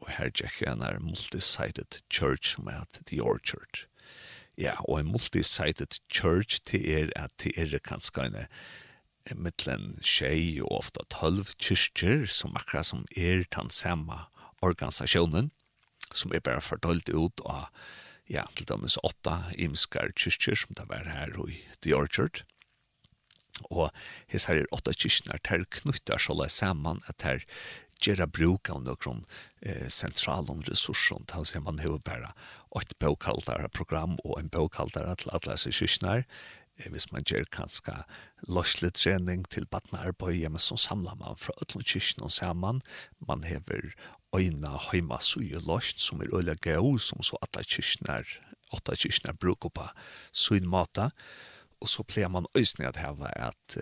og 0.00 0.10
her 0.16 0.30
tjekk 0.34 0.62
jeg 0.64 0.74
en 0.74 1.04
multi-sided 1.06 2.00
church 2.10 2.56
som 2.56 2.66
er 2.66 2.82
The 3.06 3.22
Orchard. 3.22 3.86
Ja, 4.58 4.74
og 4.88 5.00
en 5.00 5.12
multi-sided 5.12 6.00
church 6.10 6.60
til 6.66 6.90
er 6.90 7.14
at 7.16 7.30
det 7.42 7.54
er 7.56 7.78
kanskje 7.78 8.26
en 8.26 9.42
mittlen 9.44 9.94
tjej 10.02 10.58
og 10.64 10.80
ofta 10.80 11.06
tølv 11.14 11.46
kyrkjer 11.62 12.26
som 12.26 12.56
akkurat 12.56 12.90
som 12.90 13.04
er 13.16 13.44
den 13.54 13.70
samme 13.70 14.18
organisasjonen, 14.62 15.52
som 16.12 16.32
er 16.34 16.42
bare 16.42 16.60
fordølt 16.60 17.08
ut 17.14 17.40
av 17.46 17.68
ja, 18.30 18.46
til 18.54 18.68
dømes 18.70 18.98
åtta 19.06 19.50
imskar 19.58 20.14
kyrkjer 20.14 20.58
som 20.62 20.78
det 20.78 20.86
var 20.90 21.10
her 21.10 21.34
i 21.48 21.60
The 21.82 21.94
Orchard. 21.96 22.44
Og 23.68 23.90
his 24.30 24.46
her 24.48 24.62
er 24.62 24.74
åtta 24.74 24.94
kyrkjer 24.94 25.40
der 25.42 25.66
knyttar 25.80 26.22
så 26.22 26.36
saman 26.48 27.02
at 27.10 27.26
her 27.26 27.44
gjerra 28.00 28.26
bruk 28.26 28.70
av 28.72 28.84
noen 28.86 29.24
eh, 29.60 29.88
sentralen 29.92 30.62
ressurser, 30.68 31.20
til 31.28 31.44
å 31.44 31.64
man 31.66 31.82
har 31.82 31.98
bare 32.06 32.32
et 32.80 32.96
bøkaldare 33.02 33.68
program 33.68 34.16
og 34.24 34.38
en 34.38 34.48
bøkaldare 34.48 35.18
til 35.20 35.34
alle 35.34 35.56
disse 35.58 35.74
kyrkjer 35.76 36.24
eh, 36.24 36.88
hvis 36.88 37.10
man 37.12 37.26
gjør 37.26 37.50
kanskje 37.52 37.98
løslig 38.48 38.94
trening 38.96 39.44
til 39.52 39.68
badnarbeid, 39.68 40.38
ja, 40.40 40.48
men 40.48 40.62
så 40.62 40.78
samlar 40.80 41.18
man 41.20 41.36
fra 41.36 41.52
ødelen 41.60 41.84
kyrkjen 41.84 42.32
saman. 42.32 42.80
Man 43.20 43.44
hever 43.44 43.92
øyna 44.36 44.76
heima 44.90 45.20
suje 45.20 45.60
lost 45.66 46.00
som 46.00 46.20
er 46.22 46.34
øyla 46.34 46.54
gau 46.54 46.98
som 46.98 47.22
så 47.22 47.38
atta 47.42 47.62
kyrknar 47.66 48.26
åtta 48.72 48.96
kyrknar 48.96 49.38
bruk 49.40 49.64
oppa 49.70 49.90
suin 50.32 50.68
mata 50.68 51.10
og 51.80 51.88
så 51.88 52.04
pleier 52.04 52.28
man 52.28 52.48
øysne 52.56 52.88
at 52.88 53.00
heva 53.00 53.30
at 53.36 53.78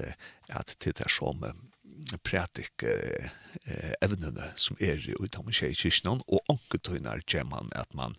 at 0.49 0.77
det 0.85 1.11
som 1.11 1.43
pratik 2.25 2.83
eh, 2.83 3.31
evnene 4.03 4.53
som 4.57 4.77
er 4.81 5.03
utom 5.19 5.51
tjej 5.51 5.75
kyrknan 5.75 6.23
og 6.27 6.45
anketøynar 6.49 7.25
kjeman 7.27 7.73
at 7.75 7.95
man 7.95 8.17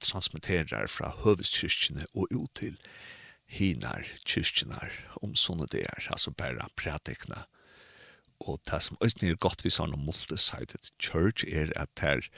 transmitterar 0.00 0.88
fra 0.88 1.12
høveskyrkjene 1.24 2.06
og 2.14 2.30
ut 2.32 2.54
til 2.54 2.78
hinar 3.50 4.06
kyrkjenar 4.24 4.94
om 5.22 5.34
sånne 5.36 5.68
det 5.70 5.84
er, 5.84 6.08
altså 6.10 6.32
bare 6.32 6.68
pratikna 6.80 7.44
og 8.40 8.60
det 8.70 8.82
som 8.82 8.98
også 9.00 9.26
er 9.26 9.40
godt 9.40 9.64
vi 9.64 9.70
sa 9.70 9.86
noe 9.86 10.00
multi-sided 10.00 10.90
church 11.02 11.46
er 11.48 11.72
at 11.76 11.90
det 12.00 12.10
er 12.10 12.28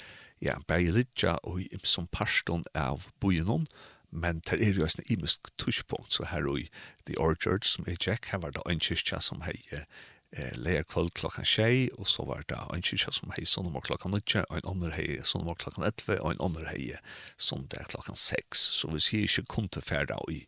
ja, 0.42 0.56
bare 0.68 0.92
litt 0.92 1.24
og 1.24 1.62
som 1.84 2.08
parstånd 2.12 2.68
av 2.74 3.08
bojen 3.20 3.66
men 4.10 4.40
det 4.48 4.60
er 4.62 4.72
jo 4.72 4.84
også 4.84 5.02
en 5.02 5.18
imisk 5.18 5.48
tushpunkt, 5.58 6.12
så 6.12 6.24
her 6.30 6.46
i 6.56 6.68
The 7.06 7.18
Orchard 7.18 7.64
som 7.64 7.84
er 7.88 7.98
Jack, 8.00 8.30
her 8.30 8.38
var 8.38 8.54
det 8.54 8.62
en 8.70 8.80
kyrkja 8.80 9.20
som 9.20 9.42
hei 9.44 9.58
eh, 9.72 10.54
leir 10.56 10.86
kvöld 10.88 11.12
klokkan 11.14 11.44
tjei, 11.44 11.90
og 11.98 12.08
så 12.08 12.24
var 12.24 12.46
det 12.48 12.58
en 12.72 12.82
kyrkja 12.86 13.12
som 13.12 13.34
hei 13.36 13.44
sånn 13.44 13.68
om 13.68 13.80
klokkan 13.82 14.14
nødja 14.14 14.46
og 14.48 14.60
en 14.60 14.70
andre 14.72 14.94
hei 14.96 15.20
sånn 15.24 15.44
om 15.44 15.58
klokkan 15.58 15.86
etve 15.88 16.20
og 16.22 16.32
en 16.32 16.44
andre 16.48 16.70
hei 16.70 16.88
sånn 17.36 17.66
sondag 17.66 17.90
klokkan 17.92 18.16
seks, 18.16 18.62
så 18.78 18.90
hvis 18.92 19.10
sier 19.10 19.28
ikke 19.28 19.52
kun 19.56 19.68
til 19.68 19.84
ferda 19.84 20.18
i 20.32 20.44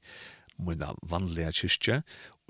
mina 0.58 0.94
vanliga 1.02 1.52
kyrkja, 1.54 2.02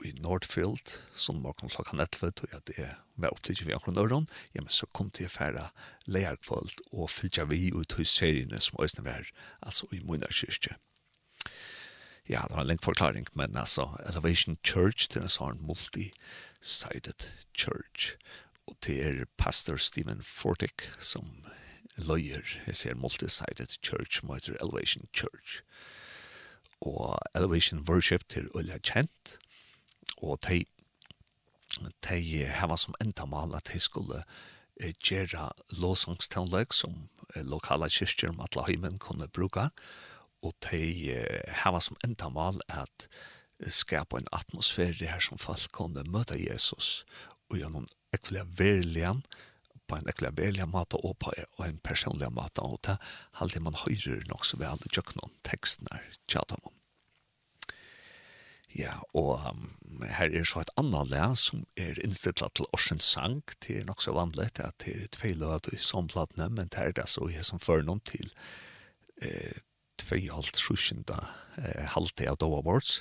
i 0.05 0.13
Nordfield, 0.23 0.93
som 1.19 1.41
morgen 1.43 1.71
klokka 1.73 1.97
11, 1.97 2.33
og 2.43 2.53
jeg 2.53 2.67
det 2.69 2.89
var 3.17 3.35
opptidig 3.35 3.67
vi 3.67 3.75
akkurat 3.75 3.97
nøren, 3.97 4.29
ja, 4.55 4.63
men 4.63 4.71
så 4.71 4.87
kom 4.95 5.11
til 5.11 5.31
færa 5.31 5.71
leierkvalt 6.07 6.83
og 6.93 7.11
fylltja 7.11 7.49
vi 7.51 7.73
ut 7.75 7.97
hos 7.99 8.13
seriene 8.21 8.61
som 8.63 8.79
òsne 8.79 9.05
var, 9.07 9.27
altså 9.63 9.89
i 9.93 10.01
Munarkyrkje. 10.05 10.77
Ja, 12.29 12.45
det 12.45 12.55
var 12.55 12.61
en 12.61 12.69
lengt 12.69 12.85
forklaring, 12.85 13.27
men 13.35 13.57
altså, 13.57 13.89
Elevation 14.07 14.59
Church, 14.63 15.09
det 15.09 15.17
er 15.17 15.27
en 15.27 15.33
sånn 15.33 15.63
multi-sided 15.65 17.31
church, 17.57 18.15
og 18.69 18.77
det 18.85 18.99
er 19.03 19.25
pastor 19.41 19.81
Stephen 19.81 20.23
Fortick 20.23 20.91
som 21.01 21.41
løyer, 22.07 22.45
jeg 22.67 22.77
ser 22.77 22.95
multi-sided 22.95 23.79
church, 23.83 24.21
som 24.21 24.35
heter 24.35 24.61
Elevation 24.61 25.09
Church. 25.13 25.63
Og 26.81 27.19
Elevation 27.35 27.81
Worship 27.89 28.29
til 28.29 28.51
Ulla 28.55 28.79
Kjent, 28.79 29.39
og 30.23 30.41
de, 30.49 30.65
de 32.09 32.45
hava 32.59 32.77
som 32.77 32.97
entamal 33.03 33.55
at 33.57 33.71
de 33.73 33.81
skulle 33.83 34.23
eh, 34.81 34.95
gjøre 34.95 35.51
som 36.73 37.09
lokala 37.45 37.89
kyrkjer 37.93 38.33
om 38.33 38.41
alle 38.41 38.67
heimen 38.69 38.99
kunne 38.99 39.29
bruka, 39.29 39.69
og 40.43 40.55
de 40.71 41.13
eh, 41.15 41.61
hava 41.65 41.81
som 41.81 41.99
entamal 42.07 42.61
at 42.69 43.09
skapa 43.67 44.19
en 44.19 44.33
atmosfære 44.33 45.11
her 45.11 45.23
som 45.23 45.39
folk 45.39 45.71
kunne 45.75 46.07
møte 46.07 46.39
Jesus, 46.39 47.05
og 47.51 47.59
gjennom 47.59 47.89
ekvilaverlian, 48.15 49.25
på 49.89 49.97
en 49.97 50.09
ekvilaverlig 50.11 50.67
måte 50.69 50.99
og 51.01 51.17
på 51.23 51.33
en 51.65 51.79
personlig 51.81 52.29
måte, 52.37 52.61
og 52.61 52.77
det 52.85 52.99
er 53.57 53.65
man 53.65 53.79
høyrer 53.87 54.27
nok 54.29 54.45
så 54.45 54.61
vel 54.61 54.85
i 54.85 54.93
tjøkkenen 54.93 55.33
teksten 55.49 55.89
her. 55.93 56.05
Ja, 58.77 58.99
og 59.17 59.41
um, 59.49 60.03
her 60.05 60.29
er 60.29 60.45
så 60.45 60.61
et 60.61 60.73
annet 60.77 61.09
le 61.09 61.23
som 61.41 61.63
er 61.81 61.97
innstillet 62.05 62.53
til 62.59 62.69
Orsens 62.77 63.07
sang. 63.15 63.41
Det 63.65 63.79
er 63.79 63.87
nok 63.89 64.03
så 64.05 64.13
vanlig 64.13 64.51
at 64.61 64.77
det 64.85 64.93
er 64.93 65.07
et 65.07 65.17
feil 65.17 65.43
av 65.43 65.63
de 65.65 65.79
sånnplatene, 65.81 66.51
men 66.53 66.69
det 66.69 66.83
er 66.83 66.93
det 66.93 67.07
så 67.09 67.31
jeg 67.33 67.47
som 67.49 67.63
fører 67.63 67.87
noen 67.89 68.03
til 68.05 68.29
eh, 69.25 69.65
2,5-7 70.05 71.01
eh, 71.09 71.89
halvtid 71.95 72.29
av 72.29 72.39
Doha 72.43 72.61
Awards. 72.61 73.01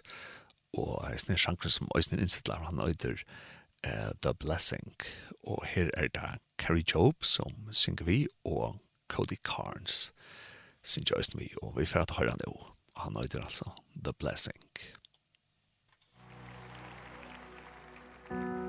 Og 0.77 1.03
jeg 1.11 1.23
snir 1.25 1.41
sjanker 1.41 1.71
som 1.71 1.91
Øystein 1.95 2.23
innstillet, 2.23 2.63
han 2.69 2.79
øyder 2.83 3.23
eh, 3.83 4.11
The 4.23 4.33
Blessing. 4.39 4.95
Og 5.43 5.65
her 5.67 5.91
er 5.97 6.07
det 6.15 6.39
Carrie 6.59 6.87
Job 6.87 7.23
som 7.23 7.71
synger 7.71 8.07
vi, 8.07 8.19
og 8.45 8.79
Cody 9.11 9.39
Carnes 9.43 10.13
synger 10.83 11.19
Øystein 11.19 11.43
vi, 11.43 11.51
og 11.61 11.75
vi 11.79 11.85
får 11.85 12.07
at 12.07 12.17
høre 12.19 12.35
han 12.35 12.47
jo. 12.47 12.55
Han 13.03 13.19
øyder 13.19 13.43
altså 13.43 13.71
The 14.03 14.13
Blessing. 14.13 14.63
Musik 18.29 18.66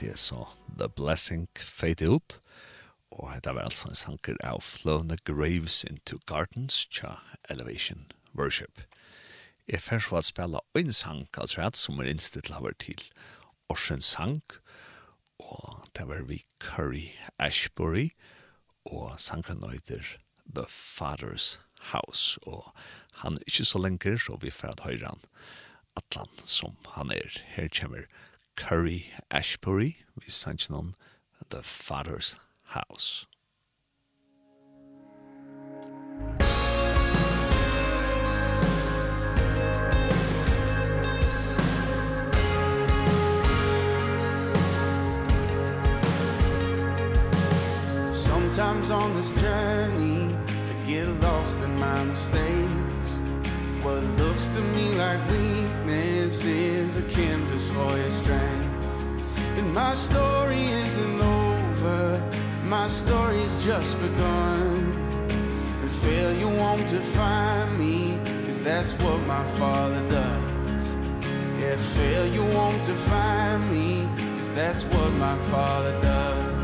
det 0.00 0.18
så 0.18 0.46
The 0.78 0.88
Blessing 0.88 1.48
Fade 1.58 2.08
Out. 2.08 2.40
Og 3.10 3.32
dette 3.34 3.54
var 3.54 3.66
altså 3.66 3.88
en 3.88 3.98
sanker 3.98 4.36
av 4.44 4.60
Flown 4.62 5.08
the 5.08 5.18
Graves 5.24 5.84
into 5.84 6.18
Gardens 6.26 6.86
tja 6.86 7.16
Elevation 7.50 8.06
Worship. 8.34 8.84
Jeg 9.68 9.82
fer 9.82 9.98
så 9.98 10.20
at 10.20 10.28
spela 10.28 10.62
en 10.78 10.92
sank 10.92 11.38
altså 11.40 11.60
rett 11.60 11.76
som 11.76 12.00
er 12.00 12.08
innstilt 12.08 12.50
laver 12.52 12.76
til 12.80 13.02
Orsens 13.68 14.14
sank. 14.14 14.58
Og 15.38 15.88
det 15.96 16.06
var 16.08 16.24
vi 16.28 16.44
Curry 16.62 17.10
Ashbury 17.38 18.10
og 18.84 19.18
sankeren 19.20 19.60
nøyder 19.60 20.16
The 20.46 20.64
Father's 20.68 21.58
House. 21.92 22.38
Og 22.46 22.72
han 23.24 23.36
er 23.36 23.46
ikke 23.46 23.64
så 23.64 23.82
lenger 23.82 24.16
så 24.16 24.38
vi 24.40 24.50
fer 24.50 24.72
at 24.72 24.86
høyre 24.86 25.10
han 25.10 25.28
atlan 25.98 26.30
som 26.44 26.76
han 26.94 27.10
er. 27.12 27.42
Her 27.56 27.68
kommer 27.68 28.06
Curry 28.58 29.12
Ashbury 29.30 29.96
vi 30.16 30.30
sannsyn 30.30 30.74
om 30.74 30.94
The 31.48 31.62
Father's 31.62 32.40
House. 32.74 33.26
Sometimes 48.12 48.90
on 48.90 49.14
this 49.14 49.30
journey 49.40 50.34
I 50.70 50.86
get 50.86 51.06
lost 51.20 51.58
in 51.58 51.78
my 51.78 52.04
mistakes 52.04 52.88
What 53.82 54.02
looks 54.18 54.48
to 54.48 54.60
me 54.60 54.92
like 54.94 55.20
weakness 55.30 56.44
is 56.44 56.96
a 56.96 57.02
canvas 57.02 57.57
for 57.78 57.96
your 57.96 58.10
strength. 58.10 58.68
And 59.58 59.72
my 59.72 59.94
story 59.94 60.64
isn't 60.84 61.20
over. 61.20 62.02
My 62.64 62.88
story's 62.88 63.54
just 63.64 63.92
begun. 64.00 64.74
And 65.82 65.90
failure 66.06 66.52
won't 66.62 66.86
define 66.88 67.70
me 67.78 68.18
Cause 68.46 68.60
that's 68.60 68.92
what 69.02 69.18
my 69.34 69.44
father 69.60 70.02
does. 70.08 70.84
Yeah, 71.60 71.76
failure 71.98 72.48
won't 72.56 72.82
define 72.84 73.62
me 73.72 74.08
Cause 74.36 74.50
that's 74.52 74.82
what 74.92 75.10
my 75.26 75.36
father 75.52 75.94
does. 76.02 76.57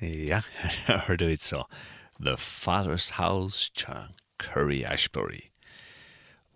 Ja, 0.00 0.40
her 0.86 0.98
hørte 1.06 1.26
vi 1.26 1.36
så. 1.36 1.64
The 2.20 2.36
Father's 2.36 3.10
House 3.10 3.70
tja 3.74 4.08
Curry 4.38 4.84
Ashbury. 4.84 5.50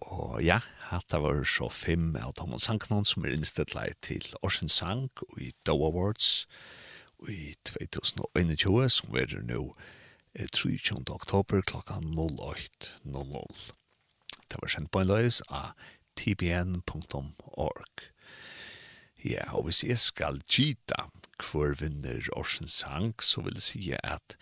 Og 0.01 0.45
ja, 0.45 0.61
hatta 0.88 1.18
var 1.20 1.45
så 1.45 1.68
fem 1.68 2.16
av 2.16 2.32
Thomas 2.38 2.64
Sanknon 2.68 3.05
som 3.05 3.24
er 3.24 3.36
innstedleit 3.36 4.01
til 4.05 4.24
Orsens 4.42 4.76
Sang 4.80 5.11
og 5.28 5.40
i 5.40 5.53
Doe 5.66 5.88
Awards 5.88 6.47
i 7.28 7.55
2021 7.64 8.88
som 8.92 9.16
er 9.16 9.36
nå 9.45 9.66
23. 10.34 11.05
oktober 11.12 11.61
klokka 11.62 12.01
08.00. 12.01 13.72
Det 14.49 14.61
var 14.61 14.72
sendt 14.72 14.90
på 14.90 15.05
en 15.05 15.12
løs 15.12 15.42
av 15.49 15.72
tbn.org. 16.16 18.09
Ja, 19.25 19.47
og 19.57 19.64
hvis 19.64 19.81
jeg 19.85 19.99
skal 19.99 20.43
gita 20.53 21.07
hver 21.41 21.72
vinner 21.81 22.27
Orsens 22.37 22.77
sang, 22.83 23.14
så 23.25 23.41
vil 23.41 23.57
jeg 23.57 23.64
si 23.64 23.95
at 23.97 24.37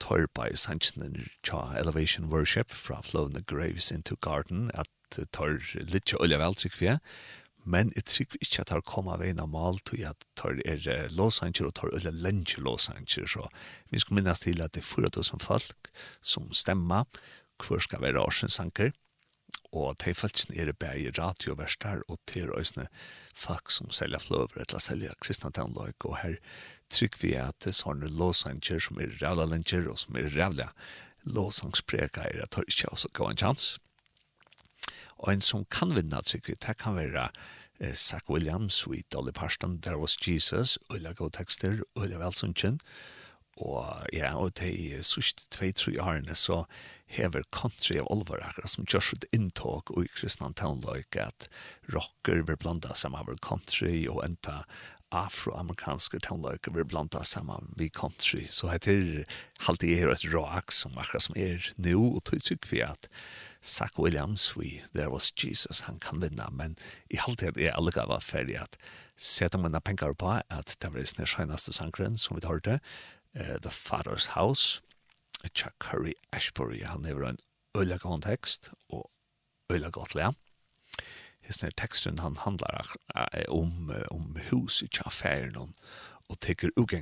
Torpa 0.00 0.48
i 0.48 0.56
sannsjenen 0.56 1.28
tja 1.46 1.60
Elevation 1.78 2.30
Worship 2.32 2.72
fra 2.72 3.02
Flowing 3.04 3.36
the 3.36 3.44
Graves 3.44 3.90
into 3.92 4.16
Garden, 4.24 4.70
at 4.74 4.88
tar 5.36 5.60
litt 5.76 6.14
olja 6.16 6.40
vel, 6.40 6.56
tykker 6.56 6.80
vi, 6.80 6.94
men 7.68 7.92
jeg 7.94 8.06
tror 8.08 8.38
ikke 8.40 8.64
at 8.64 8.70
tar 8.72 8.82
koma 8.88 9.18
veien 9.20 9.42
av 9.42 9.52
mal, 9.52 9.78
tog 9.86 10.00
at 10.08 10.24
tar 10.38 10.58
er 10.64 11.12
låsanger 11.14 11.68
og 11.68 11.76
tar 11.78 11.92
olja 11.92 12.10
lenge 12.10 12.64
låsanger, 12.64 13.28
så 13.28 13.46
vi 13.92 14.00
skal 14.02 14.18
minnes 14.18 14.42
til 14.42 14.64
at 14.64 14.72
det 14.74 14.82
er 14.82 14.88
4000 14.88 15.44
folk 15.44 15.92
som 16.24 16.48
stemmer, 16.56 17.04
hver 17.62 17.84
skal 17.84 18.02
være 18.02 18.24
Orsens 18.24 18.56
sanger, 18.58 18.96
og 19.72 19.96
de 20.04 20.12
folkene 20.14 20.58
er 20.60 20.72
bæg 20.76 21.18
radioverstar 21.18 22.02
og 22.08 22.18
til 22.28 22.50
øsne 22.58 22.86
folk 23.34 23.70
som 23.72 23.90
selger 23.90 24.20
fløver 24.20 24.60
eller 24.60 24.82
selger 24.82 25.16
kristne 25.20 25.52
tannløk 25.52 26.04
og 26.04 26.18
her 26.20 26.36
trykker 26.92 27.22
vi 27.22 27.32
at 27.40 27.56
det 27.64 27.74
sånne 27.78 28.10
låsanger 28.12 28.82
som 28.84 29.00
er 29.00 29.14
rævla 29.22 29.48
lenger 29.48 29.88
og 29.88 29.98
som 30.02 30.18
er 30.20 30.28
rævla 30.36 30.68
låsangspreka 31.24 32.28
er 32.28 32.44
at 32.44 32.52
det 32.56 32.68
ikke 32.68 32.92
også 32.92 33.08
gav 33.16 33.32
en 33.32 33.40
chans 33.40 33.78
og 35.16 35.32
en 35.32 35.40
som 35.40 35.64
kan 35.70 35.94
vinna 35.96 36.20
trykker 36.20 36.52
vi 36.52 36.60
det 36.66 36.76
kan 36.76 36.98
være 36.98 37.30
eh, 37.80 37.94
Zach 37.94 38.28
Williams 38.28 38.86
with 38.86 39.08
Dolly 39.12 39.32
Parton 39.32 39.80
There 39.80 39.98
Was 39.98 40.16
Jesus 40.20 40.78
Ulla 40.90 41.12
God 41.12 41.30
Texter 41.38 41.80
Ulla 41.96 42.20
Velsunkjen 42.20 42.80
og 43.56 44.06
ja 44.12 44.34
og 44.36 44.54
det 44.58 44.72
er 44.72 45.02
sørst 45.04 45.46
2-3 45.54 45.98
årene 46.00 46.34
så 46.34 46.64
hever 47.12 47.44
country 47.52 47.98
av 48.00 48.08
olvarakar 48.12 48.68
som 48.70 48.86
gjørs 48.88 49.12
et 49.16 49.28
inntåg 49.36 49.92
og 49.92 50.06
i 50.06 50.10
kristna 50.16 50.48
tånløyke 50.56 51.26
at 51.28 51.48
rocker 51.92 52.40
vil 52.48 52.58
blanda 52.60 52.96
sammen 52.96 53.26
med 53.28 53.42
country 53.44 54.06
og 54.08 54.22
enta 54.24 54.62
afroamerikanske 55.12 56.22
tånløyke 56.24 56.72
vil 56.72 56.88
blanda 56.88 57.20
sammen 57.28 57.68
med 57.76 57.92
country. 57.92 58.46
Så 58.48 58.70
heter 58.72 59.24
halte 59.66 59.90
er 59.92 60.08
et 60.08 60.24
rock 60.32 60.72
som 60.72 60.96
akkurat 60.96 61.28
som 61.28 61.36
er 61.36 61.68
nu 61.76 62.14
og 62.14 62.22
tøytsyk 62.30 62.68
vi 62.72 62.80
at 62.86 63.10
Zach 63.62 63.98
Williams 63.98 64.56
we, 64.56 64.80
There 64.94 65.12
Was 65.12 65.30
Jesus 65.36 65.84
han 65.86 66.00
kan 66.02 66.22
vinna 66.22 66.48
men 66.50 66.74
i 67.10 67.20
halvt 67.20 67.44
er 67.44 67.60
jeg 67.60 67.74
allega 67.76 68.08
var 68.10 68.24
ferdig 68.24 68.56
at 68.58 68.78
seta 69.16 69.60
mine 69.60 69.80
penger 69.80 70.16
på 70.18 70.32
at 70.40 70.76
det 70.80 70.90
var 70.90 70.98
i 70.98 71.06
snir 71.06 71.28
som 72.16 72.36
vi 72.36 72.46
hørte 72.46 72.80
uh, 73.36 73.56
The 73.62 73.70
Father's 73.70 74.32
House 74.34 74.80
Chuck 75.48 75.74
Curry 75.80 76.14
Ashbury. 76.32 76.82
Han 76.84 77.04
hever 77.04 77.28
en 77.28 77.38
øyla 77.76 77.96
god 77.96 78.22
tekst 78.22 78.70
og 78.88 79.10
øyla 79.72 79.90
godt 79.90 80.14
lea. 80.14 80.32
Hisner 81.42 81.70
teksten 81.70 82.18
han 82.18 82.36
handlar 82.36 82.96
om, 83.48 83.92
om 84.10 84.36
hus 84.50 84.82
i 84.82 84.88
affæren 85.04 85.56
og 86.28 86.40
teker 86.40 86.70
og 86.76 86.92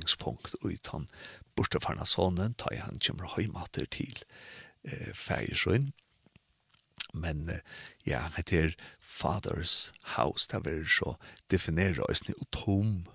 ut 0.65 0.87
han 0.91 1.07
bortefarna 1.55 2.05
sonen, 2.05 2.53
ta 2.53 2.73
han 2.75 2.99
kommer 2.99 3.27
høymater 3.35 3.85
til 3.85 4.17
eh, 4.83 5.13
fægersøyn. 5.13 5.91
Men 7.13 7.49
ja, 8.05 8.19
han 8.19 8.33
heter 8.35 8.73
Father's 9.03 9.91
House, 10.15 10.47
det 10.47 10.67
er 10.67 10.85
så 10.85 11.15
definera 11.51 12.03
oss 12.09 12.27
ni 12.27 12.33
utom 12.33 13.07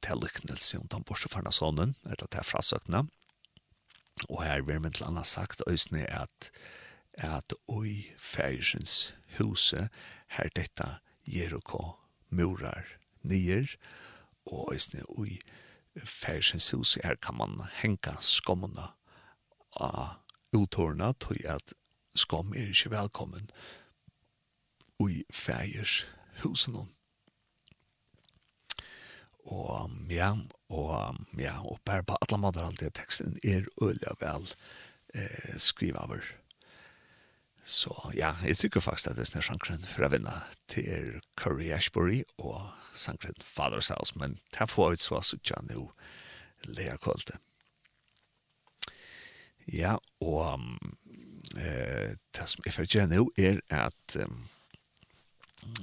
teleknelse 0.00 0.78
om 0.78 0.86
den 0.88 1.02
bortefarna 1.02 1.50
sonen, 1.50 1.96
etter 2.06 2.30
det 2.30 2.46
frasøkna. 2.46 3.04
Og 4.28 4.44
her 4.44 4.62
vil 4.62 4.80
man 4.80 4.92
til 4.92 5.04
annet 5.04 5.26
sagt 5.26 5.62
øsne 5.66 6.06
at 6.10 6.50
at 7.14 7.54
oi 7.68 8.14
færsens 8.16 9.14
huse 9.38 9.88
her 10.28 10.48
detta 10.56 10.88
Jericho 11.26 11.92
murar 12.30 12.84
nyer 13.22 13.66
og 14.46 14.72
øsne 14.74 15.02
oi 15.08 15.38
færsens 16.04 16.70
huse 16.70 17.00
her 17.04 17.14
kan 17.14 17.36
man 17.36 17.60
henka 17.82 18.16
skommene 18.20 18.88
av 19.76 20.16
utorna 20.52 21.12
til 21.12 21.44
at 21.44 21.74
skom 22.14 22.52
er 22.56 22.72
ikke 22.72 22.90
velkommen 22.90 23.50
oi 25.00 25.22
færs 25.32 26.06
husen 26.42 26.76
og 29.44 29.90
ja, 30.10 30.32
og 30.72 31.18
ja, 31.38 31.58
og 31.60 31.80
bare 31.84 32.04
på 32.06 32.16
alle 32.24 32.38
måter 32.40 32.64
alt 32.64 32.80
det 32.80 32.94
teksten 32.96 33.36
er 33.44 33.68
øyelig 33.82 34.16
vel 34.20 34.46
eh, 35.14 35.56
skriv 35.60 35.98
over. 36.00 36.24
Så 37.62 37.94
ja, 38.16 38.32
jeg 38.42 38.56
tykker 38.58 38.82
faktisk 38.82 39.12
at 39.12 39.20
det 39.20 39.28
er 39.36 39.44
sjankren 39.44 39.84
for 39.86 40.06
å 40.06 40.10
vinne 40.10 40.34
til 40.72 41.20
Curry 41.38 41.70
Ashbury 41.70 42.22
og 42.42 42.58
sjankren 42.98 43.38
Father's 43.38 43.92
House, 43.94 44.16
men 44.18 44.40
det 44.56 44.70
får 44.70 44.94
vi 44.94 45.02
så 45.04 45.20
også 45.20 45.38
ikke 45.38 45.62
nå 45.68 45.86
leger 46.66 46.98
kvalitet. 47.02 47.38
Ja, 49.70 49.94
og 50.20 50.54
um, 50.54 50.96
eh, 51.54 52.18
det 52.34 52.48
som 52.50 52.66
jeg 52.66 52.74
får 52.74 52.90
gjøre 52.90 53.12
nå 53.12 53.28
er 53.38 53.62
at 53.70 54.16
um, 54.18 54.40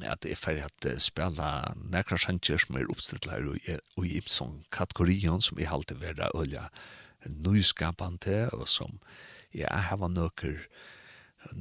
at 0.04 0.22
det 0.24 0.34
er 0.34 0.40
ferdig 0.40 0.66
at 0.66 0.88
spela 1.02 1.74
nekra 1.92 2.18
sjanger 2.20 2.60
som 2.60 2.78
er 2.78 2.90
oppstilt 2.92 3.30
her 3.32 3.46
og 3.48 4.06
i 4.06 4.22
sånn 4.28 4.64
kategorien 4.76 5.42
som 5.44 5.60
jeg 5.60 5.72
halte 5.72 6.00
vera 6.00 6.32
olja 6.36 6.68
nyskapande 7.28 8.48
og 8.56 8.68
som 8.70 9.00
ja, 9.56 9.72
her 9.90 10.08
nøkker 10.08 10.60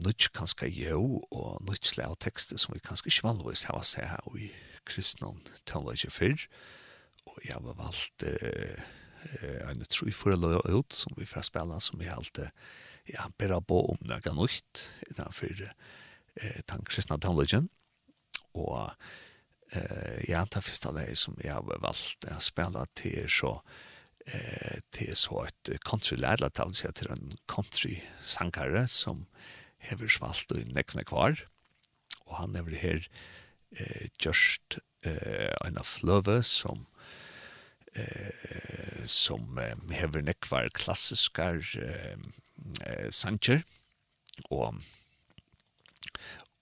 nødt 0.04 0.32
kanskje 0.34 0.70
jo 0.74 1.22
og 1.30 1.62
nødt 1.66 1.86
slag 1.86 2.12
av 2.12 2.18
tekster 2.22 2.58
som 2.58 2.74
vi 2.74 2.82
kanskje 2.82 3.12
ikke 3.12 3.28
vanligvis 3.28 3.66
har 3.70 3.82
se 3.86 4.04
her 4.04 4.36
i 4.36 4.50
kristnån 4.88 5.40
teologi 5.68 6.10
fyrr. 6.10 6.46
Og 7.28 7.38
jeg 7.44 7.54
har 7.54 7.76
valgt 7.78 8.24
uh, 8.24 8.78
uh, 9.42 9.70
en 9.70 9.84
tru 9.86 10.10
foreløy 10.12 10.58
ut 10.74 10.94
som 10.94 11.14
vi 11.18 11.28
får 11.28 11.46
spela 11.50 11.78
som 11.80 12.00
vi 12.00 12.10
halte 12.10 12.50
ja, 13.08 13.28
bera 13.38 13.60
på 13.60 13.80
om 13.92 14.00
nøkka 14.04 14.34
nøyt 14.36 14.84
innanfor 15.08 15.62
eh, 15.64 16.58
tann 16.68 16.84
kristna 16.84 17.16
tannløygen 17.16 17.70
og 17.70 17.87
og 18.54 18.92
eh 19.72 20.24
ja 20.28 20.44
ta 20.46 20.60
fyrsta 20.60 20.90
lei 20.90 21.14
som 21.16 21.36
jag 21.44 21.54
har 21.54 21.78
valt 21.80 22.24
att 22.24 22.42
spela 22.42 22.86
til 22.94 23.28
så 23.28 23.60
eh 24.26 24.80
til 24.92 25.16
så 25.16 25.44
ett 25.44 25.80
country 25.84 26.16
ladla 26.16 26.48
tal 26.48 26.74
så 26.74 26.92
til 26.92 27.10
en 27.10 27.38
country 27.48 28.00
sangare 28.20 28.88
som 28.88 29.26
hever 29.78 30.08
svalt 30.08 30.50
och 30.50 30.66
nekna 30.74 31.04
kvar. 31.04 31.48
Och 32.26 32.36
han 32.36 32.56
är 32.56 32.76
her 32.76 33.08
eh 33.70 34.08
just 34.18 34.78
eh 35.04 35.54
en 35.64 35.78
lover 36.02 36.42
som 36.42 36.86
eh 37.94 39.06
som 39.06 39.58
eh, 39.58 39.76
hever 39.90 40.22
nekvar 40.22 40.68
klassiskar 40.68 41.62
eh, 41.76 42.18
eh 42.86 43.10
sanger. 43.10 43.62
Och 44.50 44.74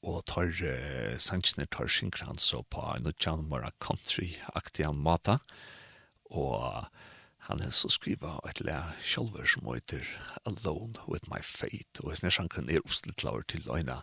og 0.07 0.23
tar 0.31 0.49
uh, 0.49 1.17
sannsene 1.19 1.67
tar 1.67 1.91
synkran 1.91 2.39
så 2.39 2.63
på 2.71 2.83
en 2.95 3.11
og 3.11 3.73
country-aktig 3.83 4.89
mata 4.95 5.39
og 6.31 6.87
han 7.47 7.63
er 7.63 7.71
så 7.71 7.89
skriva 7.93 8.41
et 8.49 8.61
le 8.67 8.75
sjolver 9.07 9.47
som 9.47 9.69
heter 9.71 10.03
Alone 10.51 10.99
with 11.07 11.31
my 11.31 11.39
fate. 11.43 12.01
Og 12.03 12.11
hessene 12.11 12.33
sjankren 12.35 12.71
er 12.71 12.83
ostletlaver 12.83 13.47
til 13.47 13.69
øyna 13.71 14.01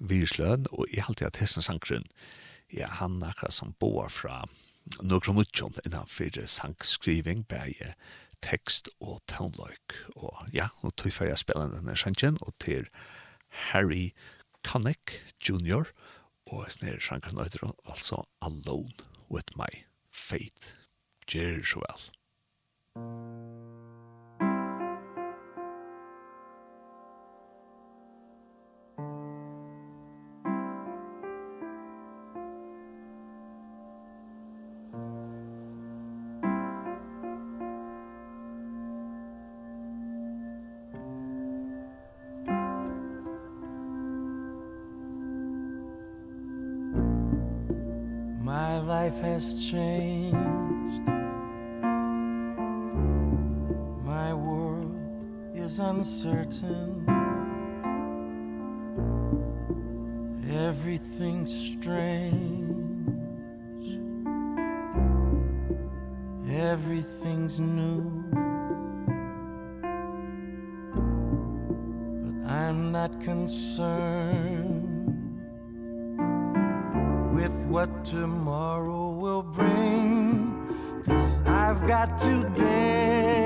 virsløn 0.00 0.66
og 0.70 0.90
i 0.92 1.00
halte 1.00 1.24
at 1.26 1.40
hessene 1.40 1.64
sjankren 1.64 2.04
ja, 2.72 2.90
han 3.00 3.22
akkurat 3.24 3.56
som 3.56 3.72
boar 3.80 4.10
fra 4.12 4.42
nokron 5.00 5.40
utjon 5.40 5.76
innanfor 5.86 6.44
sangskriving 6.50 7.46
bæg 7.48 7.80
tekst 8.44 8.90
og 9.00 9.22
tonløyk 9.30 9.96
og 10.16 10.50
ja, 10.52 10.68
og 10.82 10.92
tog 10.96 11.14
fyrir 11.14 11.32
jeg 11.32 11.44
spela 11.46 11.70
denne 11.72 11.96
sjankren 11.96 12.36
og 12.44 12.52
til 12.60 12.90
Harry 13.70 14.10
Connick 14.64 15.20
Jr. 15.44 15.86
og 16.46 16.66
snir 16.72 16.98
sjankar 17.00 17.36
nøyder 17.36 17.70
altså 17.84 18.24
Alone 18.42 19.08
with 19.30 19.56
my 19.56 19.70
faith. 20.10 20.74
Gjør 21.28 21.62
så 21.62 21.84
vel. 21.86 22.10
Thank 22.94 23.88
you. 23.88 23.93
has 49.34 49.68
changed. 49.68 51.08
My 54.06 54.32
world 54.32 54.94
is 55.52 55.80
uncertain. 55.80 57.04
Everything's 60.48 61.52
strange. 61.52 62.30
Everything's 66.48 67.58
new. 67.58 68.04
But 72.22 72.48
I'm 72.48 72.92
not 72.92 73.20
concerned 73.20 75.03
with 77.34 77.52
what 77.66 78.04
tomorrow 78.04 79.10
will 79.10 79.42
bring. 79.42 81.02
Cuz 81.04 81.42
I've 81.46 81.86
got 81.86 82.16
today 82.16 83.43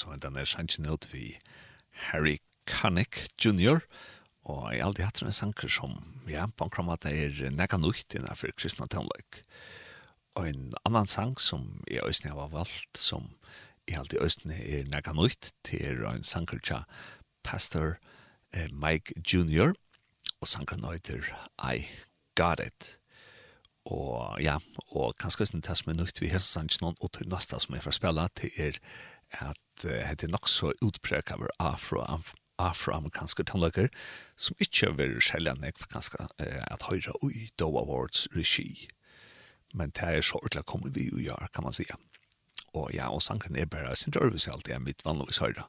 så 0.00 0.16
den 0.16 0.38
er 0.40 0.48
sannsyn 0.48 0.88
ut 0.88 1.08
vi 1.12 1.34
Harry 2.08 2.38
Connick 2.68 3.26
Jr. 3.40 3.82
Og 4.48 4.70
jeg 4.72 4.80
har 4.80 4.88
alltid 4.88 5.04
hatt 5.04 5.22
en 5.22 5.36
sanker 5.36 5.68
som, 5.68 5.98
ja, 6.28 6.46
på 6.48 6.66
en 6.66 6.72
kram 6.72 6.90
at 6.92 7.04
det 7.04 7.12
er 7.12 7.52
nekka 7.54 7.80
nukt 7.80 8.16
innenfor 8.16 8.54
kristna 8.56 8.88
tonløk. 8.90 9.42
Og 10.38 10.48
en 10.48 10.70
annan 10.88 11.10
sang 11.10 11.36
som 11.42 11.82
jeg 11.90 12.06
øyne 12.06 12.32
har 12.32 12.52
valgt, 12.54 12.96
som 12.96 13.34
jeg 13.88 13.98
alltid 14.00 14.22
øyne 14.22 14.56
er 14.62 14.88
nekka 14.88 15.12
nukt, 15.18 15.52
det 15.68 15.82
er 15.84 16.00
en 16.08 16.24
sanker 16.24 16.62
tja 16.64 16.84
Pastor 17.44 17.98
eh, 18.54 18.70
Mike 18.72 19.20
Jr. 19.20 19.74
Og 20.40 20.48
sankeren 20.48 20.86
heter 20.88 21.26
I 21.60 21.84
Got 22.38 22.64
It. 22.64 22.96
Og 23.90 24.40
ja, 24.40 24.58
og 24.92 25.16
kanskje 25.20 25.48
det 25.52 25.68
er 25.68 25.78
som 25.78 25.92
er 25.92 25.98
nøyt 25.98 26.20
vi 26.20 26.28
helst 26.32 26.52
sannsyn, 26.52 26.92
og 26.92 27.12
til 27.16 27.28
neste 27.28 27.58
som 27.60 27.74
jeg 27.74 27.84
får 27.84 27.96
spille, 27.96 28.28
det 28.40 28.52
er 28.60 28.78
at 29.38 29.82
det 29.82 30.24
er 30.24 30.32
nok 30.32 30.48
så 30.48 30.72
utprøk 30.82 31.32
av 31.32 31.48
afro 31.58 32.04
afroamerikanske 32.60 33.46
tonløkker, 33.48 33.88
som 34.36 34.56
ikke 34.60 34.92
vil 34.98 35.14
skjelja 35.24 35.54
nek 35.56 35.78
for 35.80 35.88
ganske 35.94 36.26
at 36.44 36.86
høyre 36.90 37.14
ui 37.24 37.48
Do 37.58 37.70
Awards 37.80 38.26
regi. 38.36 38.88
Men 39.72 39.94
det 39.96 40.04
er 40.04 40.20
så 40.20 40.36
ordentlig 40.40 40.64
å 40.64 40.68
komme 40.68 40.92
vi 40.94 41.08
og 41.12 41.22
gjøre, 41.24 41.48
kan 41.54 41.64
man 41.64 41.76
sige. 41.76 41.96
Og 42.74 42.92
ja, 42.94 43.08
og 43.10 43.22
sangen 43.22 43.56
er 43.56 43.70
bare 43.70 43.96
sin 43.96 44.14
rørvis 44.14 44.48
alltid 44.48 44.74
er 44.74 44.82
mitt 44.84 45.04
vanligvis 45.04 45.40
høyre. 45.42 45.66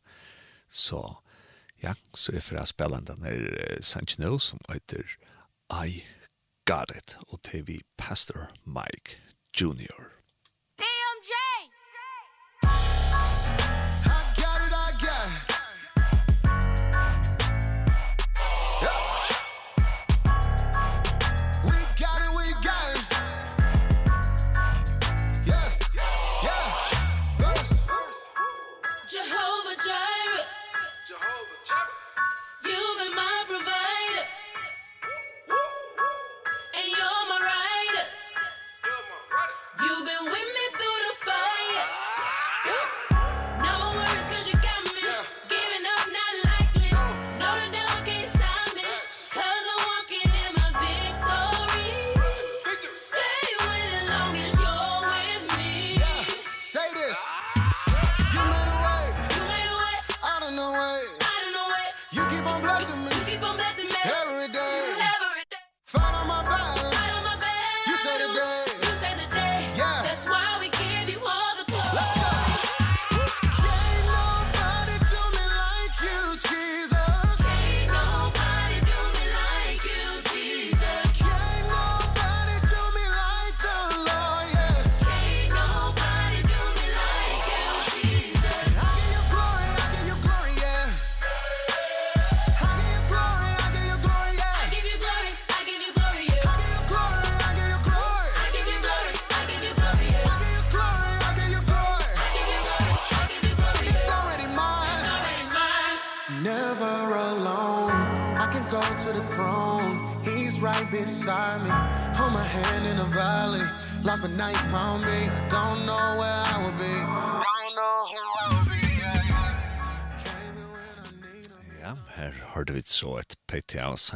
Så 0.70 1.02
ja, 1.82 1.94
så 2.14 2.36
er 2.36 2.46
for 2.46 2.60
jeg 2.60 2.74
spiller 2.74 3.06
den 3.08 3.26
her 3.26 3.82
sangen 3.82 4.26
nå 4.26 4.38
som 4.40 4.62
heter 4.70 5.18
I 5.72 6.04
Got 6.70 6.94
It 6.96 7.18
og 7.30 7.42
TV 7.44 7.82
Pastor 7.98 8.52
Mike 8.66 9.18
Jr. 9.58 10.12
BMJ! 10.78 11.34
BMJ! 12.62 13.01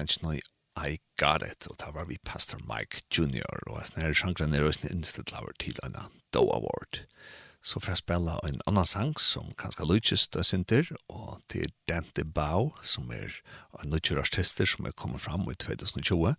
sannsyn 0.05 0.41
I 0.77 0.99
got 1.17 1.41
it, 1.41 1.67
og 1.69 1.77
det 1.79 1.93
var 1.95 2.05
vi 2.05 2.17
Pastor 2.25 2.59
Mike 2.67 3.01
Jr. 3.09 3.63
Og 3.67 3.77
jeg 3.79 3.87
snarere 3.87 4.13
sjankren 4.13 4.53
er 4.53 4.65
også 4.65 4.89
innstilt 4.91 5.31
laver 5.31 5.55
til 5.59 5.77
en 5.83 5.95
Doe 6.33 6.51
Award. 6.51 7.05
Så 7.63 7.79
for 7.79 7.93
jeg 7.93 8.01
spille 8.03 8.35
en 8.43 8.59
annan 8.67 8.85
sang 8.85 9.15
som 9.19 9.53
kanskje 9.57 9.87
Luches 9.87 10.27
døsinter, 10.27 10.91
og 11.07 11.39
til 11.49 11.71
Dante 11.87 12.25
Bau, 12.25 12.75
som 12.83 13.09
er 13.11 13.39
en 13.81 13.89
nødgjør 13.89 14.19
artister 14.19 14.65
som 14.65 14.85
er 14.85 14.91
kommet 14.91 15.21
fram 15.21 15.47
i 15.49 15.55
2020. 15.55 16.35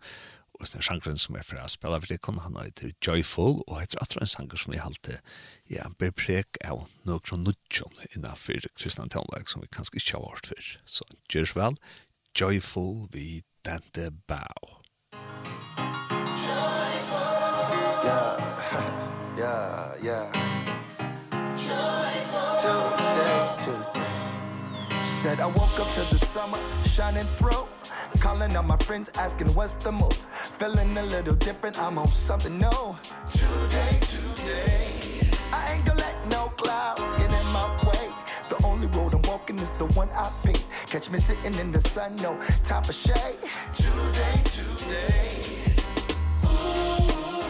Og 0.60 0.68
snarere 0.68 0.84
sjankren 0.84 1.18
som 1.18 1.34
er 1.36 1.42
for 1.42 1.56
å 1.56 1.66
spille 1.72 2.00
for 2.04 2.12
det, 2.12 2.20
han 2.44 2.60
heter 2.60 2.92
Joyful, 3.00 3.62
og 3.66 3.80
heter 3.80 4.04
atra 4.04 4.20
en 4.20 4.30
sanger 4.30 4.60
som 4.60 4.76
vi 4.76 4.84
halte, 4.84 5.20
ja, 5.72 5.88
ber 5.98 6.12
prek 6.12 6.60
av 6.64 6.84
nødgjør 7.08 7.40
nødgjør 7.40 8.04
innanfor 8.12 8.68
kristna 8.76 9.08
tøvnlag 9.08 9.48
som 9.48 9.64
vi 9.64 9.72
kanskje 9.72 9.96
ikke 9.96 10.20
har 10.20 10.28
vært 10.28 10.52
for. 10.52 10.72
Så 10.84 11.08
gjørs 11.32 11.56
vel, 11.56 11.80
Joyful 12.36 13.08
vid 13.16 13.48
Dante 13.66 14.10
Bao. 14.28 14.46
Yeah, 19.36 19.92
yeah, 20.02 20.02
yeah. 20.02 20.30
Today, 22.62 23.64
today. 23.64 25.02
Said 25.02 25.40
I 25.40 25.46
woke 25.46 25.80
up 25.80 25.90
to 25.90 26.00
the 26.12 26.16
summer 26.16 26.58
shining 26.84 27.26
through. 27.38 27.66
Calling 28.20 28.54
out 28.54 28.66
my 28.66 28.76
friends 28.76 29.10
asking 29.16 29.48
what's 29.48 29.74
the 29.74 29.90
move. 29.90 30.14
Feeling 30.14 30.96
a 30.96 31.02
little 31.02 31.34
different, 31.34 31.76
I'm 31.80 31.98
on 31.98 32.06
something 32.06 32.56
new. 32.56 32.96
Today, 33.28 33.98
today. 34.00 35.28
I 35.52 35.72
ain't 35.74 35.84
gonna 35.84 36.00
let 36.00 36.16
no 36.28 36.52
clouds 36.56 37.16
get 37.16 37.32
in 37.32 37.46
my 37.52 37.66
way. 37.84 38.08
The 38.48 38.64
only 38.64 38.86
road 38.96 39.12
I'm 39.12 39.22
walking 39.22 39.58
is 39.58 39.72
the 39.72 39.86
one 39.86 40.08
I 40.10 40.30
pick. 40.44 40.55
Catch 40.87 41.11
me 41.11 41.18
sitting 41.18 41.55
in 41.55 41.72
the 41.72 41.80
sun, 41.80 42.14
no 42.16 42.39
type 42.62 42.89
of 42.89 42.95
shade 42.95 43.37
Today, 43.72 44.41
today 44.45 45.74
Ooh. 46.45 47.43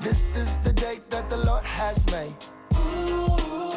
This 0.00 0.36
is 0.36 0.60
the 0.60 0.74
day 0.74 1.00
that 1.08 1.30
the 1.30 1.38
Lord 1.38 1.64
has 1.64 2.04
made 2.10 2.34
Ooh. 2.76 3.72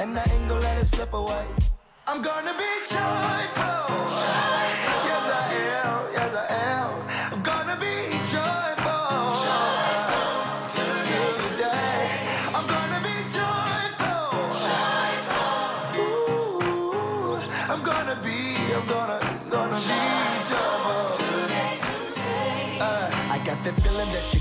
And 0.00 0.18
I 0.18 0.24
ain't 0.32 0.48
gonna 0.48 0.60
let 0.62 0.78
it 0.78 0.84
slip 0.84 1.12
away 1.14 1.46
I'm 2.08 2.22
gonna 2.22 2.54
be 2.58 2.72
joyful 2.88 3.86
Joyful 4.10 5.06
yeah. 5.06 5.19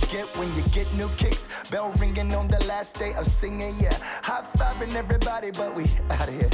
get 0.09 0.25
when 0.37 0.53
you 0.55 0.61
get 0.69 0.91
new 0.93 1.09
kicks. 1.17 1.47
Bell 1.69 1.93
ringing 1.99 2.33
on 2.33 2.47
the 2.47 2.63
last 2.65 2.97
day 2.97 3.13
of 3.17 3.25
singing 3.25 3.73
yeah. 3.79 3.95
High 4.23 4.43
fiving 4.57 4.95
everybody 4.95 5.51
but 5.51 5.75
we 5.75 5.83
out 6.09 6.27
of 6.27 6.33
here. 6.33 6.49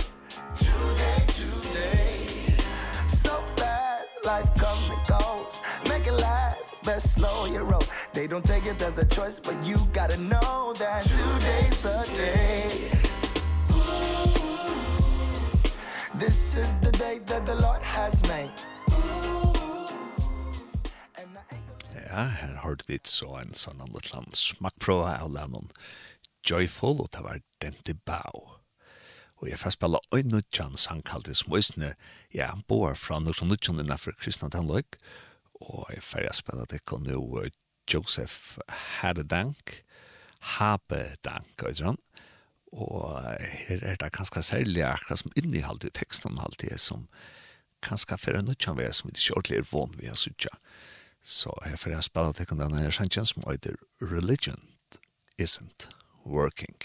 Today 0.55 1.23
today. 1.27 2.55
So 3.07 3.31
fast 3.57 4.25
life 4.25 4.53
comes 4.55 4.89
and 4.89 5.07
goes 5.07 5.61
make 5.89 6.07
it 6.07 6.13
last 6.13 6.75
best 6.83 7.13
slow 7.13 7.45
your 7.45 7.63
roll. 7.63 7.83
They 8.13 8.27
don't 8.27 8.45
take 8.45 8.65
it 8.65 8.81
as 8.81 8.97
a 8.97 9.05
choice 9.05 9.39
but 9.39 9.55
you 9.65 9.77
gotta 9.93 10.17
know 10.17 10.73
that 10.77 11.03
today's 11.03 11.81
the 11.81 11.99
day. 12.15 12.91
This 16.15 16.57
is 16.57 16.75
the 16.77 16.91
day 16.91 17.19
that 17.25 17.45
the 17.45 17.55
Lord 17.55 17.81
has 17.81 18.21
made. 18.27 18.51
Ooh. 18.91 19.34
Ja, 22.15 22.23
her 22.23 22.53
har 22.55 22.77
vi 22.87 22.95
så 23.03 23.33
en 23.41 23.49
sånn 23.59 23.81
annen 23.83 23.97
liten 23.97 24.29
smakprøve 24.39 25.09
av 25.19 25.33
Lennon 25.35 25.65
Joyful, 26.47 27.01
og 27.03 27.09
det 27.11 27.23
var 27.25 27.41
Dente 27.59 27.91
Bau. 28.07 28.53
Og 29.41 29.49
jeg 29.49 29.59
får 29.59 29.73
spille 29.75 29.99
Øyne 30.15 30.39
Jans, 30.47 30.85
han 30.87 31.03
kalte 31.03 31.35
Smøysene, 31.35 31.89
ja, 32.31 32.47
han 32.53 32.63
bor 32.71 32.95
fra 32.95 33.17
noen 33.19 33.27
Nordsjønudjøn 33.27 33.83
innenfor 33.83 34.15
Kristna 34.21 34.47
Danløk, 34.53 34.95
og 35.59 35.91
jeg 35.91 36.05
får 36.07 36.29
spille 36.39 36.69
det 36.71 36.85
kan 36.87 37.03
jo 37.11 37.43
Joseph 37.91 38.63
Herdank, 39.01 39.81
Habedank, 40.55 41.67
og 41.67 41.81
sånn. 41.81 41.99
Og 42.71 43.11
her 43.65 43.83
er 43.83 43.99
det 43.99 44.13
ganske 44.15 44.45
særlig 44.53 44.87
akkurat 44.87 45.25
som 45.25 45.35
innehalt 45.35 45.83
i 45.83 45.91
teksten 45.91 46.39
alltid, 46.39 46.79
som 46.79 47.09
ganske 47.83 48.15
for 48.23 48.39
en 48.39 48.47
nødjan 48.47 48.79
vi 48.79 48.87
er 48.87 48.95
som 48.95 49.11
ikke 49.11 49.35
ordentlig 49.35 49.59
er 49.59 49.71
vann 49.73 49.99
vi 49.99 50.07
har 50.07 50.15
suttet. 50.15 50.55
Så 51.27 51.49
her 51.65 51.75
får 51.75 51.89
jeg 51.89 52.03
spille 52.03 52.33
til 52.33 52.49
denne 52.49 52.77
her 52.77 52.91
sannsjen 52.93 53.25
som 53.25 53.43
heter 53.49 53.73
Religion 54.01 54.59
Isn't 55.41 55.89
Working. 56.25 56.77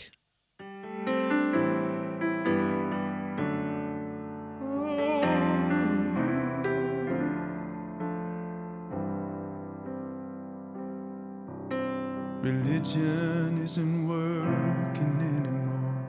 Religion 12.43 13.59
isn't 13.59 14.09
working 14.09 15.21
anymore 15.37 16.01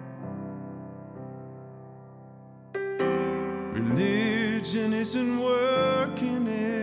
Religion 3.73 4.93
isn't 4.93 5.39
working 5.39 6.47
anymore 6.47 6.80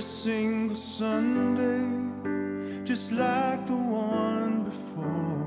every 0.00 0.08
single 0.08 0.74
Sunday 0.74 1.84
Just 2.86 3.12
like 3.12 3.66
the 3.66 3.76
one 3.76 4.64
before. 4.64 5.46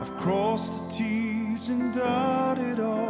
I've 0.00 0.16
crossed 0.16 0.72
the 0.72 0.94
T's 0.96 1.68
and 1.68 1.92
dotted 1.92 2.80
all 2.80 3.05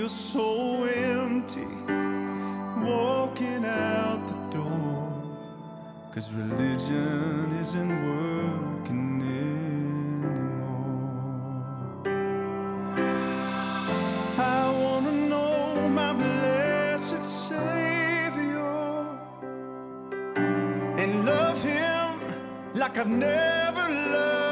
feel 0.00 0.08
so 0.08 0.84
empty 0.84 1.66
walking 2.90 3.66
out 3.66 4.20
the 4.26 4.34
door. 4.56 5.12
Cuz 6.10 6.32
religion 6.32 7.52
isn't 7.60 7.94
working 8.08 9.20
anymore. 9.50 10.54
I 14.38 14.62
want 14.82 15.04
to 15.10 15.14
know 15.32 15.88
my 16.00 16.12
blessed 16.14 17.24
savior 17.48 18.76
and 21.02 21.10
love 21.26 21.62
him 21.62 22.10
like 22.74 22.96
I've 22.96 23.14
never 23.28 23.84
loved. 24.14 24.49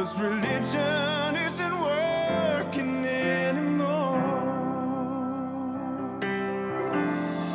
Cause 0.00 0.18
religion 0.18 1.36
isn't 1.36 1.78
working 1.78 3.04
anymore. 3.04 4.16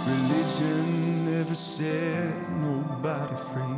Religion 0.06 1.26
never 1.26 1.56
set 1.56 2.52
nobody 2.52 3.36
free. 3.36 3.75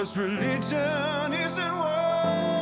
Cause 0.00 0.16
religion 0.16 1.34
isn't 1.34 1.78
worth 1.78 2.59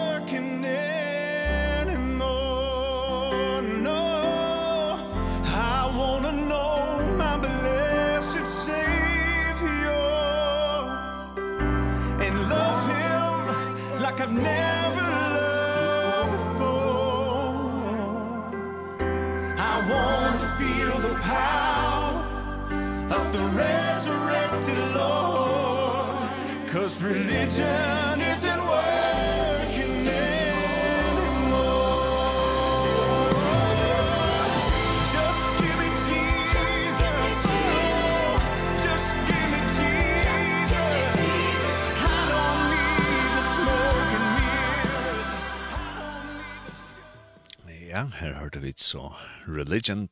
Cause 26.88 27.02
religion 27.02 28.20
isn't 28.32 28.62
working 28.66 30.08
anymore. 30.08 30.48
Just 35.12 35.44
give 35.60 35.76
me 35.82 35.88
Jesus. 36.08 37.36
Just 38.86 39.10
give 39.28 39.48
me 39.52 39.60
Jesus. 39.76 41.12
I 42.00 42.20
don't 42.32 42.64
need 42.72 43.30
the 43.36 43.44
smoke 43.54 44.12
and 44.16 44.26
mirrors. 44.38 45.28
I 45.76 45.92
don't 46.00 46.40
need 46.40 46.62
the 46.64 46.72
shit. 47.82 47.88
Ja, 47.90 48.02
her 48.20 48.32
hørte 48.34 48.60
vi 48.60 48.72
så 48.76 49.12
Religion 49.46 50.08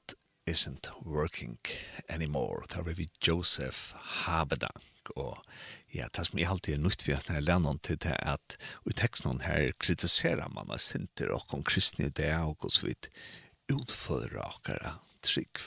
isn't 0.56 0.88
working 1.04 1.58
anymore. 2.08 2.64
Det 2.68 2.82
var 2.82 2.92
vi 2.92 3.08
Joseph 3.20 3.94
Habedank, 3.94 5.10
og 5.16 5.38
ja, 5.92 6.08
det 6.08 6.24
som 6.26 6.38
jeg 6.38 6.48
alltid 6.48 6.74
er 6.74 6.82
nytt 6.84 7.04
ved 7.06 7.18
at 7.18 7.28
jeg 7.28 7.44
lærer 7.44 7.60
noen 7.64 7.80
til 7.84 7.98
det 8.00 8.14
er 8.14 8.38
at 8.38 8.56
i 8.88 8.96
teksten 8.96 9.42
her 9.44 9.68
kritiserer 9.82 10.48
man 10.54 10.72
av 10.72 10.80
sinter 10.80 11.34
og 11.34 11.52
om 11.52 11.64
kristne 11.66 12.08
ideer 12.08 12.48
og 12.48 12.64
hos 12.64 12.80
vidt 12.84 13.10
utfører 13.72 14.40
akkurat 14.46 15.16
trygg. 15.26 15.60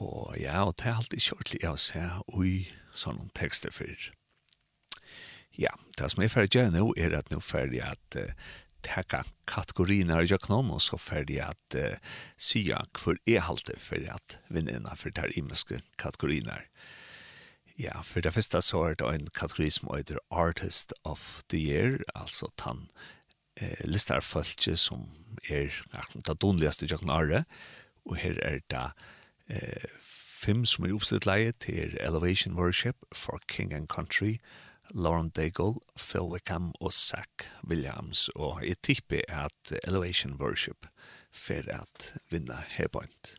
Og 0.00 0.36
ja, 0.40 0.62
og 0.64 0.76
det 0.80 0.88
er 0.88 0.96
alltid 0.96 1.28
kjørtlig 1.28 1.64
å 1.68 1.76
se 1.80 2.04
i 2.40 2.56
sånne 2.96 3.28
tekster 3.36 3.72
før. 3.72 4.10
Ja, 5.60 5.72
det 5.96 6.08
som 6.12 6.24
jeg 6.24 6.32
ferdig 6.32 6.56
gjør 6.56 6.72
nå 6.72 6.90
er 7.00 7.16
at 7.16 7.32
nå 7.32 7.40
ferdig 7.44 7.84
at 7.84 8.20
uh, 8.20 8.32
teka 8.86 9.24
kategorierna 9.46 10.22
i 10.22 10.30
jöknon 10.30 10.70
og 10.70 10.82
så 10.82 10.98
ferdig 10.98 11.40
att 11.40 11.74
uh, 11.74 11.96
sya 12.38 12.84
för 12.94 13.18
er 13.26 13.40
halte 13.40 13.76
för 13.78 14.10
att 14.10 14.38
vinna 14.48 14.96
för 14.96 15.10
det 15.10 15.20
här 15.20 15.38
imenska 15.38 15.80
her. 16.02 16.68
Ja, 17.78 18.02
för 18.02 18.20
det 18.20 18.32
første 18.32 18.62
så 18.62 18.84
er 18.88 18.94
det 18.94 19.14
en 19.14 19.26
kategori 19.26 19.70
som 19.70 19.96
heter 19.96 20.18
Artist 20.30 20.92
of 21.04 21.42
the 21.50 21.58
Year, 21.58 21.98
alltså 22.14 22.48
tan 22.56 22.88
eh, 23.60 23.84
listar 23.84 24.20
som 24.76 25.10
är 25.42 25.82
det 26.14 26.40
donligaste 26.40 26.84
i 26.84 26.88
jöknon 26.88 27.10
arre 27.10 27.44
och 28.04 28.16
här 28.16 28.38
är 28.38 28.62
det 28.66 28.92
eh, 29.48 29.84
fem 30.46 30.66
som 30.66 30.84
är 30.84 30.92
uppstått 30.92 31.26
leie 31.26 31.52
til 31.52 31.96
Elevation 32.00 32.54
Worship 32.54 32.96
for 33.12 33.40
King 33.48 33.72
and 33.74 33.88
Country, 33.88 34.38
Lauren 34.94 35.30
Daigle, 35.30 35.80
Phil 35.96 36.28
Wickham 36.30 36.72
og 36.80 36.92
Zach 36.92 37.48
Williams, 37.68 38.28
og 38.34 38.62
jeg 38.66 38.80
tipper 38.82 39.20
at 39.28 39.72
Elevation 39.84 40.36
Worship 40.40 40.86
for 41.32 41.66
at 41.72 42.12
vinna 42.30 42.62
herpoint. 42.68 43.36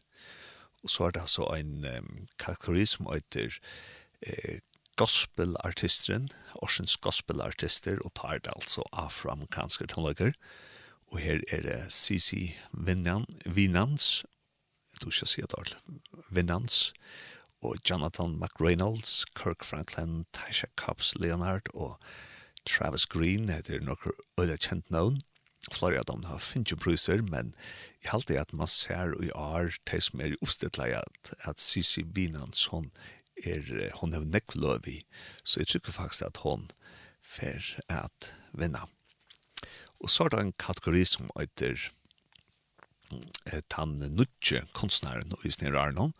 Og 0.83 0.89
så 0.89 1.03
er 1.03 1.11
det 1.11 1.21
altså 1.21 1.43
en 1.57 1.85
um, 1.85 2.27
kategori 2.39 2.85
som 2.85 3.09
heter 3.11 3.57
eh, 4.21 4.59
gospelartisteren, 4.97 6.29
Orsens 6.55 6.97
gospelartister, 6.97 7.99
og 8.05 8.13
tar 8.15 8.39
det 8.39 8.53
altså 8.55 8.83
afroamerikanske 8.91 9.87
tonlager. 9.87 10.31
Og 11.11 11.19
her 11.19 11.41
er 11.51 11.61
det 11.61 11.91
Sisi 11.93 12.55
Vinans, 12.73 14.25
jeg 14.93 15.01
tror 15.01 15.11
ikke 15.11 15.23
jeg 15.23 15.33
sier 15.33 15.45
det, 15.45 15.77
Vinans, 16.29 16.93
og 17.61 17.77
Jonathan 17.89 18.37
McReynolds, 18.39 19.25
Kirk 19.35 19.63
Franklin, 19.63 20.25
Tasha 20.33 20.67
Cobbs 20.75 21.15
Leonard 21.15 21.69
og 21.73 21.97
Travis 22.67 23.05
Green 23.05 23.49
heter 23.49 23.81
nokkur 23.81 24.13
øyla 24.39 24.57
kjent 24.61 24.91
navn. 24.91 25.21
Flere 25.71 25.99
av 25.99 26.07
dem 26.07 26.23
har 26.29 26.39
finnes 26.39 26.77
bruser, 26.79 27.21
men 27.21 27.53
jeg 28.03 28.11
halte 28.13 28.39
at 28.39 28.53
man 28.53 28.69
ser 28.71 29.15
i 29.23 29.31
er 29.35 29.73
de 29.91 30.01
som 30.01 30.21
er 30.23 30.37
oppstittlet 30.41 30.99
at, 31.01 31.33
at 31.43 31.59
Sisi 31.59 32.03
Binans 32.03 32.67
hun 32.71 32.91
er, 33.43 33.91
hon 33.99 34.13
er 34.13 34.23
nekvløv 34.23 34.87
i, 34.87 35.01
så 35.43 35.59
jeg 35.59 35.67
tror 35.67 35.91
faktisk 35.99 36.27
at 36.29 36.41
hon 36.45 36.69
fer 37.21 37.75
at 37.89 38.33
vinna. 38.53 38.85
Og 39.99 40.09
så 40.09 40.25
er 40.25 40.29
det 40.29 40.39
en 40.39 40.57
kategori 40.59 41.03
som 41.05 41.31
heter 41.35 41.89
Tan 43.71 43.97
Nutje, 43.97 44.63
konstnæren 44.73 45.33
og 45.33 45.45
Isner 45.45 45.75
Arnon, 45.79 46.13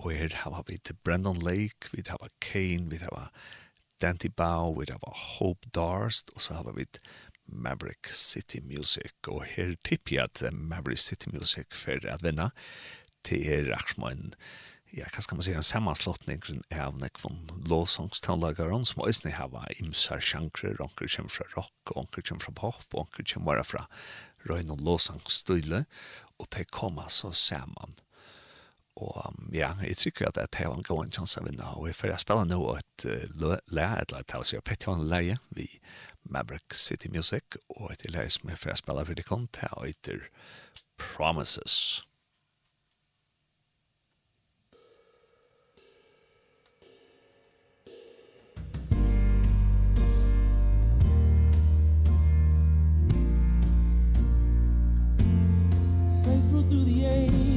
Og 0.00 0.12
her 0.16 0.34
har 0.44 0.64
vi 0.68 0.78
til 0.78 0.96
Brandon 1.04 1.38
Lake, 1.42 1.92
vi 1.92 2.02
har 2.08 2.28
Kane, 2.40 2.90
vi 2.90 2.96
har 3.02 3.30
Dante 4.02 4.30
Bow, 4.30 4.80
vi 4.80 4.86
har 4.90 4.98
Hope 5.38 5.68
Darst, 5.74 6.30
og 6.34 6.42
så 6.42 6.54
har 6.54 6.72
vi 6.72 6.86
Maverick 7.46 8.14
City 8.14 8.58
Music. 8.62 9.12
Og 9.28 9.44
her 9.44 9.74
tipper 9.84 10.16
jeg 10.16 10.24
at 10.24 10.54
Maverick 10.54 11.00
City 11.00 11.28
Music 11.32 11.66
for 11.74 12.08
at 12.08 12.22
vinna 12.22 12.50
til 13.24 13.44
her 13.44 13.74
Aksmann, 13.76 14.32
ja, 14.92 15.06
hva 15.08 15.22
skal 15.24 15.38
man 15.38 15.46
si, 15.46 15.54
en 15.56 15.64
sammanslåttning 15.64 16.42
av 16.76 16.98
nekvån 17.00 17.62
låsångstallagaren 17.70 18.84
som 18.84 19.04
også 19.06 19.30
har 19.30 19.38
hava 19.38 19.62
imsar 19.80 20.20
sjankre, 20.20 20.74
onker 20.84 21.08
kommer 21.08 21.32
fra 21.32 21.46
rock, 21.56 21.94
onker 21.96 22.26
kommer 22.28 22.44
fra 22.44 22.56
pop, 22.58 22.84
onker 23.00 23.24
kommer 23.24 23.54
bare 23.54 23.64
fra 23.64 23.86
røyne 24.50 24.74
og 24.74 24.84
låsångstøyle, 24.84 25.84
og 26.36 26.50
de 26.52 26.66
kommer 26.68 27.08
så 27.08 27.32
saman. 27.32 27.96
Og 29.00 29.34
ja, 29.54 29.72
jeg 29.80 29.96
tykker 29.96 30.28
at 30.28 30.36
det 30.36 30.60
har 30.60 30.74
en 30.74 30.84
god 30.84 31.12
chans 31.14 31.38
av 31.40 31.46
vinner, 31.48 31.76
og 31.78 31.88
jeg 31.88 31.96
får 31.96 32.18
spille 32.20 32.44
nå 32.50 32.60
et 32.76 33.06
lære, 33.72 34.02
et 34.02 34.12
eller 34.12 34.20
annet, 34.20 34.46
så 34.46 34.56
jeg 34.58 34.66
petter 34.68 34.92
en 34.92 35.06
leie 35.08 35.38
vi 35.56 35.68
Maverick 36.28 36.74
City 36.74 37.08
Music, 37.08 37.56
og 37.68 37.92
et 37.92 38.04
leie 38.10 38.30
som 38.30 38.50
jeg 38.50 38.60
får 38.60 38.82
spille 38.84 39.06
for 39.06 39.18
det 39.18 39.26
kom 39.26 39.48
til, 39.48 39.68
og 39.72 39.88
etter 39.88 40.28
Promises. 40.98 42.04
Faithful 56.22 56.62
through 56.62 56.84
the 56.84 57.04
age 57.04 57.51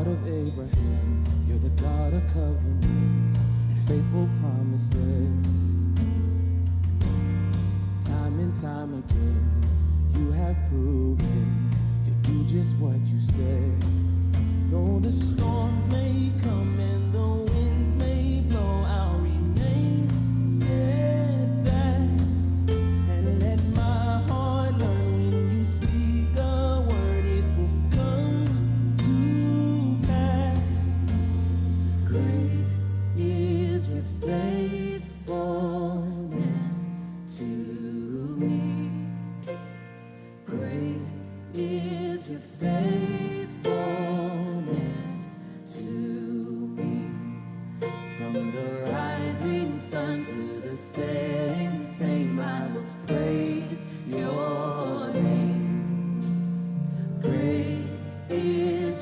God 0.00 0.12
of 0.12 0.26
Abraham 0.26 1.24
You're 1.46 1.58
the 1.58 1.68
God 1.82 2.14
of 2.14 2.26
covenant 2.28 3.36
And 3.68 3.78
faithful 3.86 4.30
promises. 4.40 4.96
Time 8.06 8.38
and 8.38 8.54
time 8.54 8.94
again 8.94 9.62
You 10.16 10.32
have 10.32 10.56
proven 10.70 11.70
You 12.06 12.14
do 12.22 12.44
just 12.46 12.76
what 12.76 12.98
you 13.08 13.20
say 13.20 13.72
Though 14.70 15.00
the 15.00 15.10
storms 15.10 15.86
may 15.88 16.32
come 16.44 16.80
And 16.80 17.12
the 17.12 17.52
winds 17.52 17.94
may 17.96 18.42
blow 18.48 18.84
I'll 18.88 19.18
remain 19.18 20.48
still. 20.48 21.19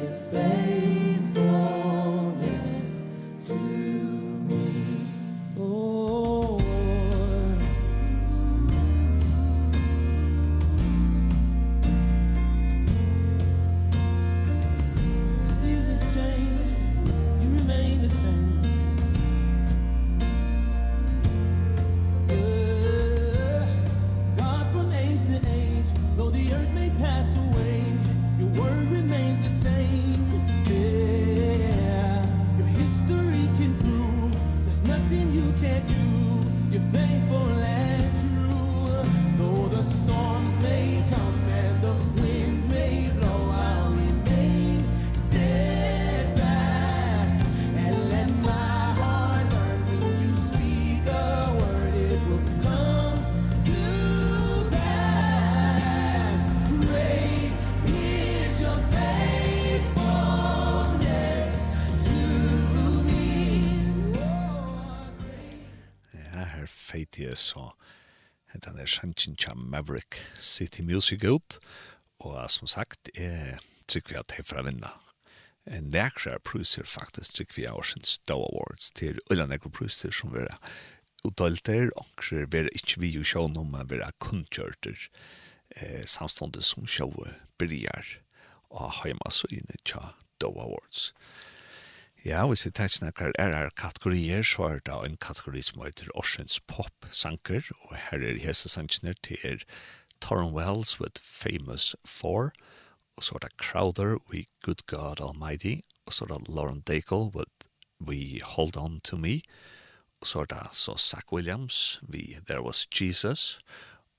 to 0.09 0.58
musikken 69.29 69.37
til 69.37 69.57
Maverick 69.57 70.17
City 70.39 70.81
Music 70.81 71.25
ut, 71.25 71.59
og 72.21 72.51
som 72.51 72.67
sagt, 72.67 73.11
jeg 73.17 73.59
trykker 73.89 74.09
vi 74.09 74.19
at 74.19 74.33
jeg 74.37 74.47
får 74.47 74.63
vinna. 74.65 74.91
Nækra 75.67 76.39
priser 76.45 76.85
faktisk 76.85 77.37
trykker 77.37 77.55
vi 77.57 77.67
av 77.67 77.83
sin 77.85 78.05
Stow 78.05 78.41
Awards 78.43 78.91
til 78.93 79.19
Ulla 79.31 79.47
Nækra 79.47 79.71
priser 79.71 80.11
som 80.11 80.33
vi 80.33 80.41
er 80.41 80.57
utdølter, 81.25 81.91
og 81.97 82.07
vi 82.31 82.59
er 82.59 82.71
ikke 82.73 83.01
vi 83.01 83.11
jo 83.11 83.23
sjå 83.23 83.49
noe, 83.49 83.65
men 83.65 83.89
vi 83.91 84.01
er 84.01 84.17
kunngjørter 84.19 84.97
eh, 85.77 86.05
samståndet 86.07 86.65
som 86.65 86.87
sjået 86.87 87.35
bryr 87.59 88.17
av 88.71 89.03
heimasøyene 89.03 89.77
til 89.85 90.15
Stow 90.39 90.55
Awards. 90.55 91.13
Awards. 91.13 91.13
Ja, 92.29 92.43
hvis 92.45 92.67
vi 92.67 92.71
tar 92.77 92.91
snakker 92.93 93.31
er 93.41 93.55
her 93.57 93.71
kategorier, 93.73 94.43
så 94.45 94.67
er 94.67 94.81
det 94.85 94.97
en 95.07 95.17
kategori 95.17 95.63
som 95.65 95.81
heter 95.81 96.11
Orsens 96.15 96.59
pop-sanker, 96.61 97.71
og 97.87 97.95
her 97.97 98.21
er 98.21 98.41
hese 98.43 98.69
sankene 98.69 99.15
til 99.25 99.63
Torren 100.21 100.53
Wells 100.53 101.01
with 101.01 101.23
Famous 101.25 101.97
Four, 102.05 102.53
og 103.17 103.25
så 103.25 103.39
er 103.39 103.47
det 103.47 103.57
Crowder 103.57 104.19
with 104.29 104.51
Good 104.61 104.85
God 104.87 105.23
Almighty, 105.25 105.81
og 106.05 106.13
så 106.13 106.25
er 106.25 106.35
det 106.35 106.49
Lauren 106.49 106.81
Daigle 106.81 107.33
with 107.33 107.71
We 108.01 108.43
Hold 108.45 108.77
On 108.77 109.01
To 109.01 109.17
Me, 109.17 109.41
og 110.21 110.27
så 110.27 110.41
er 110.41 110.53
det 110.53 110.67
så 110.73 110.99
Zach 110.99 111.33
Williams 111.33 112.03
with 112.13 112.45
There 112.45 112.61
Was 112.61 112.87
Jesus, 113.01 113.59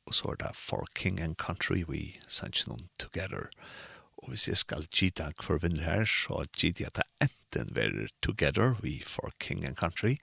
og 0.06 0.16
så 0.16 0.34
er 0.34 0.36
det 0.48 0.56
For 0.56 0.88
King 0.96 1.22
and 1.22 1.36
Country 1.36 1.84
with 1.84 2.18
Sankene 2.28 2.78
Together. 3.00 3.46
Og 3.46 3.54
Og 4.20 4.34
hvis 4.34 4.48
jeg 4.48 4.60
skal 4.60 4.88
gita 4.92 5.30
hver 5.40 5.62
vinner 5.64 5.86
her, 5.86 6.06
så 6.06 6.44
gita 6.58 6.84
jeg 6.84 6.92
at 6.96 7.04
enten 7.24 7.76
være 7.76 8.10
Together, 8.22 8.76
we 8.84 9.00
for 9.04 9.32
King 9.40 9.66
and 9.66 9.76
Country, 9.80 10.18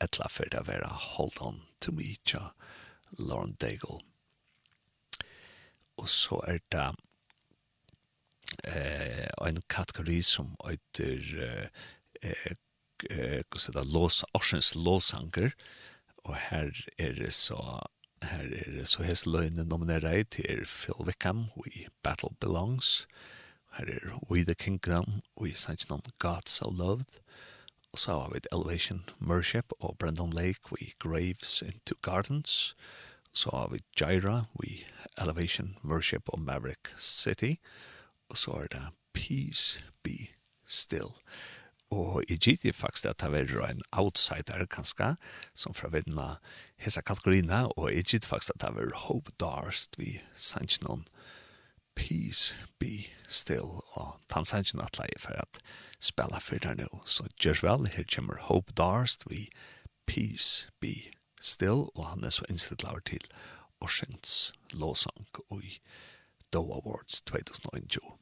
etla 0.00 0.28
for 0.28 0.50
det 0.52 0.66
være 0.68 0.88
Hold 0.88 1.40
On 1.40 1.62
To 1.80 1.92
Me, 1.92 2.14
tja, 2.24 2.52
Lauren 3.18 3.54
Daigle. 3.60 4.00
Og 5.96 6.08
så 6.08 6.40
er 6.48 6.58
det 6.72 6.88
eh, 8.68 9.28
en 9.46 9.62
kategori 9.68 10.20
som 10.22 10.54
heter 10.66 11.68
eh, 12.22 12.52
eh, 13.10 13.42
lås, 13.92 14.24
Orsens 14.34 14.74
låsanker, 14.74 15.50
og 16.24 16.36
her 16.36 16.70
er 16.98 17.12
det 17.18 17.32
så 17.34 17.58
Her 18.22 18.46
er 18.78 18.84
så 18.84 19.02
hest 19.02 19.26
løgne 19.26 19.64
nominere 19.64 20.22
til 20.24 20.66
Phil 20.66 21.06
Wickham 21.06 21.44
i 21.66 21.86
Battle 22.02 22.30
Belongs. 22.40 23.08
Her 23.72 23.84
er 23.84 24.18
We 24.30 24.44
the 24.44 24.54
Kingdom 24.54 25.22
i 25.46 25.50
Sanchinon 25.50 26.02
God 26.18 26.46
So 26.46 26.70
Loved. 26.70 27.18
Og 27.92 27.98
så 27.98 28.10
har 28.10 28.30
vi 28.32 28.40
Elevation 28.52 29.04
Mership 29.18 29.72
og 29.80 29.96
Brandon 29.98 30.30
Lake 30.30 30.60
i 30.80 30.92
Graves 30.98 31.62
into 31.62 31.94
Gardens. 32.02 32.76
Så 33.32 33.50
har 33.50 33.68
vi 33.68 33.78
Gyra 33.98 34.44
i 34.64 34.84
Elevation 35.20 35.76
Mership 35.82 36.22
og 36.26 36.40
Maverick 36.40 36.94
City. 36.98 37.54
Og 38.28 38.36
så 38.36 38.50
er 38.50 38.66
det 38.66 38.88
Peace 39.12 39.84
Be 40.02 40.16
Still. 40.66 41.10
Og 41.92 42.24
i 42.28 42.38
GT 42.40 42.70
er 42.70 42.76
faktisk 42.76 43.10
at 43.10 43.20
det 43.20 43.30
var 43.52 43.68
en 43.68 43.82
outsider 43.92 44.64
kanskje, 44.70 45.14
som 45.54 45.74
fra 45.76 45.90
verden 45.92 46.18
av 46.18 46.38
kategorina, 47.04 47.66
og 47.76 47.92
i 47.92 48.02
GT 48.02 48.24
faktisk 48.26 48.54
at 48.56 48.64
det 48.64 48.74
var 48.76 48.96
hope 49.06 49.32
darst 49.40 49.98
vi 50.00 50.20
sannsyn 50.34 51.04
peace 51.94 52.54
be 52.80 53.12
still, 53.28 53.82
og 53.92 54.20
tan 54.28 54.48
sannsyn 54.48 54.80
at 54.80 54.96
leie 54.98 55.20
for 55.20 55.36
at 55.36 55.60
spela 56.00 56.40
for 56.40 56.56
det 56.64 56.78
nå. 56.80 56.88
Så 57.04 57.28
gjørs 57.36 57.62
vel, 57.62 57.86
her 57.86 58.08
kommer 58.08 58.40
hope 58.48 58.72
darst 58.72 59.28
vi 59.30 59.50
peace 60.06 60.70
be 60.80 61.12
still, 61.40 61.90
og 61.94 62.06
han 62.14 62.24
er 62.24 62.30
så 62.30 62.48
innstilt 62.48 62.82
laver 62.82 63.04
til 63.04 63.28
Orsens 63.80 64.52
låsang 64.72 65.28
og 65.48 65.64
i 65.64 65.78
Doe 66.52 66.80
Awards 66.80 67.20
2019. 67.20 68.21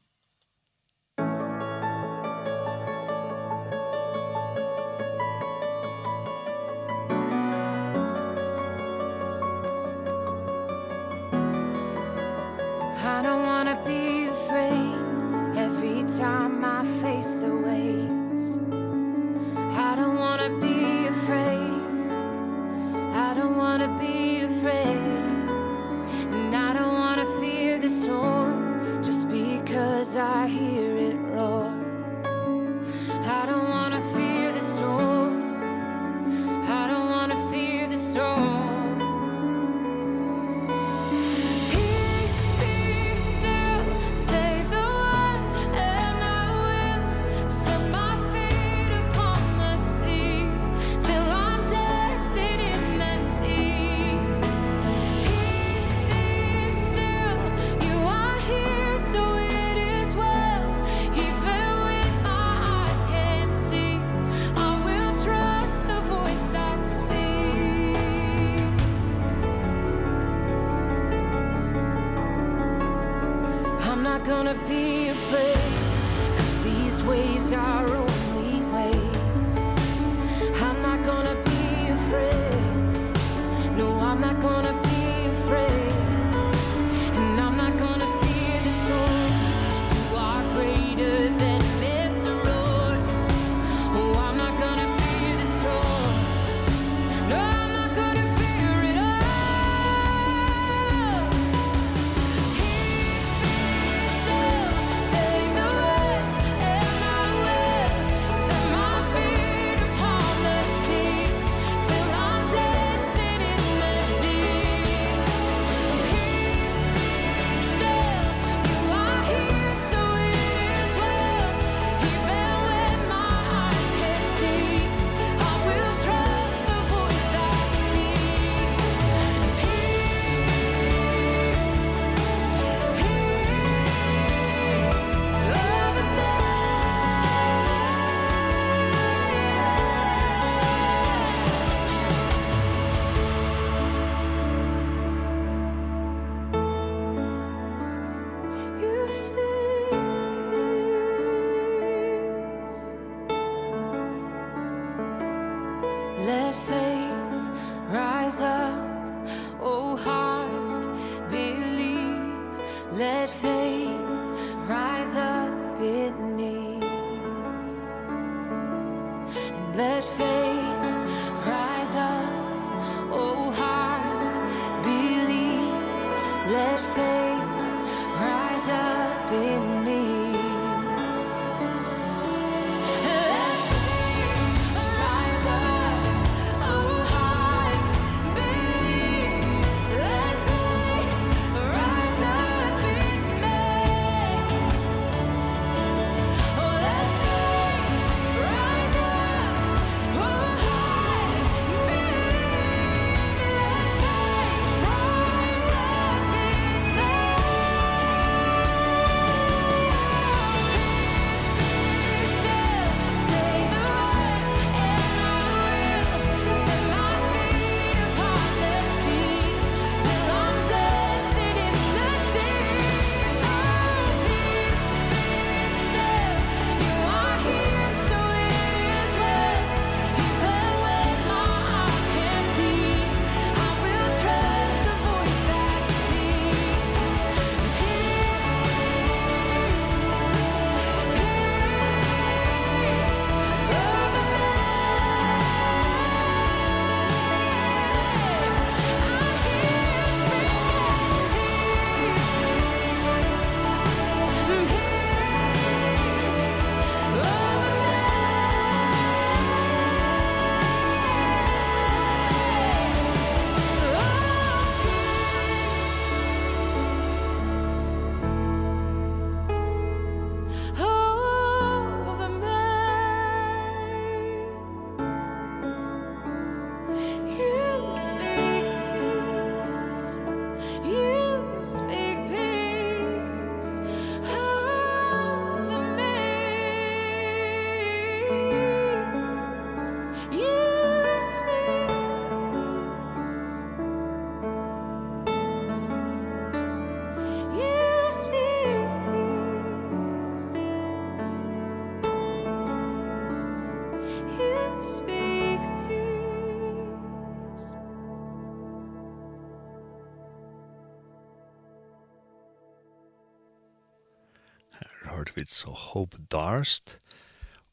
vi 315.40 315.44
så 315.44 315.70
Hope 315.70 316.16
Darst, 316.32 316.98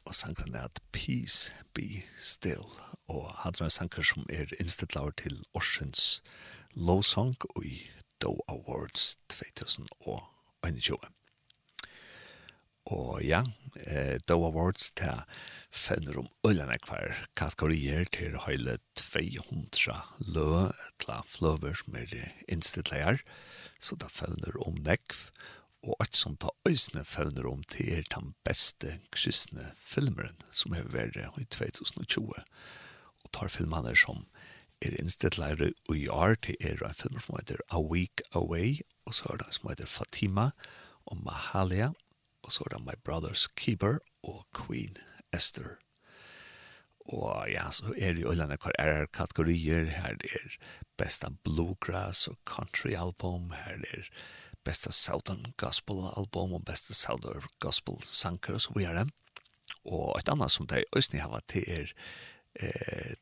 og 0.06 0.16
sangen 0.16 0.56
er 0.56 0.62
at 0.62 0.80
Peace 0.92 1.54
Be 1.74 2.04
Still, 2.20 2.64
og 3.08 3.32
hadde 3.44 3.64
en 3.64 3.70
sanger 3.70 4.02
som 4.02 4.26
er 4.30 4.46
innstittlaver 4.60 5.12
til 5.12 5.44
Orsens 5.54 6.24
Lovsong 6.76 7.36
og 7.56 7.66
i 7.66 7.90
Doe 8.22 8.40
Awards 8.48 9.18
2021. 9.30 11.17
Og 12.88 13.20
ja, 13.26 13.42
eh, 13.84 14.16
Doe 14.30 14.48
Awards 14.48 14.94
til 14.96 15.24
fenner 15.76 16.22
om 16.22 16.30
øllene 16.48 16.78
hver 16.88 17.26
kategorier 17.36 18.08
til 18.16 18.38
hele 18.46 18.78
200 18.96 19.98
lø 20.32 20.70
til 21.04 21.28
fløver 21.28 21.76
som 21.76 21.98
er 22.00 22.16
innstittleier, 22.48 23.20
så 23.80 23.98
det 24.00 24.12
fenner 24.14 24.56
om 24.64 24.80
nekv, 24.88 25.28
og 25.84 26.00
alt 26.04 26.16
som 26.18 26.36
tar 26.40 26.56
øsne 26.68 27.04
fevner 27.06 27.48
om 27.48 27.62
til 27.70 28.00
er 28.00 28.08
den 28.12 28.34
beste 28.48 28.98
kristne 29.14 29.72
filmeren 29.78 30.40
som 30.52 30.74
har 30.76 30.90
vært 30.92 31.20
i 31.20 31.46
2020. 31.46 32.34
Og 33.24 33.32
tar 33.36 33.52
filmene 33.54 33.94
som 33.96 34.26
er 34.82 34.98
innstittleire 35.00 35.72
og 35.88 35.96
i 35.98 36.08
år 36.08 36.36
til 36.44 36.58
er 36.62 36.82
en 36.84 36.98
film 36.98 37.22
som 37.24 37.38
heter 37.38 37.62
A 37.70 37.80
Week 37.82 38.22
Away, 38.32 38.82
og 39.06 39.16
så 39.16 39.32
er 39.34 39.44
det 39.44 39.54
som 39.56 39.70
heter 39.70 39.90
Fatima 39.90 40.52
og 41.06 41.24
Mahalia, 41.24 41.94
og 42.44 42.52
så 42.52 42.66
er 42.66 42.76
det 42.76 42.86
My 42.86 42.96
Brother's 43.08 43.48
Keeper 43.56 44.00
og 44.24 44.46
Queen 44.56 44.98
Esther. 45.34 45.78
Og 47.08 47.48
ja, 47.52 47.70
så 47.72 47.94
er 47.98 48.14
det 48.14 48.26
jo 48.26 48.32
alle 48.34 48.48
hver 48.60 48.76
er 48.80 49.06
kategorier. 49.16 49.88
Her 49.96 50.18
er 50.28 50.58
besta 51.00 51.30
bluegrass 51.44 52.28
og 52.28 52.36
country 52.46 52.98
album. 53.00 53.54
Her 53.56 53.80
er 53.94 54.10
besta 54.68 54.92
southern 54.92 55.46
gospel 55.58 56.04
album 56.18 56.54
og 56.58 56.66
besta 56.68 56.94
southern 56.94 57.48
gospel 57.64 58.02
sanker 58.04 58.60
og 58.60 58.62
så 58.62 58.76
videre. 58.76 59.06
Og 59.88 60.18
et 60.18 60.30
annet 60.30 60.52
som 60.52 60.68
det 60.68 60.82
er 60.82 61.00
Østene 61.00 61.24
har 61.24 61.32
vært 61.32 61.48
til 61.54 61.64
er 61.72 61.96
eh, 62.60 63.16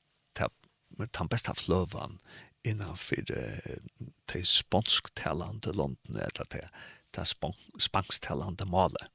den 0.97 1.29
besta 1.29 1.53
fløven 1.53 2.17
innanfor 2.65 3.29
eh, 3.37 3.77
de 4.33 4.41
spansktalende 4.45 5.75
London 5.77 6.17
eller 6.17 6.49
det 6.49 6.65
det 7.15 7.27
spangstalande 7.81 8.67
malet. 8.69 9.09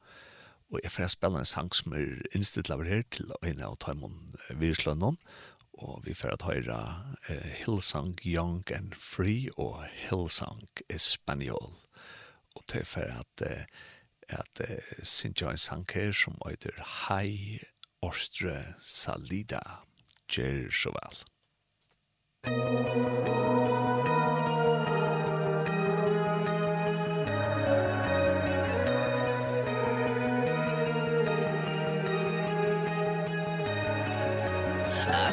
Og 0.71 0.81
jeg 0.85 0.93
får 0.95 1.11
spille 1.11 1.41
en 1.41 1.49
sang 1.49 1.71
som 1.75 1.95
er 1.99 2.21
innstilt 2.35 2.71
av 2.71 2.85
her 2.87 3.03
til 3.11 3.33
å 3.35 3.41
inne 3.47 3.71
og 3.71 3.81
ta 3.83 3.95
imot 3.95 4.37
Virslønnen, 4.61 5.19
og 5.81 6.03
vi 6.05 6.15
får 6.15 6.37
høre 6.45 6.79
eh, 7.33 7.51
Hillsong 7.63 8.19
Young 8.27 8.63
and 8.77 8.95
Free 8.95 9.49
og 9.57 9.87
Hillsong 9.89 10.69
Espanol. 10.93 11.73
Og 12.55 12.63
det 12.69 12.83
er 12.83 12.89
for 12.91 13.17
at, 13.23 13.45
uh, 13.47 13.65
at 14.29 14.63
uh, 14.67 14.77
synes 15.03 15.41
jeg 15.41 15.51
en 15.51 15.63
sang 15.65 15.87
her 15.95 16.13
som 16.13 16.37
heter 16.45 16.77
Hei 17.07 17.61
Årstre 18.03 18.75
Salida. 18.83 19.63
Gjør 20.31 20.71
så 20.71 20.95
vel. 20.99 21.23
Thank 22.43 23.29
you. 23.29 24.00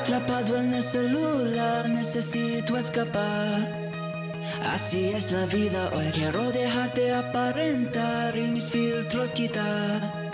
Atrapado 0.07 0.55
en 0.55 0.73
el 0.73 0.84
celular, 0.84 1.89
necesito 1.89 2.77
escapar. 2.77 3.91
Así 4.71 5.09
es 5.09 5.34
la 5.34 5.45
vida 5.47 5.89
hoy. 5.93 6.05
Quiero 6.13 6.49
dejarte 6.49 7.13
aparentar 7.13 8.38
y 8.38 8.49
mis 8.49 8.69
filtros 8.69 9.34
quitar. 9.34 10.31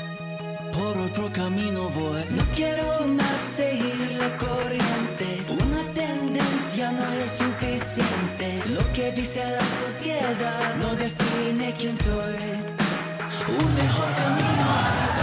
Por 0.72 0.96
otro 1.00 1.34
camino 1.34 1.90
voy. 1.90 2.24
No 2.30 2.44
quiero 2.54 3.08
más 3.08 3.40
seguir 3.56 4.16
la 4.20 4.38
corriente. 4.38 5.44
Una 5.50 5.92
tendencia 5.92 6.92
no 6.92 7.12
es 7.14 7.32
suficiente. 7.32 8.64
Lo 8.68 8.94
que 8.94 9.12
dice 9.12 9.44
la 9.44 9.88
sociedad 9.88 10.76
no 10.76 10.94
define 10.96 11.74
quién 11.80 11.98
soy. 11.98 12.38
Un 13.58 13.74
mejor 13.74 14.14
camino 14.22 14.66
hay 14.70 15.23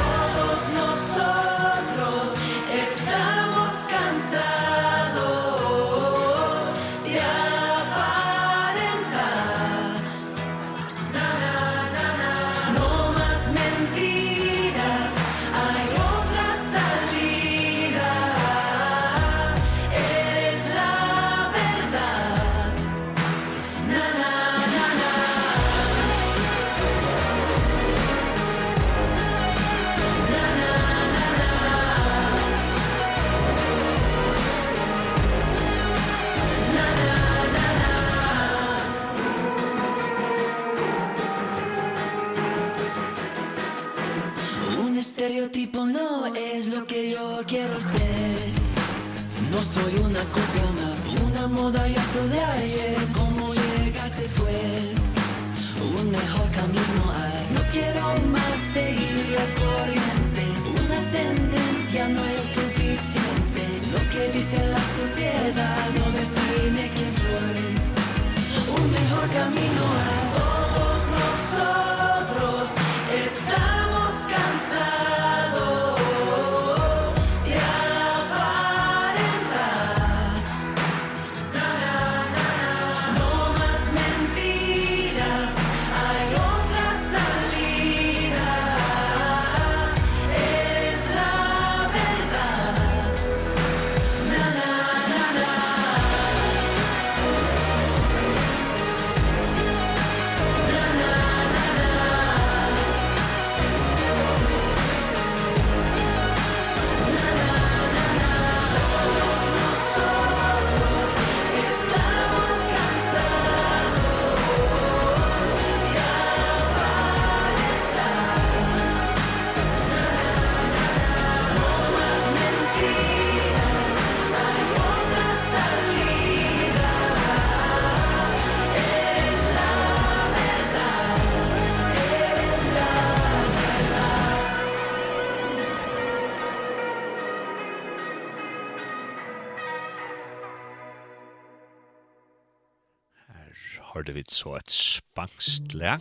le. 145.81 145.97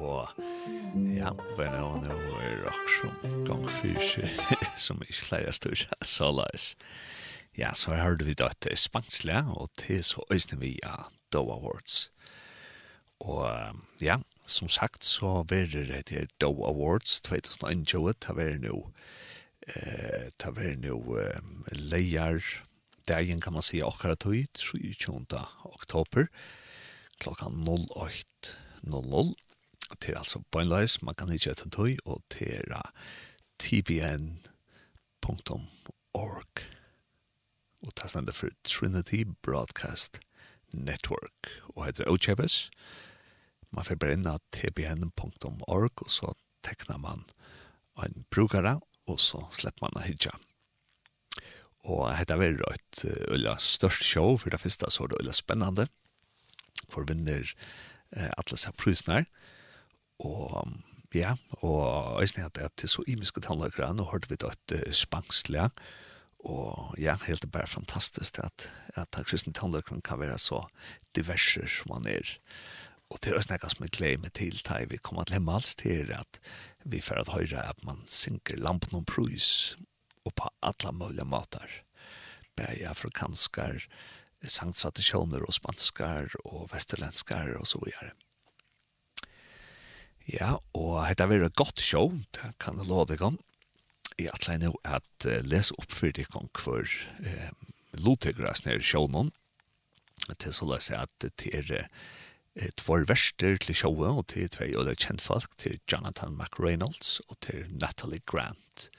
Og 0.00 0.28
ja, 1.16 1.32
men 1.58 1.74
nå 1.76 1.88
er 2.40 2.54
det 2.54 2.60
rock 2.64 2.92
som 2.96 3.44
gang 3.48 3.66
fyrt 3.78 4.20
som 4.86 5.02
ikke 5.04 5.28
leier 5.34 5.56
stort 5.56 5.86
så 6.04 6.30
løs. 6.34 6.74
Ja, 7.58 7.74
så 7.74 7.96
har 7.98 8.16
vi 8.22 8.36
da 8.38 8.48
et 8.52 8.70
spansle, 8.78 9.42
og 9.50 9.72
til 9.76 10.04
så 10.06 10.22
øsne 10.32 10.60
vi 10.60 10.76
ja, 10.84 10.94
Doe 11.32 11.58
Awards. 11.58 12.10
Og 13.20 13.50
ja, 14.00 14.16
som 14.46 14.70
sagt 14.72 15.04
så 15.04 15.42
verer 15.48 15.88
det 15.90 16.06
til 16.12 16.30
Doe 16.40 16.68
Awards 16.70 17.20
2021, 17.20 18.14
det 18.22 18.36
verer 18.36 18.62
nå 18.62 18.84
eh 19.70 20.30
ta 20.38 20.50
ver 20.50 20.76
nu 20.76 20.96
lejar 21.68 22.42
dagen 23.06 23.40
kan 23.40 23.52
man 23.52 23.62
säga 23.62 23.86
akkurat 23.86 24.22
höjt 24.22 24.56
27 24.56 25.26
oktober 25.64 26.28
klockan 27.18 27.52
08 27.62 28.56
00. 28.82 29.34
Det 29.90 29.98
Til 30.00 30.14
altså 30.14 30.42
bøgnleis, 30.52 31.02
man 31.02 31.14
kan 31.14 31.32
ikke 31.32 31.50
etter 31.50 31.70
tøy, 31.70 31.96
og 32.04 32.22
til 32.30 32.72
uh, 32.72 32.90
tbn.org. 33.58 34.40
Og 37.82 37.92
det 37.96 38.10
stender 38.10 38.32
for 38.32 38.48
Trinity 38.64 39.24
Broadcast 39.42 40.20
Network. 40.72 41.50
Og 41.76 41.86
heter 41.86 42.08
Ochebes. 42.08 42.70
Man 43.70 43.84
får 43.84 43.98
bare 44.02 44.18
inn 44.18 44.26
av 44.26 44.40
tbn.org, 44.54 46.04
og 46.04 46.10
så 46.10 46.32
tekner 46.66 46.98
man 46.98 47.24
en 48.00 48.24
brukere, 48.32 48.78
og 49.06 49.20
så 49.20 49.42
slipper 49.52 49.86
man 49.86 50.00
å 50.00 50.06
hitja. 50.06 50.32
Og 51.88 52.10
hetta 52.12 52.36
var 52.36 52.58
et 52.74 53.04
øyla 53.30 53.56
størst 53.60 54.04
show, 54.04 54.36
for 54.36 54.52
det 54.52 54.60
første 54.60 54.90
så 54.90 55.04
var 55.04 55.12
det 55.12 55.20
øyla 55.22 55.36
spennende. 55.36 55.86
For 56.90 57.06
vinner 57.08 57.52
eh, 58.16 58.30
alle 58.36 58.60
seg 58.60 58.76
prusene 58.80 59.24
og 60.20 60.70
ja, 61.16 61.34
og 61.66 62.20
jeg 62.22 62.30
snitt 62.30 62.60
at 62.60 62.76
det 62.78 62.86
er 62.86 62.92
så 62.92 63.02
imiske 63.10 63.42
tannløkere 63.42 63.90
nå 63.96 64.06
hørte 64.12 64.30
vi 64.30 64.38
da 64.38 64.52
et 64.54 64.76
uh, 64.78 64.92
spangsle 64.94 65.70
og 66.46 66.94
ja, 67.02 67.16
helt 67.26 67.44
bare 67.52 67.68
fantastisk 67.68 68.38
at, 68.40 68.68
at 68.96 69.18
kristne 69.26 69.52
tannløkere 69.56 70.00
kan 70.06 70.20
være 70.22 70.38
så 70.38 70.62
diverse 71.16 71.66
som 71.66 71.96
man 71.96 72.06
er 72.08 72.38
og 73.10 73.18
det 73.24 73.34
er 73.34 73.42
snakka 73.42 73.72
som 73.72 73.84
jeg 73.84 73.96
gleder 73.96 74.22
med 74.22 74.36
til 74.38 74.60
da 74.62 74.78
vi 74.86 75.00
kommer 75.02 75.26
til 75.26 75.50
alls 75.50 75.74
til 75.74 76.12
at 76.14 76.38
vi 76.86 77.02
får 77.02 77.24
at 77.24 77.34
høyre 77.34 77.66
at 77.66 77.84
man 77.84 78.04
synker 78.06 78.60
lampen 78.62 79.00
om 79.00 79.04
prus 79.04 79.76
og 80.24 80.36
på 80.38 80.48
alle 80.62 80.94
mulige 80.94 81.26
måter 81.26 81.80
bare 82.56 82.88
afrikanskar 82.88 83.82
sangtraditioner 84.44 85.44
og 85.44 85.54
spanskar 85.54 86.32
og 86.44 86.68
vesterlenskar 86.72 87.56
og 87.58 87.66
så 87.68 87.80
videre. 87.84 88.12
Ja, 90.30 90.54
og 90.76 91.08
dette 91.08 91.26
var 91.26 91.44
et 91.44 91.58
godt 91.58 91.80
show, 91.82 92.12
det 92.36 92.52
kan 92.62 92.78
jeg 92.78 92.88
lov 92.88 93.08
deg 93.10 93.22
om. 93.26 93.38
Jeg 94.20 94.30
atler 94.34 94.60
nå 94.60 94.72
at 94.84 95.26
lese 95.48 95.74
opp 95.80 95.92
for 95.96 96.12
deg 96.14 96.28
om 96.38 96.48
hver 96.60 96.86
eh, 97.24 97.50
Lotegras 98.04 98.64
nere 98.66 98.84
showen. 98.84 99.32
Til 100.38 100.54
så 100.54 100.68
løs 100.68 100.90
jeg 100.92 101.08
at 101.08 101.26
det 101.26 101.50
er 101.56 101.72
eh, 101.80 102.70
två 102.78 103.00
verster 103.08 103.58
til 103.58 103.74
showen, 103.74 104.20
og 104.20 104.28
til 104.30 104.50
tvei 104.52 104.70
og 104.76 104.86
det 104.86 104.94
er 104.94 105.02
kjent 105.08 105.24
folk, 105.24 105.50
til 105.58 105.80
Jonathan 105.90 106.36
McReynolds 106.36 107.18
og 107.28 107.40
til 107.46 107.66
Natalie 107.80 108.22
Grant. 108.26 108.90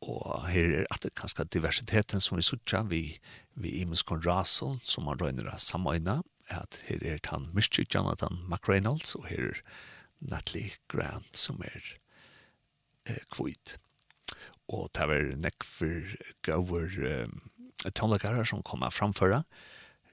Og 0.00 0.46
her 0.48 0.80
er 0.80 0.86
at 0.88 1.02
det 1.04 1.12
kanskje 1.18 1.44
diversiteten 1.52 2.22
som 2.24 2.38
vi 2.38 2.44
sutja, 2.44 2.82
vi, 2.88 3.18
vi 3.52 3.80
imenskon 3.82 4.22
rasen 4.24 4.78
som 4.80 5.04
man 5.08 5.20
røyner 5.20 5.50
av 5.52 5.60
samøyna, 5.60 6.20
at 6.50 6.80
her 6.88 7.04
er 7.06 7.20
han 7.30 7.50
Mr. 7.54 7.84
Jonathan 7.84 8.40
McReynolds, 8.48 9.14
og 9.14 9.28
her 9.28 9.52
er 9.52 9.60
Natalie 10.20 10.72
Grant 10.90 11.36
som 11.36 11.60
er 11.64 11.92
eh, 13.06 13.22
kvitt. 13.32 13.76
Og 14.70 14.88
det 14.96 15.06
var 15.10 15.30
nekk 15.44 15.66
for 15.66 16.16
gauer 16.46 16.96
eh, 17.06 17.92
tonlekarer 17.96 18.48
som 18.48 18.64
kom 18.66 18.84
framføra. 18.92 19.44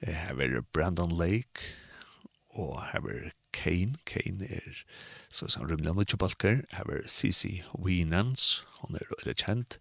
Her 0.04 0.36
var 0.38 0.60
Brandon 0.72 1.16
Lake, 1.16 1.72
og 2.54 2.78
her 2.92 3.02
var 3.04 3.30
Kane. 3.52 3.98
Kane 4.06 4.46
er 4.48 4.82
så 5.30 5.48
som 5.48 5.66
rymlig 5.68 5.90
andre 5.90 6.04
tjobalker. 6.04 6.62
Her 6.72 6.84
var 6.86 7.02
Sisi 7.06 7.62
Wienans, 7.74 8.64
hun 8.80 8.96
er 8.96 9.10
veldig 9.16 9.36
kjent. 9.44 9.78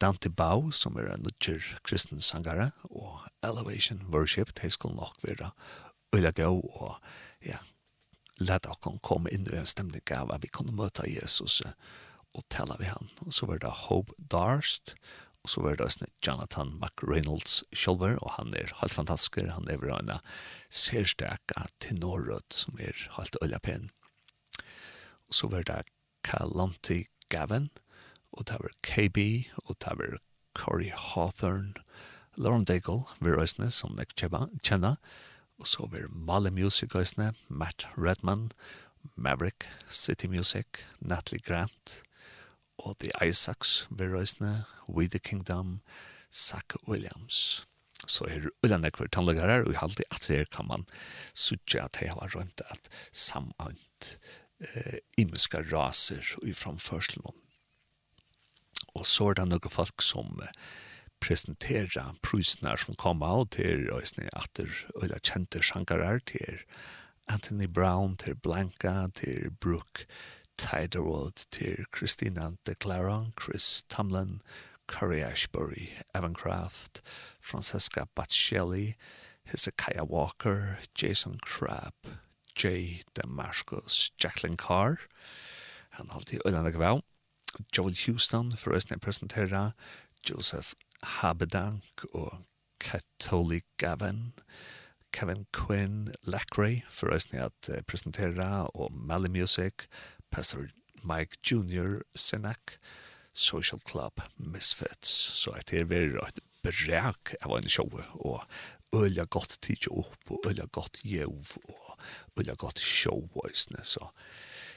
Dante 0.00 0.30
Bau, 0.30 0.70
som 0.70 0.96
er 0.96 1.08
en 1.12 1.24
nødger 1.24 1.78
kristen 1.82 2.20
sangare, 2.20 2.70
og 2.84 3.20
Elevation 3.42 4.02
Worship, 4.12 4.52
det 4.62 4.72
skulle 4.72 4.96
nok 4.96 5.16
være 5.22 5.50
veldig 6.12 6.34
gøy, 6.34 6.60
og 6.80 6.98
ja, 7.44 7.58
let 8.38 8.66
dere 8.66 8.98
komme 9.02 9.32
inn 9.32 9.46
i 9.48 9.56
en 9.56 9.68
stemning 9.68 10.04
av 10.12 10.34
at 10.34 10.44
vi 10.44 10.52
kunne 10.52 10.76
møte 10.76 11.08
Jesus 11.08 11.62
og 12.36 12.44
tala 12.52 12.76
vi 12.78 12.90
han. 12.90 13.08
Og 13.24 13.32
så 13.32 13.48
var 13.48 13.62
det 13.62 13.72
Hope 13.86 14.12
Darst, 14.18 14.94
Og 15.46 15.50
så 15.52 15.60
var 15.62 15.76
det 15.78 15.84
også 15.86 16.08
Jonathan 16.26 16.72
McReynolds 16.82 17.60
sjølver, 17.70 18.16
og 18.18 18.32
han 18.34 18.48
er 18.58 18.72
helt 18.80 18.94
fantastisk. 18.98 19.36
Han 19.46 19.68
er 19.70 19.84
en 19.94 20.08
særstaka 20.74 21.68
tenorrød 21.78 22.50
som 22.50 22.74
er 22.82 22.98
helt 23.14 23.36
øyla 23.38 23.60
pen. 23.62 23.92
Og 25.30 25.38
så 25.38 25.46
var 25.46 25.62
det 25.62 25.84
Kalanti 26.26 27.04
Gavin, 27.30 27.70
og 28.32 28.48
det 28.48 28.58
var 28.58 28.74
KB, 28.82 29.46
og 29.70 29.76
det 29.78 29.94
var 30.00 30.18
Corey 30.58 30.90
Hawthorne, 30.90 31.78
Lauren 32.36 32.64
Daigle, 32.64 33.06
vi 33.20 33.30
røysene, 33.30 33.70
som 33.70 33.94
jeg 33.98 34.18
kjenner, 34.18 34.96
og 35.62 35.70
så 35.70 35.86
var 35.86 36.10
Mali 36.10 36.50
Music 36.50 36.90
røysene, 36.94 37.34
Matt 37.48 37.86
Redman, 37.94 38.50
Maverick, 39.14 39.62
City 39.88 40.26
Music, 40.26 40.82
Natalie 40.98 41.40
Grant, 41.46 42.02
og 42.78 42.98
The 43.00 43.12
Isaacs, 43.28 43.86
Verøysene, 43.90 44.64
We 44.88 45.08
the 45.08 45.18
Kingdom, 45.18 45.80
Zach 46.32 46.76
Williams. 46.88 47.66
Så 48.06 48.26
er 48.28 48.48
Ulla 48.62 48.78
Nekver 48.78 49.08
tannlegare, 49.10 49.64
og 49.64 49.72
i 49.72 49.80
halde 49.80 50.04
at 50.10 50.28
her 50.30 50.44
kan 50.52 50.68
man 50.68 50.84
sutja 51.34 51.86
at 51.86 51.98
hei 52.02 52.12
var 52.14 52.34
rundt 52.36 52.60
at 52.70 52.90
samant 53.12 54.10
eh, 54.60 54.98
imiska 55.18 55.64
raser 55.72 56.36
i 56.46 56.52
framførselen. 56.52 57.34
Og 58.94 59.06
så 59.06 59.30
er 59.30 59.40
det 59.40 59.48
noen 59.50 59.72
folk 59.72 60.04
som 60.04 60.38
eh, 60.44 60.52
presentera 61.24 62.10
prysnar 62.22 62.78
som 62.80 62.98
kom 63.00 63.24
av 63.24 63.48
til 63.56 63.88
Øysne 63.90 64.28
Atter, 64.36 64.70
eller 65.02 65.22
kjente 65.24 65.64
sjankarar 65.64 66.20
til 66.28 66.60
Anthony 67.26 67.66
Brown, 67.66 68.14
til 68.20 68.36
Blanca, 68.38 69.08
til 69.14 69.50
Brooke 69.50 70.06
Tidewold 70.58 71.46
til 71.50 71.84
Christina 71.96 72.50
de 72.66 72.74
Claron, 72.82 73.32
Chris 73.40 73.84
Tomlin, 73.88 74.42
Curry 74.88 75.20
Ashbury, 75.20 75.88
Evan 76.14 76.34
Craft, 76.34 77.02
Francesca 77.40 78.04
Baccelli, 78.14 78.94
Hezekiah 79.44 80.04
Walker, 80.04 80.78
Jason 81.02 81.38
Crabb, 81.46 81.94
Jay 82.62 83.00
Damascus, 83.14 84.10
Jacqueline 84.24 84.56
Carr, 84.56 84.96
han 85.90 86.06
alltid 86.10 86.40
øyne 86.46 86.78
vel, 86.78 87.02
Joel 87.76 87.96
Houston, 88.06 88.56
for 88.56 88.74
øyne 88.74 89.00
presentera, 89.00 89.70
Joseph 90.30 90.72
Habedank 91.02 92.04
og 92.12 92.38
Katoli 92.80 93.60
Gavin, 93.76 94.32
Kevin 95.12 95.46
Quinn 95.52 96.12
Lacray, 96.22 96.80
for 96.90 97.06
øyne 97.06 97.44
at 97.44 97.84
presentera, 97.86 98.66
og 98.74 98.92
Mally 98.92 99.28
Music, 99.28 99.74
Pastor 100.30 100.70
Mike 101.02 101.38
Jr. 101.42 102.02
Senak, 102.14 102.78
Social 103.32 103.80
Club 103.80 104.22
Misfits. 104.36 105.10
Så 105.10 105.50
at 105.56 105.70
det 105.70 105.80
er 105.80 105.90
veldig 105.90 106.22
et 106.24 106.40
brek 106.66 107.34
av 107.42 107.56
en 107.58 107.68
show, 107.70 107.90
og 108.14 108.42
øyla 108.96 109.26
godt 109.30 109.58
tidsi 109.62 109.92
opp, 109.92 110.30
og 110.30 110.48
øyla 110.48 110.66
godt 110.72 111.00
jøv, 111.04 111.56
og 111.68 112.40
øyla 112.40 112.56
godt 112.58 112.80
show, 112.80 113.28
så 113.82 114.10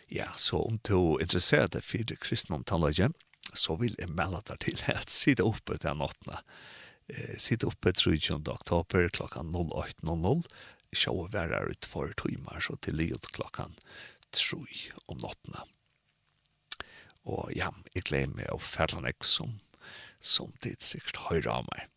ja, 0.09 0.31
så 0.35 0.57
om 0.57 0.79
du 0.89 1.15
er 1.15 1.21
interessert 1.21 1.75
i 1.77 1.81
fyrre 1.85 2.17
kristne 2.17 2.57
omtallage, 2.57 3.11
så 3.53 3.75
vil 3.77 3.95
jeg 3.99 4.09
melde 4.09 4.41
deg 4.49 4.61
til 4.65 4.81
at 4.89 5.09
sitte 5.09 5.45
oppe 5.45 5.77
til 5.77 5.97
nåttene. 5.97 6.41
Eh, 7.09 7.37
sitte 7.37 7.69
oppe 7.69 7.93
30. 7.93 8.41
oktober 8.49 9.09
klokka 9.13 9.43
08.00, 9.45 10.45
sjå 10.93 11.13
være 11.33 11.61
ut 11.69 11.85
for 11.85 12.13
timer, 12.17 12.61
så 12.61 12.77
til 12.81 12.97
livet 12.97 13.29
klokkan 13.33 13.75
troi 14.35 14.89
om 15.07 15.19
nottene. 15.21 15.65
Og 17.29 17.51
ja, 17.55 17.69
jeg 17.93 18.07
gleder 18.09 18.33
meg 18.33 18.49
av 18.53 18.63
Ferlanek 18.63 19.25
som, 19.27 19.59
som 20.19 20.51
tid 20.63 20.81
sikkert 20.83 21.23
høyre 21.29 21.59
av 21.59 21.67
meg. 21.69 21.87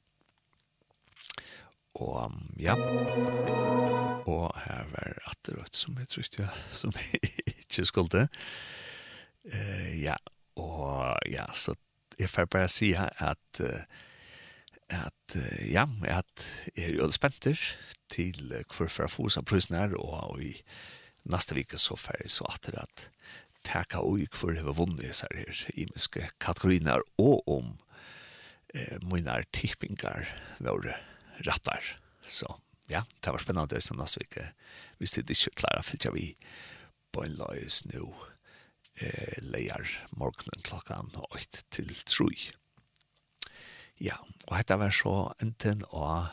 Og 2.02 2.32
ja, 2.60 2.74
og 4.26 4.46
her 4.64 4.86
var 4.94 5.18
atterøtt 5.28 5.76
som 5.76 5.98
jeg 6.00 6.08
trykte, 6.08 6.48
som 6.80 6.94
jeg 6.96 7.32
ikke 7.52 7.86
skulle. 7.88 8.26
Uh, 9.42 9.90
ja, 9.98 10.16
og 10.60 11.18
ja, 11.30 11.46
så 11.52 11.74
jeg 12.18 12.30
får 12.30 12.48
bare 12.52 12.70
si 12.70 12.92
her 12.96 13.12
at 13.22 13.62
uh, 13.64 13.84
at 14.92 15.36
uh, 15.36 15.72
ja, 15.72 15.86
at 16.04 16.44
jeg 16.76 16.90
er 16.90 16.98
jo 16.98 17.08
spenter 17.12 17.58
til 18.12 18.52
uh, 18.52 18.60
hvorfor 18.68 19.06
jeg 19.06 19.10
får 19.10 19.32
seg 19.36 19.46
prøysene 19.48 19.80
her, 19.80 19.96
og, 19.96 20.34
og 20.34 20.42
i 20.44 20.52
neste 21.22 21.54
vike 21.54 21.78
så 21.78 21.96
färg 21.96 22.28
så 22.28 22.44
at 22.44 22.62
det 22.62 22.80
att 22.80 23.10
tacka 23.62 23.98
oj 24.02 24.28
för 24.32 24.52
det 24.52 24.62
var 24.62 24.74
vunnit 24.74 25.14
så 25.14 25.26
här 25.30 25.66
i 25.74 25.86
myske 25.94 26.30
kategorier 26.38 27.02
og 27.18 27.48
om 27.48 27.78
eh 28.74 28.98
mine 29.02 29.44
tippingar 29.52 30.26
var 30.58 30.96
rattar 31.46 32.00
så 32.20 32.58
ja 32.88 33.04
det 33.20 33.30
var 33.30 33.38
spennende 33.38 33.80
sen 33.80 33.96
nästa 33.96 34.20
vecka 34.20 34.52
vi 34.98 35.06
sitter 35.06 35.30
inte 35.30 35.50
klara 35.60 35.82
för 35.82 35.98
jag 36.04 36.12
vi 36.12 36.36
på 37.12 37.24
en 37.24 37.34
lös 37.34 37.84
nå 37.84 38.14
eh 38.94 39.42
leier 39.42 40.06
morgenen 40.10 40.62
klockan 40.62 41.10
8 41.30 41.62
til 41.70 41.94
3 41.94 42.26
ja 43.98 44.16
og 44.46 44.56
dette 44.56 44.76
var 44.76 44.90
så 44.90 45.34
enten 45.38 45.84
och 45.84 46.26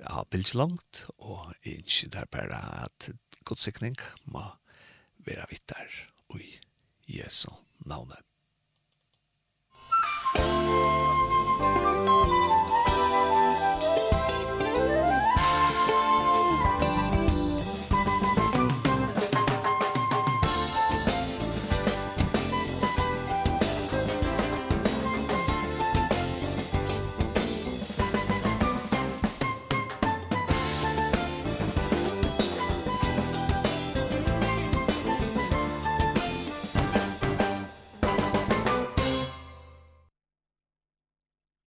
ja, 0.00 0.22
bildslangt, 0.30 1.06
og 1.18 1.52
ikke 1.62 2.10
der 2.12 2.28
bare 2.30 2.60
at 2.84 3.10
godsikning 3.44 3.96
må 4.24 4.44
være 5.26 5.42
vera 5.42 5.46
vittar 5.50 5.88
i 6.38 6.58
Jesu 7.06 7.50
navnet. 7.86 8.18
Thank. 10.34 12.21